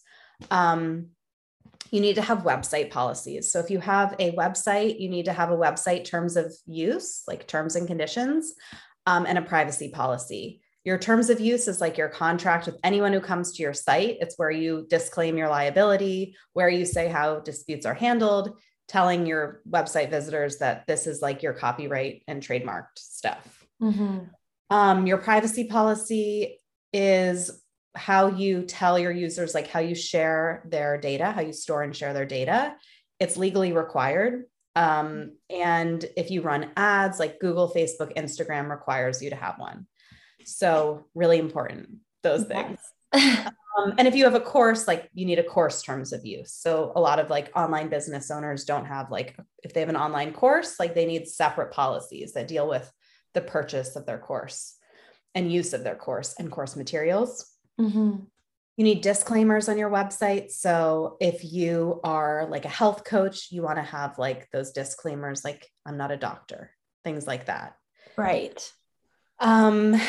um, 0.51 1.07
you 1.91 2.01
need 2.01 2.15
to 2.15 2.21
have 2.21 2.39
website 2.39 2.89
policies. 2.89 3.51
So 3.51 3.59
if 3.59 3.69
you 3.69 3.79
have 3.79 4.15
a 4.17 4.31
website, 4.31 4.99
you 4.99 5.09
need 5.09 5.25
to 5.25 5.33
have 5.33 5.51
a 5.51 5.57
website 5.57 6.05
terms 6.05 6.35
of 6.37 6.51
use, 6.65 7.21
like 7.27 7.47
terms 7.47 7.75
and 7.75 7.85
conditions, 7.85 8.53
um, 9.05 9.27
and 9.27 9.37
a 9.37 9.43
privacy 9.43 9.89
policy. 9.89 10.62
Your 10.83 10.97
terms 10.97 11.29
of 11.29 11.39
use 11.39 11.67
is 11.67 11.79
like 11.79 11.97
your 11.97 12.09
contract 12.09 12.65
with 12.65 12.77
anyone 12.83 13.13
who 13.13 13.21
comes 13.21 13.53
to 13.53 13.63
your 13.63 13.73
site. 13.73 14.17
It's 14.19 14.37
where 14.37 14.51
you 14.51 14.85
disclaim 14.89 15.37
your 15.37 15.49
liability, 15.49 16.35
where 16.53 16.69
you 16.69 16.85
say 16.85 17.07
how 17.07 17.39
disputes 17.39 17.85
are 17.85 17.93
handled, 17.93 18.57
telling 18.87 19.25
your 19.25 19.61
website 19.69 20.09
visitors 20.09 20.57
that 20.57 20.85
this 20.87 21.07
is 21.07 21.21
like 21.21 21.41
your 21.41 21.53
copyright 21.53 22.23
and 22.27 22.43
trademarked 22.43 22.97
stuff. 22.97 23.65
Mm-hmm. 23.81 24.19
Um, 24.69 25.07
your 25.07 25.19
privacy 25.19 25.65
policy 25.65 26.59
is 26.91 27.63
how 27.95 28.27
you 28.27 28.63
tell 28.63 28.97
your 28.97 29.11
users 29.11 29.53
like 29.53 29.67
how 29.67 29.79
you 29.79 29.93
share 29.93 30.63
their 30.69 30.97
data 30.97 31.31
how 31.31 31.41
you 31.41 31.53
store 31.53 31.83
and 31.83 31.95
share 31.95 32.13
their 32.13 32.25
data 32.25 32.75
it's 33.19 33.37
legally 33.37 33.71
required 33.71 34.45
um, 34.75 35.37
and 35.51 36.03
if 36.17 36.31
you 36.31 36.41
run 36.41 36.71
ads 36.75 37.19
like 37.19 37.39
google 37.39 37.71
facebook 37.71 38.15
instagram 38.15 38.69
requires 38.69 39.21
you 39.21 39.29
to 39.29 39.35
have 39.35 39.59
one 39.59 39.85
so 40.45 41.05
really 41.15 41.39
important 41.39 41.89
those 42.21 42.45
things 42.45 42.79
um, 43.13 43.93
and 43.97 44.07
if 44.07 44.15
you 44.15 44.23
have 44.23 44.35
a 44.35 44.39
course 44.39 44.87
like 44.87 45.09
you 45.13 45.25
need 45.25 45.39
a 45.39 45.43
course 45.43 45.81
terms 45.81 46.13
of 46.13 46.25
use 46.25 46.53
so 46.53 46.91
a 46.95 47.01
lot 47.01 47.19
of 47.19 47.29
like 47.29 47.51
online 47.55 47.89
business 47.89 48.31
owners 48.31 48.65
don't 48.65 48.85
have 48.85 49.11
like 49.11 49.37
if 49.63 49.73
they 49.73 49.79
have 49.79 49.89
an 49.89 49.97
online 49.97 50.33
course 50.33 50.79
like 50.79 50.95
they 50.95 51.05
need 51.05 51.27
separate 51.27 51.71
policies 51.71 52.33
that 52.33 52.47
deal 52.47 52.67
with 52.67 52.91
the 53.33 53.41
purchase 53.41 53.95
of 53.95 54.05
their 54.05 54.19
course 54.19 54.77
and 55.35 55.51
use 55.51 55.73
of 55.73 55.83
their 55.83 55.95
course 55.95 56.35
and 56.37 56.51
course 56.51 56.75
materials 56.75 57.53
Mm-hmm. 57.79 58.15
You 58.77 58.83
need 58.83 59.01
disclaimers 59.01 59.69
on 59.69 59.77
your 59.77 59.91
website. 59.91 60.51
So 60.51 61.17
if 61.19 61.43
you 61.43 61.99
are 62.03 62.47
like 62.49 62.65
a 62.65 62.69
health 62.69 63.03
coach, 63.03 63.51
you 63.51 63.61
want 63.61 63.77
to 63.77 63.83
have 63.83 64.17
like 64.17 64.49
those 64.51 64.71
disclaimers, 64.71 65.43
like 65.43 65.69
I'm 65.85 65.97
not 65.97 66.11
a 66.11 66.17
doctor, 66.17 66.71
things 67.03 67.27
like 67.27 67.45
that. 67.45 67.75
Right. 68.17 68.71
Um, 69.39 69.99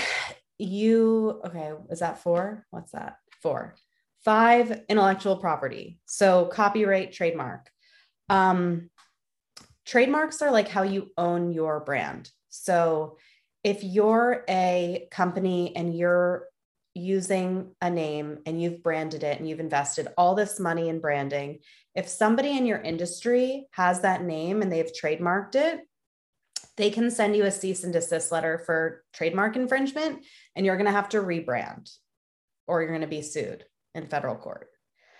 you 0.58 1.40
okay? 1.44 1.72
Is 1.90 2.00
that 2.00 2.22
four? 2.22 2.66
What's 2.70 2.92
that? 2.92 3.16
Four. 3.42 3.74
Five, 4.24 4.82
intellectual 4.88 5.36
property. 5.36 5.98
So 6.06 6.46
copyright, 6.46 7.12
trademark. 7.12 7.68
Um, 8.30 8.90
trademarks 9.84 10.40
are 10.40 10.50
like 10.50 10.68
how 10.68 10.82
you 10.82 11.10
own 11.18 11.52
your 11.52 11.80
brand. 11.80 12.30
So 12.48 13.18
if 13.62 13.84
you're 13.84 14.44
a 14.48 15.08
company 15.10 15.74
and 15.76 15.96
you're 15.96 16.46
using 16.94 17.74
a 17.82 17.90
name 17.90 18.38
and 18.46 18.62
you've 18.62 18.82
branded 18.82 19.24
it 19.24 19.38
and 19.38 19.48
you've 19.48 19.60
invested 19.60 20.08
all 20.16 20.34
this 20.34 20.60
money 20.60 20.88
in 20.88 21.00
branding, 21.00 21.58
if 21.94 22.08
somebody 22.08 22.56
in 22.56 22.66
your 22.66 22.78
industry 22.78 23.66
has 23.72 24.00
that 24.00 24.22
name 24.22 24.62
and 24.62 24.72
they've 24.72 24.92
trademarked 24.92 25.54
it, 25.54 25.80
they 26.76 26.90
can 26.90 27.10
send 27.10 27.36
you 27.36 27.44
a 27.44 27.50
cease 27.50 27.84
and 27.84 27.92
desist 27.92 28.32
letter 28.32 28.62
for 28.66 29.04
trademark 29.12 29.56
infringement 29.56 30.24
and 30.56 30.66
you're 30.66 30.76
going 30.76 30.86
to 30.86 30.92
have 30.92 31.08
to 31.10 31.18
rebrand 31.18 31.90
or 32.66 32.82
you're 32.82 32.90
going 32.90 33.00
to 33.02 33.06
be 33.06 33.22
sued 33.22 33.64
in 33.94 34.08
federal 34.08 34.34
court. 34.34 34.68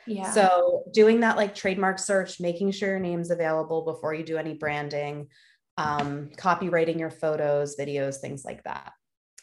Yeah. 0.07 0.31
So 0.33 0.85
doing 0.93 1.21
that 1.21 1.37
like 1.37 1.55
trademark 1.55 1.99
search, 1.99 2.41
making 2.41 2.73
sure 2.73 2.91
your 2.91 2.99
name's 2.99 3.31
available 3.31 3.85
before 3.85 4.15
you 4.15 4.25
do 4.25 4.37
any 4.37 4.55
branding, 4.55 5.29
um, 5.79 6.31
copyrighting 6.37 6.99
your 6.99 7.11
photos, 7.11 7.77
videos, 7.77 8.17
things 8.17 8.45
like 8.45 8.63
that. 8.65 8.93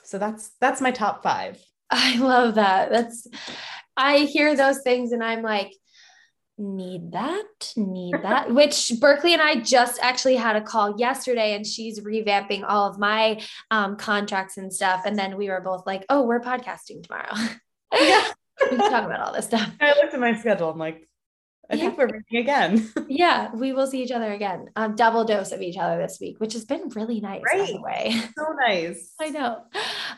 So 0.04 0.18
that's 0.18 0.52
that's 0.60 0.82
my 0.82 0.92
top 0.92 1.24
five. 1.24 1.60
I 1.90 2.18
love 2.18 2.56
that. 2.56 2.90
That's, 2.90 3.28
I 3.98 4.20
hear 4.20 4.56
those 4.56 4.82
things 4.82 5.12
and 5.12 5.24
I'm 5.24 5.42
like, 5.42 5.74
need 6.62 7.12
that, 7.12 7.74
need 7.76 8.14
that. 8.22 8.52
Which 8.54 8.94
Berkley 9.00 9.34
and 9.34 9.42
I 9.42 9.56
just 9.56 10.00
actually 10.02 10.36
had 10.36 10.56
a 10.56 10.62
call 10.62 10.98
yesterday 10.98 11.56
and 11.56 11.66
she's 11.66 12.00
revamping 12.00 12.64
all 12.68 12.88
of 12.90 13.00
my 13.00 13.42
um, 13.72 13.98
contracts 13.98 14.58
and 14.58 14.72
stuff. 14.72 15.02
And 15.06 15.18
then 15.18 15.38
we 15.38 15.50
were 15.50 15.62
both 15.62 15.86
like, 15.86 16.06
oh, 16.10 16.24
we're 16.24 16.42
podcasting 16.42 17.04
tomorrow. 17.04 17.34
Yeah. 17.94 18.26
we 18.62 18.78
can 18.78 18.90
talk 18.90 19.04
about 19.04 19.20
all 19.20 19.34
this 19.34 19.48
stuff. 19.48 19.70
I 19.82 19.90
looked 19.96 20.14
at 20.14 20.20
my 20.22 20.34
schedule. 20.34 20.70
I'm 20.70 20.78
like, 20.78 21.10
I 21.72 21.76
yeah. 21.76 21.84
think 21.84 21.98
we're 21.98 22.08
meeting 22.08 22.38
again. 22.38 22.92
yeah, 23.08 23.50
we 23.54 23.72
will 23.72 23.88
see 23.88 24.04
each 24.04 24.12
other 24.12 24.34
again. 24.34 24.70
Um, 24.76 24.96
double 24.96 25.24
dose 25.24 25.54
of 25.54 25.62
each 25.62 25.78
other 25.78 25.98
this 26.02 26.18
week, 26.20 26.40
which 26.40 26.52
has 26.54 26.66
been 26.66 26.90
really 26.90 27.22
nice. 27.22 27.42
Right. 27.44 27.80
Way. 27.82 28.22
So 28.38 28.46
nice. 28.68 29.14
I 29.20 29.30
know. 29.30 29.64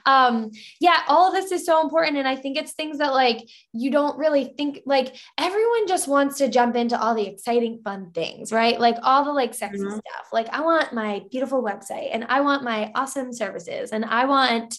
Um, 0.05 0.51
yeah, 0.79 1.01
all 1.07 1.27
of 1.27 1.33
this 1.33 1.51
is 1.51 1.65
so 1.65 1.81
important. 1.81 2.17
And 2.17 2.27
I 2.27 2.35
think 2.35 2.57
it's 2.57 2.73
things 2.73 2.99
that 2.99 3.13
like 3.13 3.47
you 3.73 3.91
don't 3.91 4.17
really 4.17 4.53
think 4.57 4.81
like 4.85 5.15
everyone 5.37 5.87
just 5.87 6.07
wants 6.07 6.37
to 6.37 6.47
jump 6.47 6.75
into 6.75 6.99
all 6.99 7.15
the 7.15 7.27
exciting, 7.27 7.81
fun 7.83 8.11
things, 8.11 8.51
right? 8.51 8.79
Like 8.79 8.97
all 9.03 9.25
the 9.25 9.33
like 9.33 9.53
sexy 9.53 9.79
mm-hmm. 9.79 9.89
stuff. 9.91 10.27
Like 10.31 10.47
I 10.49 10.61
want 10.61 10.93
my 10.93 11.23
beautiful 11.31 11.63
website 11.63 12.09
and 12.11 12.25
I 12.29 12.41
want 12.41 12.63
my 12.63 12.91
awesome 12.95 13.33
services 13.33 13.91
and 13.91 14.05
I 14.05 14.25
want 14.25 14.77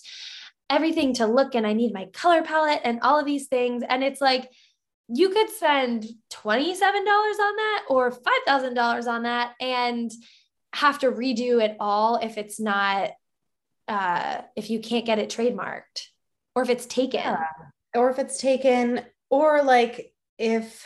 everything 0.71 1.15
to 1.15 1.27
look 1.27 1.55
and 1.55 1.67
I 1.67 1.73
need 1.73 1.93
my 1.93 2.07
color 2.07 2.43
palette 2.43 2.81
and 2.85 3.01
all 3.03 3.19
of 3.19 3.27
these 3.27 3.49
things. 3.49 3.83
And 3.89 4.03
it's 4.03 4.21
like 4.21 4.51
you 5.09 5.29
could 5.31 5.51
spend 5.51 6.07
$27 6.33 6.83
on 6.83 7.57
that 7.57 7.85
or 7.89 8.11
$5,000 8.11 9.07
on 9.07 9.23
that 9.25 9.55
and 9.61 10.11
have 10.73 10.99
to 11.01 11.11
redo 11.11 11.63
it 11.63 11.77
all 11.79 12.17
if 12.17 12.39
it's 12.39 12.59
not, 12.59 13.11
uh, 13.87 14.41
if 14.57 14.71
you 14.71 14.81
can't 14.81 15.05
get 15.05 15.19
it 15.19 15.29
trademarked 15.29 16.09
or 16.55 16.63
if 16.63 16.71
it's 16.71 16.87
taken. 16.87 17.21
Yeah. 17.21 17.47
Or 17.95 18.11
if 18.11 18.19
it's 18.19 18.41
taken, 18.41 19.03
or 19.31 19.63
like 19.63 20.13
if 20.37 20.85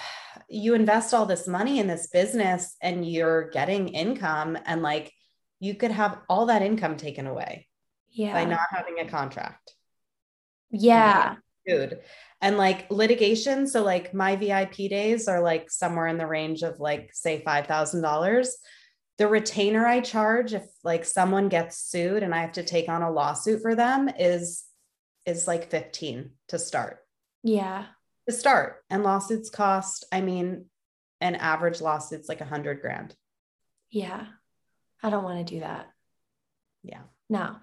you 0.49 0.75
invest 0.75 1.15
all 1.15 1.25
this 1.25 1.49
money 1.49 1.79
in 1.79 1.87
this 1.87 2.09
business 2.09 2.77
and 2.83 3.09
you're 3.09 3.49
getting 3.51 3.89
income 3.89 4.59
and 4.67 4.83
like 4.83 5.13
you 5.59 5.75
could 5.75 5.91
have 5.91 6.19
all 6.29 6.47
that 6.47 6.61
income 6.61 6.97
taken 6.97 7.27
away 7.27 7.67
yeah. 8.11 8.35
by 8.35 8.45
not 8.45 8.61
having 8.71 8.99
a 8.99 9.09
contract. 9.09 9.75
Yeah 10.71 11.37
sued. 11.69 12.01
And 12.41 12.57
like 12.57 12.91
litigation, 12.91 13.67
so 13.67 13.83
like 13.83 14.15
my 14.15 14.37
VIP 14.37 14.77
days 14.89 15.27
are 15.29 15.41
like 15.41 15.71
somewhere 15.71 16.07
in 16.07 16.19
the 16.19 16.27
range 16.27 16.63
of 16.63 16.79
like 16.79 17.11
say 17.13 17.43
five 17.45 17.67
thousand 17.67 18.03
dollars. 18.03 18.57
The 19.19 19.27
retainer 19.27 19.85
I 19.85 20.01
charge 20.01 20.55
if 20.55 20.65
like 20.85 21.05
someone 21.05 21.49
gets 21.49 21.79
sued 21.79 22.23
and 22.23 22.33
I 22.33 22.43
have 22.43 22.53
to 22.53 22.63
take 22.63 22.89
on 22.89 23.03
a 23.03 23.11
lawsuit 23.11 23.61
for 23.63 23.75
them 23.75 24.09
is 24.09 24.65
is 25.27 25.47
like 25.47 25.71
15 25.71 26.31
to 26.49 26.59
start. 26.59 27.01
Yeah. 27.43 27.87
To 28.29 28.35
start. 28.35 28.83
And 28.89 29.03
lawsuits 29.03 29.51
cost, 29.51 30.07
I 30.11 30.23
mean, 30.23 30.67
an 31.21 31.35
average 31.35 31.81
lawsuit's 31.81 32.29
like 32.29 32.41
a 32.41 32.47
hundred 32.47 32.81
grand. 32.81 33.15
Yeah. 33.91 34.27
I 35.03 35.11
don't 35.11 35.25
want 35.25 35.47
to 35.47 35.55
do 35.55 35.61
that. 35.61 35.89
Yeah. 36.83 37.03
No. 37.29 37.57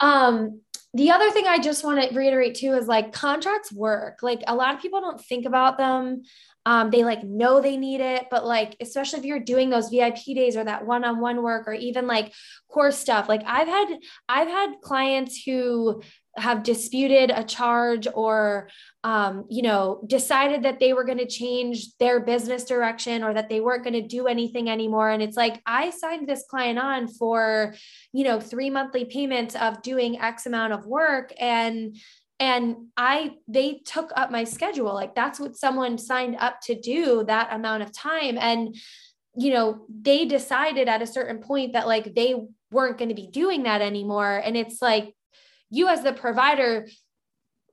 Um, 0.00 0.60
the 0.94 1.10
other 1.10 1.30
thing 1.32 1.46
I 1.46 1.58
just 1.58 1.82
want 1.82 2.00
to 2.08 2.16
reiterate 2.16 2.54
too 2.54 2.72
is 2.72 2.86
like 2.86 3.12
contracts 3.12 3.72
work. 3.72 4.20
Like 4.22 4.42
a 4.46 4.54
lot 4.54 4.74
of 4.74 4.80
people 4.80 5.00
don't 5.00 5.20
think 5.20 5.44
about 5.44 5.76
them. 5.76 6.22
Um, 6.66 6.90
they 6.90 7.04
like 7.04 7.24
know 7.24 7.60
they 7.60 7.76
need 7.76 8.00
it, 8.00 8.26
but 8.30 8.46
like, 8.46 8.76
especially 8.80 9.18
if 9.18 9.24
you're 9.24 9.40
doing 9.40 9.68
those 9.68 9.90
VIP 9.90 10.24
days 10.34 10.56
or 10.56 10.64
that 10.64 10.86
one-on-one 10.86 11.42
work 11.42 11.66
or 11.66 11.74
even 11.74 12.06
like 12.06 12.32
course 12.68 12.96
stuff, 12.96 13.28
like 13.28 13.42
I've 13.44 13.68
had, 13.68 13.98
I've 14.28 14.48
had 14.48 14.80
clients 14.82 15.42
who 15.44 16.00
have 16.36 16.62
disputed 16.62 17.30
a 17.30 17.44
charge 17.44 18.08
or 18.12 18.68
um, 19.04 19.44
you 19.48 19.62
know 19.62 20.02
decided 20.06 20.62
that 20.64 20.80
they 20.80 20.92
were 20.92 21.04
going 21.04 21.18
to 21.18 21.26
change 21.26 21.96
their 21.98 22.20
business 22.20 22.64
direction 22.64 23.22
or 23.22 23.34
that 23.34 23.48
they 23.48 23.60
weren't 23.60 23.84
going 23.84 24.00
to 24.00 24.06
do 24.06 24.26
anything 24.26 24.68
anymore. 24.68 25.10
And 25.10 25.22
it's 25.22 25.36
like 25.36 25.62
i 25.66 25.90
signed 25.90 26.28
this 26.28 26.44
client 26.48 26.78
on 26.78 27.08
for 27.08 27.74
you 28.12 28.24
know 28.24 28.40
three 28.40 28.70
monthly 28.70 29.04
payments 29.04 29.54
of 29.54 29.82
doing 29.82 30.20
x 30.20 30.46
amount 30.46 30.72
of 30.72 30.86
work. 30.86 31.32
And 31.38 31.96
and 32.40 32.76
i 32.96 33.32
they 33.46 33.80
took 33.84 34.10
up 34.16 34.30
my 34.30 34.44
schedule. 34.44 34.92
Like 34.92 35.14
that's 35.14 35.38
what 35.38 35.56
someone 35.56 35.98
signed 35.98 36.36
up 36.40 36.60
to 36.62 36.78
do 36.78 37.24
that 37.28 37.52
amount 37.52 37.84
of 37.84 37.92
time. 37.92 38.38
And 38.38 38.74
you 39.36 39.52
know 39.52 39.86
they 39.88 40.24
decided 40.24 40.88
at 40.88 41.02
a 41.02 41.06
certain 41.06 41.38
point 41.38 41.74
that 41.74 41.86
like 41.86 42.14
they 42.14 42.34
weren't 42.72 42.98
going 42.98 43.08
to 43.08 43.14
be 43.14 43.28
doing 43.28 43.62
that 43.62 43.82
anymore. 43.82 44.42
And 44.44 44.56
it's 44.56 44.82
like 44.82 45.14
you 45.74 45.88
as 45.88 46.02
the 46.02 46.12
provider 46.12 46.86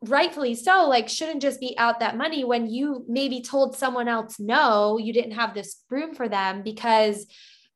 rightfully 0.04 0.56
so 0.56 0.88
like 0.90 1.08
shouldn't 1.08 1.42
just 1.42 1.60
be 1.60 1.76
out 1.78 2.00
that 2.00 2.18
money 2.18 2.44
when 2.44 2.68
you 2.68 3.06
maybe 3.08 3.42
told 3.42 3.76
someone 3.76 4.08
else 4.08 4.40
no 4.40 4.98
you 4.98 5.14
didn't 5.14 5.34
have 5.34 5.54
this 5.54 5.84
room 5.92 6.16
for 6.16 6.28
them 6.28 6.64
because 6.64 7.28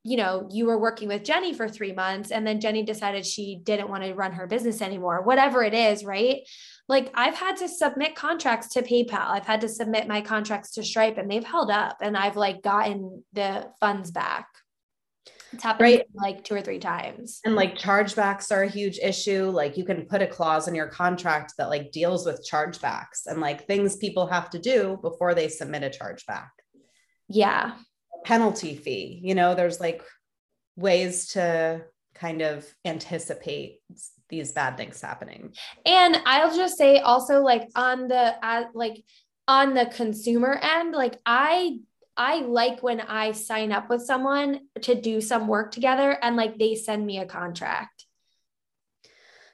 you 0.04 0.18
know 0.18 0.48
you 0.52 0.66
were 0.66 0.80
working 0.80 1.08
with 1.08 1.24
Jenny 1.24 1.54
for 1.54 1.70
3 1.70 1.94
months 1.94 2.32
and 2.32 2.46
then 2.46 2.60
Jenny 2.60 2.84
decided 2.84 3.26
she 3.26 3.60
didn't 3.64 3.90
want 3.90 4.04
to 4.04 4.14
run 4.16 4.34
her 4.34 4.48
business 4.48 4.82
anymore 4.82 5.22
whatever 5.22 5.64
it 5.64 5.76
is 5.76 6.04
right? 6.04 6.42
Like 6.88 7.12
I've 7.14 7.36
had 7.36 7.58
to 7.58 7.68
submit 7.68 8.16
contracts 8.16 8.70
to 8.74 8.84
PayPal. 8.84 9.28
I've 9.28 9.48
had 9.48 9.62
to 9.62 9.70
submit 9.70 10.08
my 10.08 10.22
contracts 10.22 10.72
to 10.74 10.84
Stripe 10.84 11.18
and 11.18 11.30
they've 11.30 11.44
held 11.44 11.72
up 11.72 11.98
and 12.02 12.16
I've 12.16 12.38
like 12.38 12.62
gotten 12.62 13.24
the 13.34 13.68
funds 13.80 14.12
back 14.12 14.48
it's 15.56 15.64
happened 15.64 15.86
right. 15.86 16.06
like 16.14 16.44
two 16.44 16.54
or 16.54 16.62
three 16.62 16.80
times. 16.80 17.40
And 17.46 17.56
like 17.56 17.78
chargebacks 17.78 18.52
are 18.52 18.64
a 18.64 18.70
huge 18.70 19.00
issue. 19.00 19.46
Like 19.46 19.78
you 19.78 19.86
can 19.86 20.06
put 20.06 20.22
a 20.22 20.28
clause 20.28 20.68
in 20.68 20.76
your 20.76 20.88
contract 20.88 21.54
that 21.58 21.70
like 21.70 21.92
deals 21.92 22.26
with 22.26 22.48
chargebacks 22.50 23.26
and 23.26 23.42
like 23.42 23.66
things 23.66 23.96
people 23.96 24.28
have 24.28 24.50
to 24.52 24.60
do 24.60 25.00
before 25.02 25.34
they 25.34 25.48
submit 25.48 25.84
a 25.84 25.90
chargeback. 25.90 26.50
Yeah. 27.30 27.74
Penalty 28.26 28.76
fee. 28.76 29.20
You 29.24 29.34
know, 29.34 29.56
there's 29.56 29.80
like 29.80 30.04
ways 30.76 31.30
to 31.30 31.86
kind 32.16 32.42
of 32.42 32.66
anticipate 32.84 33.80
these 34.30 34.52
bad 34.52 34.78
things 34.78 35.02
happening. 35.02 35.54
And 35.86 36.18
I'll 36.26 36.56
just 36.56 36.78
say 36.78 37.00
also 37.00 37.42
like 37.42 37.70
on 37.76 38.08
the 38.08 38.36
uh, 38.46 38.66
like 38.74 39.04
on 39.48 39.74
the 39.74 39.86
consumer 39.86 40.60
end, 40.62 40.94
like 40.94 41.18
I 41.26 41.78
I 42.18 42.40
like 42.40 42.82
when 42.82 43.02
I 43.02 43.34
sign 43.34 43.72
up 43.72 43.90
with 43.90 44.02
someone 44.02 44.62
to 44.84 44.96
do 44.96 45.22
some 45.22 45.48
work 45.48 45.72
together 45.72 46.18
and 46.22 46.36
like 46.36 46.58
they 46.58 46.76
send 46.76 47.06
me 47.06 47.20
a 47.20 47.26
contract. 47.26 48.06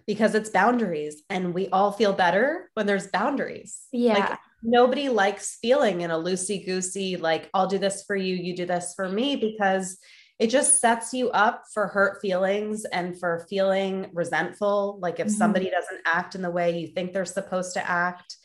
Because 0.06 0.36
it's 0.36 0.50
boundaries 0.50 1.24
and 1.30 1.54
we 1.54 1.70
all 1.70 1.92
feel 1.92 2.14
better 2.14 2.70
when 2.74 2.86
there's 2.86 3.08
boundaries. 3.08 3.80
Yeah. 3.92 4.14
Like 4.14 4.40
nobody 4.64 5.10
likes 5.10 5.58
feeling 5.62 6.02
in 6.02 6.12
a 6.12 6.18
loosey 6.18 6.66
goosey, 6.66 7.18
like, 7.18 7.50
I'll 7.54 7.68
do 7.68 7.78
this 7.78 8.04
for 8.06 8.16
you, 8.16 8.36
you 8.36 8.56
do 8.56 8.66
this 8.66 8.94
for 8.96 9.10
me, 9.10 9.36
because 9.36 9.98
it 10.40 10.50
just 10.50 10.80
sets 10.80 11.14
you 11.14 11.30
up 11.30 11.66
for 11.72 11.88
hurt 11.88 12.20
feelings 12.20 12.84
and 12.86 13.20
for 13.20 13.46
feeling 13.48 14.10
resentful. 14.14 14.98
Like 15.00 15.20
if 15.20 15.28
mm-hmm. 15.28 15.36
somebody 15.36 15.70
doesn't 15.70 16.02
act 16.06 16.34
in 16.36 16.42
the 16.42 16.50
way 16.50 16.80
you 16.80 16.88
think 16.88 17.14
they're 17.14 17.26
supposed 17.26 17.74
to 17.74 17.90
act, 17.90 18.38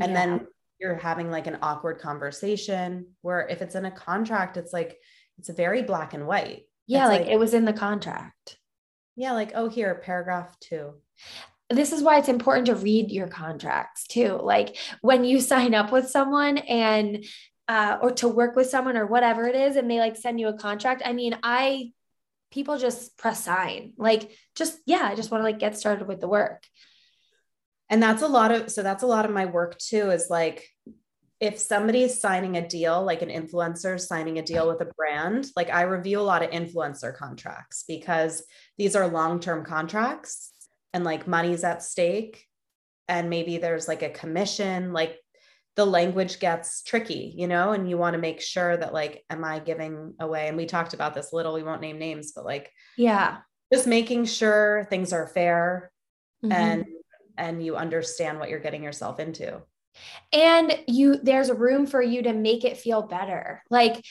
and 0.00 0.12
yeah. 0.12 0.26
then 0.26 0.46
you're 0.80 0.96
having 0.96 1.30
like 1.30 1.46
an 1.46 1.58
awkward 1.62 2.00
conversation 2.00 3.06
where 3.22 3.46
if 3.48 3.62
it's 3.62 3.74
in 3.74 3.84
a 3.84 3.90
contract 3.90 4.56
it's 4.56 4.72
like 4.72 4.98
it's 5.38 5.48
very 5.50 5.82
black 5.82 6.14
and 6.14 6.26
white. 6.26 6.62
Yeah 6.86 7.06
like, 7.06 7.22
like, 7.22 7.30
it 7.30 7.38
was 7.38 7.54
in 7.54 7.64
the 7.64 7.72
contract. 7.72 8.58
Yeah 9.16 9.32
like 9.32 9.52
oh 9.54 9.68
here 9.68 9.94
paragraph 10.04 10.58
2 10.60 10.92
this 11.70 11.92
is 11.92 12.02
why 12.02 12.18
it's 12.18 12.28
important 12.28 12.66
to 12.66 12.74
read 12.74 13.12
your 13.12 13.28
contracts 13.28 14.06
too. 14.08 14.40
Like 14.42 14.76
when 15.02 15.24
you 15.24 15.40
sign 15.40 15.72
up 15.72 15.92
with 15.92 16.10
someone 16.10 16.58
and 16.58 17.24
uh, 17.68 17.98
or 18.02 18.10
to 18.10 18.26
work 18.26 18.56
with 18.56 18.68
someone 18.68 18.96
or 18.96 19.06
whatever 19.06 19.46
it 19.46 19.54
is 19.54 19.76
and 19.76 19.88
they 19.88 20.00
like 20.00 20.16
send 20.16 20.40
you 20.40 20.48
a 20.48 20.58
contract 20.58 21.02
i 21.04 21.12
mean 21.12 21.38
i 21.44 21.92
people 22.50 22.78
just 22.78 23.16
press 23.16 23.44
sign. 23.44 23.92
Like 23.96 24.32
just 24.56 24.76
yeah 24.86 25.02
i 25.04 25.14
just 25.14 25.30
want 25.30 25.40
to 25.40 25.44
like 25.44 25.60
get 25.60 25.78
started 25.78 26.08
with 26.08 26.20
the 26.20 26.28
work 26.28 26.64
and 27.90 28.02
that's 28.02 28.22
a 28.22 28.28
lot 28.28 28.52
of 28.52 28.70
so 28.70 28.82
that's 28.82 29.02
a 29.02 29.06
lot 29.06 29.24
of 29.24 29.32
my 29.32 29.44
work 29.44 29.76
too 29.78 30.10
is 30.10 30.30
like 30.30 30.66
if 31.40 31.58
somebody's 31.58 32.20
signing 32.20 32.56
a 32.56 32.66
deal 32.66 33.02
like 33.02 33.22
an 33.22 33.28
influencer 33.28 34.00
signing 34.00 34.38
a 34.38 34.42
deal 34.42 34.68
with 34.68 34.80
a 34.80 34.92
brand 34.96 35.48
like 35.56 35.70
i 35.70 35.82
review 35.82 36.20
a 36.20 36.22
lot 36.22 36.42
of 36.42 36.50
influencer 36.50 37.14
contracts 37.14 37.84
because 37.86 38.44
these 38.78 38.96
are 38.96 39.08
long-term 39.08 39.64
contracts 39.64 40.52
and 40.94 41.04
like 41.04 41.26
money's 41.26 41.64
at 41.64 41.82
stake 41.82 42.46
and 43.08 43.28
maybe 43.28 43.58
there's 43.58 43.88
like 43.88 44.02
a 44.02 44.10
commission 44.10 44.92
like 44.92 45.18
the 45.76 45.84
language 45.84 46.40
gets 46.40 46.82
tricky 46.82 47.32
you 47.36 47.46
know 47.46 47.72
and 47.72 47.88
you 47.88 47.96
want 47.96 48.14
to 48.14 48.20
make 48.20 48.40
sure 48.40 48.76
that 48.76 48.92
like 48.92 49.24
am 49.30 49.44
i 49.44 49.58
giving 49.58 50.14
away 50.20 50.48
and 50.48 50.56
we 50.56 50.66
talked 50.66 50.94
about 50.94 51.14
this 51.14 51.32
little 51.32 51.54
we 51.54 51.62
won't 51.62 51.80
name 51.80 51.98
names 51.98 52.32
but 52.34 52.44
like 52.44 52.70
yeah 52.96 53.38
just 53.72 53.86
making 53.86 54.24
sure 54.24 54.86
things 54.90 55.12
are 55.12 55.28
fair 55.28 55.90
mm-hmm. 56.44 56.52
and 56.52 56.84
and 57.40 57.64
you 57.64 57.74
understand 57.76 58.38
what 58.38 58.50
you're 58.50 58.60
getting 58.60 58.84
yourself 58.84 59.18
into. 59.18 59.62
And 60.32 60.78
you 60.86 61.16
there's 61.16 61.50
room 61.50 61.84
for 61.84 62.00
you 62.00 62.22
to 62.22 62.32
make 62.32 62.64
it 62.64 62.76
feel 62.76 63.02
better. 63.02 63.60
Like 63.70 64.04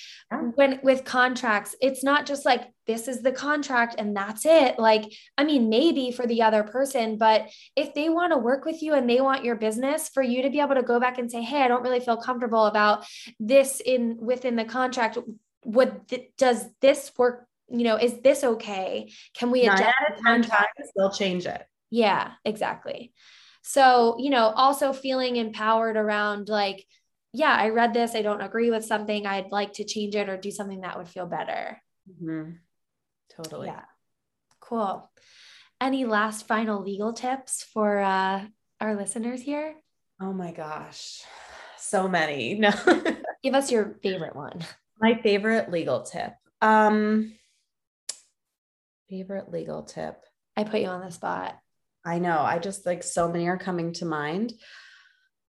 when 0.56 0.82
with 0.84 1.06
contracts 1.06 1.74
it's 1.80 2.04
not 2.04 2.26
just 2.26 2.44
like 2.44 2.64
this 2.86 3.08
is 3.08 3.22
the 3.22 3.32
contract 3.32 3.96
and 3.98 4.14
that's 4.14 4.46
it. 4.46 4.78
Like 4.78 5.06
i 5.38 5.46
mean 5.46 5.70
maybe 5.70 6.12
for 6.12 6.28
the 6.28 6.42
other 6.42 6.64
person 6.64 7.18
but 7.18 7.50
if 7.78 7.94
they 7.94 8.10
want 8.10 8.34
to 8.34 8.38
work 8.38 8.66
with 8.66 8.82
you 8.82 8.94
and 8.94 9.10
they 9.10 9.22
want 9.22 9.46
your 9.46 9.56
business 9.56 10.10
for 10.10 10.22
you 10.22 10.42
to 10.42 10.50
be 10.50 10.60
able 10.60 10.76
to 10.76 10.84
go 10.84 11.00
back 11.00 11.18
and 11.18 11.32
say 11.32 11.42
hey 11.42 11.62
i 11.62 11.70
don't 11.70 11.84
really 11.84 12.02
feel 12.02 12.18
comfortable 12.18 12.66
about 12.66 13.06
this 13.40 13.80
in 13.80 14.18
within 14.20 14.58
the 14.58 14.66
contract. 14.66 15.18
What 15.64 16.10
th- 16.10 16.32
does 16.38 16.66
this 16.82 17.12
work 17.18 17.48
you 17.70 17.86
know 17.86 17.96
is 17.96 18.20
this 18.20 18.44
okay? 18.44 19.14
Can 19.34 19.50
we 19.50 19.62
adjust 19.62 19.96
the 20.10 20.22
contract? 20.24 20.82
they'll 20.98 21.10
change 21.12 21.46
it 21.46 21.64
yeah, 21.90 22.32
exactly. 22.46 23.14
So, 23.62 24.18
you 24.20 24.30
know, 24.30 24.46
also 24.48 24.94
feeling 24.94 25.36
empowered 25.36 25.98
around 25.98 26.50
like, 26.50 26.86
yeah, 27.34 27.54
I 27.54 27.70
read 27.70 27.94
this, 27.94 28.16
I 28.16 28.22
don't 28.22 28.42
agree 28.42 28.72
with 28.72 28.86
something, 28.86 29.26
I'd 29.26 29.52
like 29.52 29.74
to 29.74 29.84
change 29.84 30.16
it 30.16 30.30
or 30.30 30.38
do 30.38 30.52
something 30.52 30.82
that 30.82 30.98
would 30.98 31.08
feel 31.08 31.26
better. 31.28 31.82
Mm-hmm. 32.10 32.52
Totally. 33.36 33.68
Yeah. 33.68 33.84
Cool. 34.60 35.10
Any 35.82 36.06
last 36.06 36.48
final 36.48 36.82
legal 36.82 37.14
tips 37.14 37.64
for 37.64 38.00
uh, 38.00 38.46
our 38.80 38.96
listeners 38.96 39.42
here? 39.42 39.76
Oh 40.22 40.34
my 40.34 40.52
gosh. 40.52 41.24
So 41.78 42.08
many. 42.08 42.56
No. 42.60 42.72
Give 43.42 43.56
us 43.56 43.72
your 43.72 43.96
favorite 44.04 44.36
one. 44.36 44.60
My 45.00 45.20
favorite 45.22 45.72
legal 45.72 46.02
tip. 46.02 46.34
Um 46.62 47.34
favorite 49.10 49.50
legal 49.50 49.84
tip. 49.84 50.22
I 50.58 50.66
put 50.66 50.82
you 50.82 50.88
on 50.88 51.00
the 51.00 51.10
spot. 51.10 51.58
I 52.06 52.20
know. 52.20 52.39
I 52.39 52.60
just 52.60 52.86
like 52.86 53.04
so 53.04 53.28
many 53.28 53.47
are 53.47 53.58
coming 53.58 53.93
to 53.93 54.06
mind. 54.06 54.54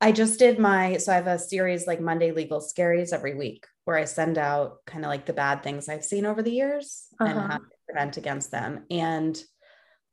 I 0.02 0.12
just 0.12 0.40
did 0.40 0.60
my, 0.60 0.98
so 0.98 1.12
I 1.12 1.16
have 1.16 1.28
a 1.28 1.40
series 1.40 1.88
like 1.88 2.02
Monday 2.02 2.32
Legal 2.32 2.60
Scaries 2.60 3.14
every 3.14 3.34
week 3.34 3.66
where 3.86 3.98
I 3.98 4.06
send 4.06 4.38
out 4.38 4.86
kind 4.86 5.06
of 5.06 5.10
like 5.10 5.26
the 5.26 5.34
bad 5.34 5.64
things 5.64 5.88
I've 5.88 6.04
seen 6.04 6.26
over 6.26 6.42
the 6.42 6.52
years 6.52 7.08
uh-huh. 7.20 7.32
and 7.32 7.40
how 7.40 7.58
to 7.58 7.64
prevent 7.88 8.18
against 8.18 8.52
them. 8.52 8.86
And 8.90 9.42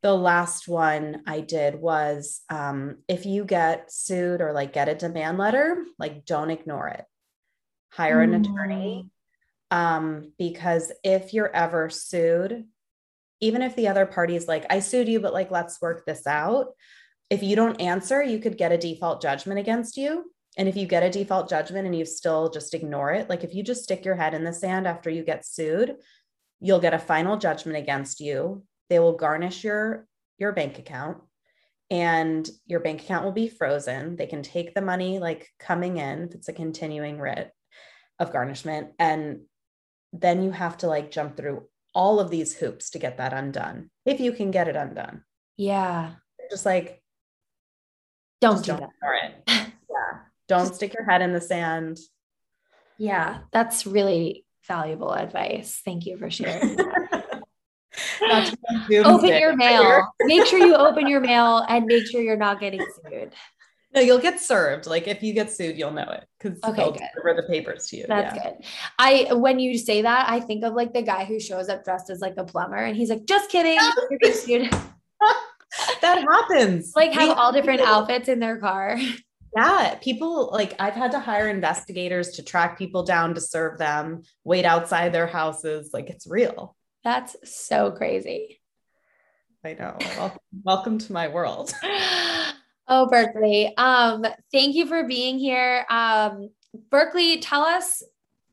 the 0.01 0.13
last 0.13 0.67
one 0.67 1.23
I 1.25 1.39
did 1.39 1.75
was 1.75 2.41
um, 2.49 2.97
if 3.07 3.25
you 3.25 3.45
get 3.45 3.91
sued 3.91 4.41
or 4.41 4.51
like 4.51 4.73
get 4.73 4.89
a 4.89 4.95
demand 4.95 5.37
letter, 5.37 5.83
like 5.97 6.25
don't 6.25 6.51
ignore 6.51 6.89
it. 6.89 7.05
Hire 7.91 8.21
an 8.21 8.31
mm. 8.31 8.41
attorney. 8.41 9.09
Um, 9.71 10.33
because 10.37 10.91
if 11.03 11.33
you're 11.33 11.53
ever 11.53 11.89
sued 11.89 12.65
even 13.43 13.61
if 13.61 13.75
the 13.75 13.89
other 13.89 14.05
party's 14.05 14.47
like, 14.47 14.65
I 14.69 14.79
sued 14.79 15.09
you, 15.09 15.19
but 15.19 15.33
like, 15.33 15.51
let's 15.51 15.81
work 15.81 16.05
this 16.05 16.25
out. 16.25 16.67
if 17.29 17.41
you 17.41 17.55
don't 17.55 17.81
answer, 17.81 18.21
you 18.21 18.37
could 18.37 18.57
get 18.57 18.71
a 18.71 18.77
default 18.77 19.21
judgment 19.21 19.59
against 19.59 19.97
you. 19.97 20.31
And 20.57 20.69
if 20.69 20.75
you 20.77 20.85
get 20.85 21.03
a 21.03 21.09
default 21.09 21.49
judgment 21.49 21.87
and 21.87 21.95
you 21.95 22.05
still 22.05 22.49
just 22.49 22.73
ignore 22.73 23.11
it, 23.11 23.27
like 23.27 23.43
if 23.43 23.55
you 23.55 23.63
just 23.63 23.83
stick 23.83 24.05
your 24.05 24.15
head 24.15 24.33
in 24.33 24.43
the 24.43 24.53
sand 24.53 24.87
after 24.87 25.09
you 25.09 25.23
get 25.23 25.45
sued, 25.45 25.95
you'll 26.59 26.79
get 26.79 26.93
a 26.93 26.99
final 26.99 27.37
judgment 27.37 27.77
against 27.77 28.19
you. 28.19 28.63
They 28.89 28.99
will 28.99 29.17
garnish 29.17 29.63
your 29.63 30.07
your 30.37 30.51
bank 30.51 30.79
account 30.79 31.17
and 31.89 32.47
your 32.65 32.81
bank 32.81 33.01
account 33.01 33.25
will 33.25 33.31
be 33.31 33.47
frozen. 33.47 34.15
They 34.15 34.27
can 34.27 34.43
take 34.43 34.73
the 34.73 34.81
money 34.81 35.19
like 35.19 35.49
coming 35.59 35.97
in 35.97 36.23
if 36.23 36.35
it's 36.35 36.49
a 36.49 36.53
continuing 36.53 37.19
writ 37.19 37.51
of 38.19 38.31
garnishment 38.31 38.91
and 38.99 39.41
then 40.13 40.43
you 40.43 40.51
have 40.51 40.77
to 40.77 40.87
like 40.87 41.11
jump 41.11 41.35
through 41.35 41.63
all 41.93 42.19
of 42.19 42.29
these 42.29 42.55
hoops 42.55 42.89
to 42.91 42.99
get 42.99 43.17
that 43.17 43.33
undone 43.33 43.89
if 44.05 44.19
you 44.19 44.31
can 44.31 44.51
get 44.51 44.67
it 44.67 44.75
undone. 44.75 45.23
Yeah. 45.57 46.13
Just 46.49 46.65
like 46.65 47.01
don't 48.41 48.55
just 48.55 48.65
do 48.65 48.71
don't 48.73 48.91
that. 49.05 49.33
yeah. 49.47 50.19
Don't 50.47 50.75
stick 50.75 50.93
your 50.93 51.05
head 51.05 51.21
in 51.21 51.33
the 51.33 51.41
sand. 51.41 51.97
Yeah, 52.97 53.39
that's 53.51 53.85
really 53.85 54.45
valuable 54.67 55.13
advice. 55.13 55.81
Thank 55.83 56.05
you 56.05 56.17
for 56.17 56.29
sharing. 56.29 56.77
open 59.05 59.27
your 59.27 59.55
mail. 59.55 60.13
make 60.21 60.45
sure 60.45 60.59
you 60.59 60.75
open 60.75 61.07
your 61.07 61.19
mail 61.19 61.65
and 61.67 61.85
make 61.85 62.07
sure 62.07 62.21
you're 62.21 62.37
not 62.37 62.59
getting 62.59 62.79
sued. 62.79 63.33
No, 63.93 64.01
you'll 64.01 64.19
get 64.19 64.39
served. 64.39 64.87
Like 64.87 65.07
if 65.07 65.21
you 65.21 65.33
get 65.33 65.51
sued, 65.51 65.77
you'll 65.77 65.91
know 65.91 66.09
it 66.09 66.25
because 66.39 66.59
okay, 66.63 66.75
they'll 66.75 66.91
deliver 66.91 67.41
the 67.41 67.47
papers 67.47 67.87
to 67.87 67.97
you. 67.97 68.05
That's 68.07 68.35
yeah. 68.35 68.43
good. 68.43 68.65
I 68.97 69.33
when 69.33 69.59
you 69.59 69.77
say 69.77 70.01
that, 70.01 70.29
I 70.29 70.39
think 70.39 70.63
of 70.63 70.73
like 70.73 70.93
the 70.93 71.03
guy 71.03 71.25
who 71.25 71.39
shows 71.39 71.69
up 71.69 71.83
dressed 71.83 72.09
as 72.09 72.19
like 72.19 72.35
a 72.37 72.43
plumber, 72.43 72.77
and 72.77 72.95
he's 72.95 73.09
like, 73.09 73.25
"Just 73.25 73.51
kidding, 73.51 73.77
you're 74.21 74.33
sued." 74.33 74.71
that 76.01 76.25
happens. 76.27 76.93
Like 76.95 77.13
have 77.13 77.37
all 77.37 77.51
different 77.51 77.81
outfits 77.81 78.27
in 78.27 78.39
their 78.39 78.57
car. 78.57 78.97
Yeah, 79.55 79.99
people 80.01 80.49
like 80.51 80.73
I've 80.79 80.95
had 80.95 81.11
to 81.11 81.19
hire 81.19 81.47
investigators 81.47 82.31
to 82.31 82.43
track 82.43 82.75
people 82.75 83.03
down 83.03 83.35
to 83.35 83.39
serve 83.39 83.77
them, 83.77 84.23
wait 84.43 84.65
outside 84.65 85.13
their 85.13 85.27
houses. 85.27 85.91
Like 85.93 86.09
it's 86.09 86.25
real. 86.25 86.75
That's 87.03 87.35
so 87.43 87.91
crazy. 87.91 88.61
I 89.63 89.73
know. 89.73 89.95
Welcome, 90.17 90.39
welcome 90.63 90.97
to 90.97 91.13
my 91.13 91.27
world. 91.27 91.71
Oh, 92.87 93.07
Berkley. 93.07 93.75
Um, 93.77 94.25
thank 94.51 94.75
you 94.75 94.85
for 94.85 95.07
being 95.07 95.39
here. 95.39 95.85
Um, 95.89 96.49
Berkley, 96.89 97.39
tell 97.39 97.61
us 97.61 98.03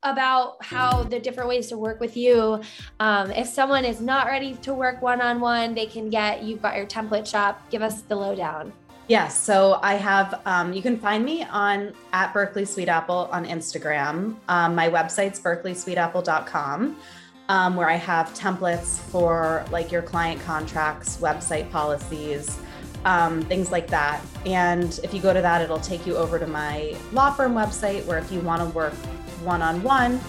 about 0.02 0.64
how 0.64 1.02
the 1.02 1.18
different 1.18 1.48
ways 1.48 1.68
to 1.68 1.76
work 1.76 2.00
with 2.00 2.16
you. 2.16 2.60
Um, 3.00 3.30
if 3.32 3.46
someone 3.46 3.84
is 3.84 4.00
not 4.00 4.26
ready 4.26 4.54
to 4.56 4.72
work 4.72 5.02
one 5.02 5.20
on 5.20 5.40
one, 5.40 5.74
they 5.74 5.86
can 5.86 6.08
get 6.08 6.42
you've 6.42 6.62
got 6.62 6.76
your 6.76 6.86
template 6.86 7.26
shop. 7.26 7.68
Give 7.70 7.82
us 7.82 8.02
the 8.02 8.16
lowdown. 8.16 8.72
Yes. 9.08 9.36
So 9.36 9.80
I 9.82 9.94
have, 9.94 10.40
um, 10.46 10.72
you 10.72 10.82
can 10.82 10.96
find 10.96 11.24
me 11.24 11.42
on 11.42 11.92
at 12.12 12.32
Berkley 12.32 12.62
Sweetapple 12.62 13.32
on 13.32 13.44
Instagram. 13.44 14.36
Um, 14.48 14.74
my 14.76 14.88
website's 14.88 15.40
berkleysweetapple.com, 15.40 16.96
um, 17.48 17.76
where 17.76 17.90
I 17.90 17.96
have 17.96 18.32
templates 18.34 19.00
for 19.00 19.64
like 19.72 19.90
your 19.90 20.02
client 20.02 20.40
contracts, 20.42 21.16
website 21.16 21.68
policies, 21.72 22.60
um, 23.04 23.42
things 23.42 23.70
like 23.70 23.86
that. 23.88 24.22
And 24.46 24.98
if 25.02 25.14
you 25.14 25.20
go 25.20 25.32
to 25.32 25.40
that, 25.40 25.62
it'll 25.62 25.80
take 25.80 26.06
you 26.06 26.16
over 26.16 26.38
to 26.38 26.46
my 26.46 26.96
law 27.12 27.32
firm 27.32 27.54
website 27.54 28.04
where 28.06 28.18
if 28.18 28.30
you 28.30 28.40
want 28.40 28.62
to 28.62 28.68
work 28.76 28.94
one 29.42 29.62
on 29.62 29.82
one, 29.82 30.20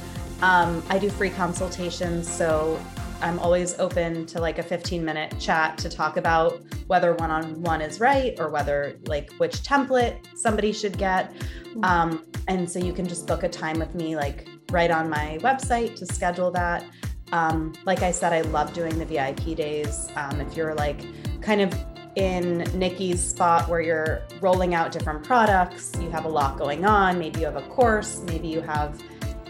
I 0.42 0.98
do 1.00 1.10
free 1.10 1.30
consultations. 1.30 2.30
So 2.30 2.80
I'm 3.22 3.40
always 3.40 3.78
open 3.80 4.26
to 4.28 4.40
like 4.40 4.58
a 4.58 4.64
15 4.64 5.04
minute 5.06 5.36
chat 5.40 5.78
to 5.80 5.90
talk 5.90 6.18
about 6.18 6.62
whether 6.88 7.14
one 7.14 7.30
on 7.30 7.62
one 7.62 7.82
is 7.82 8.00
right 8.00 8.38
or 8.40 8.50
whether 8.50 8.98
like 9.06 9.32
which 9.34 9.58
template 9.58 10.18
somebody 10.36 10.74
should 10.74 10.98
get. 10.98 11.34
Mm-hmm. 11.34 11.84
Um, 11.84 12.26
and 12.48 12.70
so 12.70 12.80
you 12.80 12.94
can 12.94 13.08
just 13.08 13.28
book 13.28 13.44
a 13.44 13.50
time 13.50 13.78
with 13.78 13.94
me 13.96 14.16
like 14.16 14.48
right 14.72 14.90
on 14.90 15.10
my 15.10 15.38
website 15.42 15.96
to 15.98 16.06
schedule 16.06 16.52
that. 16.52 16.84
Um, 17.32 17.74
like 17.86 18.02
I 18.02 18.12
said, 18.12 18.34
I 18.34 18.42
love 18.42 18.74
doing 18.74 18.98
the 18.98 19.06
VIP 19.06 19.56
days. 19.56 20.10
Um, 20.16 20.42
if 20.42 20.58
you're 20.58 20.74
like 20.74 21.00
kind 21.42 21.62
of 21.62 21.74
in 22.16 22.59
Nikki's 22.74 23.22
spot 23.22 23.70
where 23.70 23.82
you're 23.82 24.22
rolling 24.41 24.74
out 24.74 24.91
different 24.91 25.24
products, 25.24 25.91
you 25.99 26.09
have 26.09 26.26
a 26.26 26.30
lot 26.30 26.57
going 26.57 26.86
on, 26.86 27.18
maybe 27.18 27.39
you 27.39 27.45
have 27.45 27.55
a 27.55 27.62
course, 27.64 28.22
maybe 28.26 28.47
you 28.47 28.62
have 28.62 29.01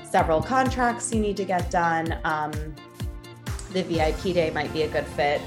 several 0.03 0.41
contracts 0.41 1.13
you 1.13 1.19
need 1.19 1.37
to 1.37 1.45
get 1.45 1.71
done. 1.71 2.17
Um, 2.23 2.51
the 3.73 3.83
VIP 3.83 4.33
day 4.33 4.51
might 4.51 4.71
be 4.73 4.83
a 4.83 4.87
good 4.87 5.05
fit 5.05 5.41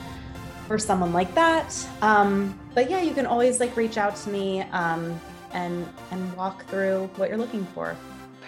for 0.67 0.79
someone 0.79 1.13
like 1.13 1.35
that. 1.35 1.77
Um, 2.01 2.59
but 2.75 2.91
yeah, 2.91 3.03
you 3.03 3.13
can 3.13 3.27
always 3.27 3.61
like 3.61 3.77
reach 3.77 3.99
out 3.99 4.17
to 4.17 4.31
me 4.31 4.63
um, 4.63 5.21
and 5.53 5.87
and 6.11 6.37
walk 6.37 6.65
through 6.67 7.11
what 7.17 7.29
you're 7.29 7.39
looking 7.39 7.67
for. 7.67 7.97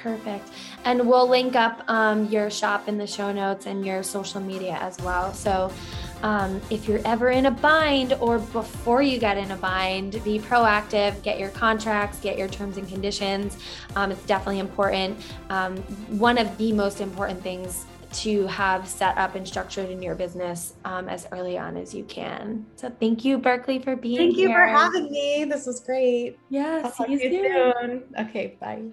Perfect. 0.02 0.50
And 0.84 1.08
we'll 1.08 1.28
link 1.28 1.56
up 1.56 1.82
um, 1.88 2.26
your 2.28 2.50
shop 2.50 2.88
in 2.88 2.96
the 2.98 3.06
show 3.06 3.32
notes 3.32 3.66
and 3.66 3.84
your 3.84 4.02
social 4.02 4.40
media 4.40 4.78
as 4.80 4.98
well. 5.00 5.32
So 5.32 5.72
um, 6.22 6.60
if 6.70 6.88
you're 6.88 7.00
ever 7.04 7.30
in 7.30 7.46
a 7.46 7.50
bind 7.50 8.14
or 8.14 8.38
before 8.38 9.02
you 9.02 9.18
get 9.18 9.36
in 9.36 9.50
a 9.50 9.56
bind, 9.56 10.12
be 10.24 10.38
proactive, 10.38 11.22
get 11.22 11.38
your 11.38 11.50
contracts, 11.50 12.18
get 12.20 12.38
your 12.38 12.48
terms 12.48 12.76
and 12.76 12.88
conditions. 12.88 13.58
Um, 13.94 14.10
it's 14.12 14.24
definitely 14.24 14.60
important. 14.60 15.18
Um, 15.50 15.76
one 16.18 16.38
of 16.38 16.56
the 16.58 16.72
most 16.72 17.00
important 17.00 17.42
things 17.42 17.84
to 18.12 18.46
have 18.46 18.88
set 18.88 19.16
up 19.18 19.34
and 19.34 19.46
structured 19.46 19.90
in 19.90 20.00
your 20.00 20.14
business 20.14 20.74
um, 20.84 21.08
as 21.08 21.26
early 21.32 21.58
on 21.58 21.76
as 21.76 21.94
you 21.94 22.04
can. 22.04 22.64
So 22.76 22.88
thank 22.88 23.24
you, 23.24 23.38
Berkley, 23.38 23.78
for 23.78 23.96
being 23.96 24.16
thank 24.16 24.36
here. 24.36 24.48
Thank 24.48 24.58
you 24.58 24.64
for 24.64 24.66
having 24.66 25.10
me. 25.10 25.44
This 25.44 25.66
was 25.66 25.80
great. 25.80 26.38
Yeah, 26.48 26.82
I'll 26.84 26.92
see 26.92 27.12
you 27.12 27.18
soon. 27.18 27.72
soon. 27.80 28.04
Okay, 28.26 28.56
bye. 28.60 28.84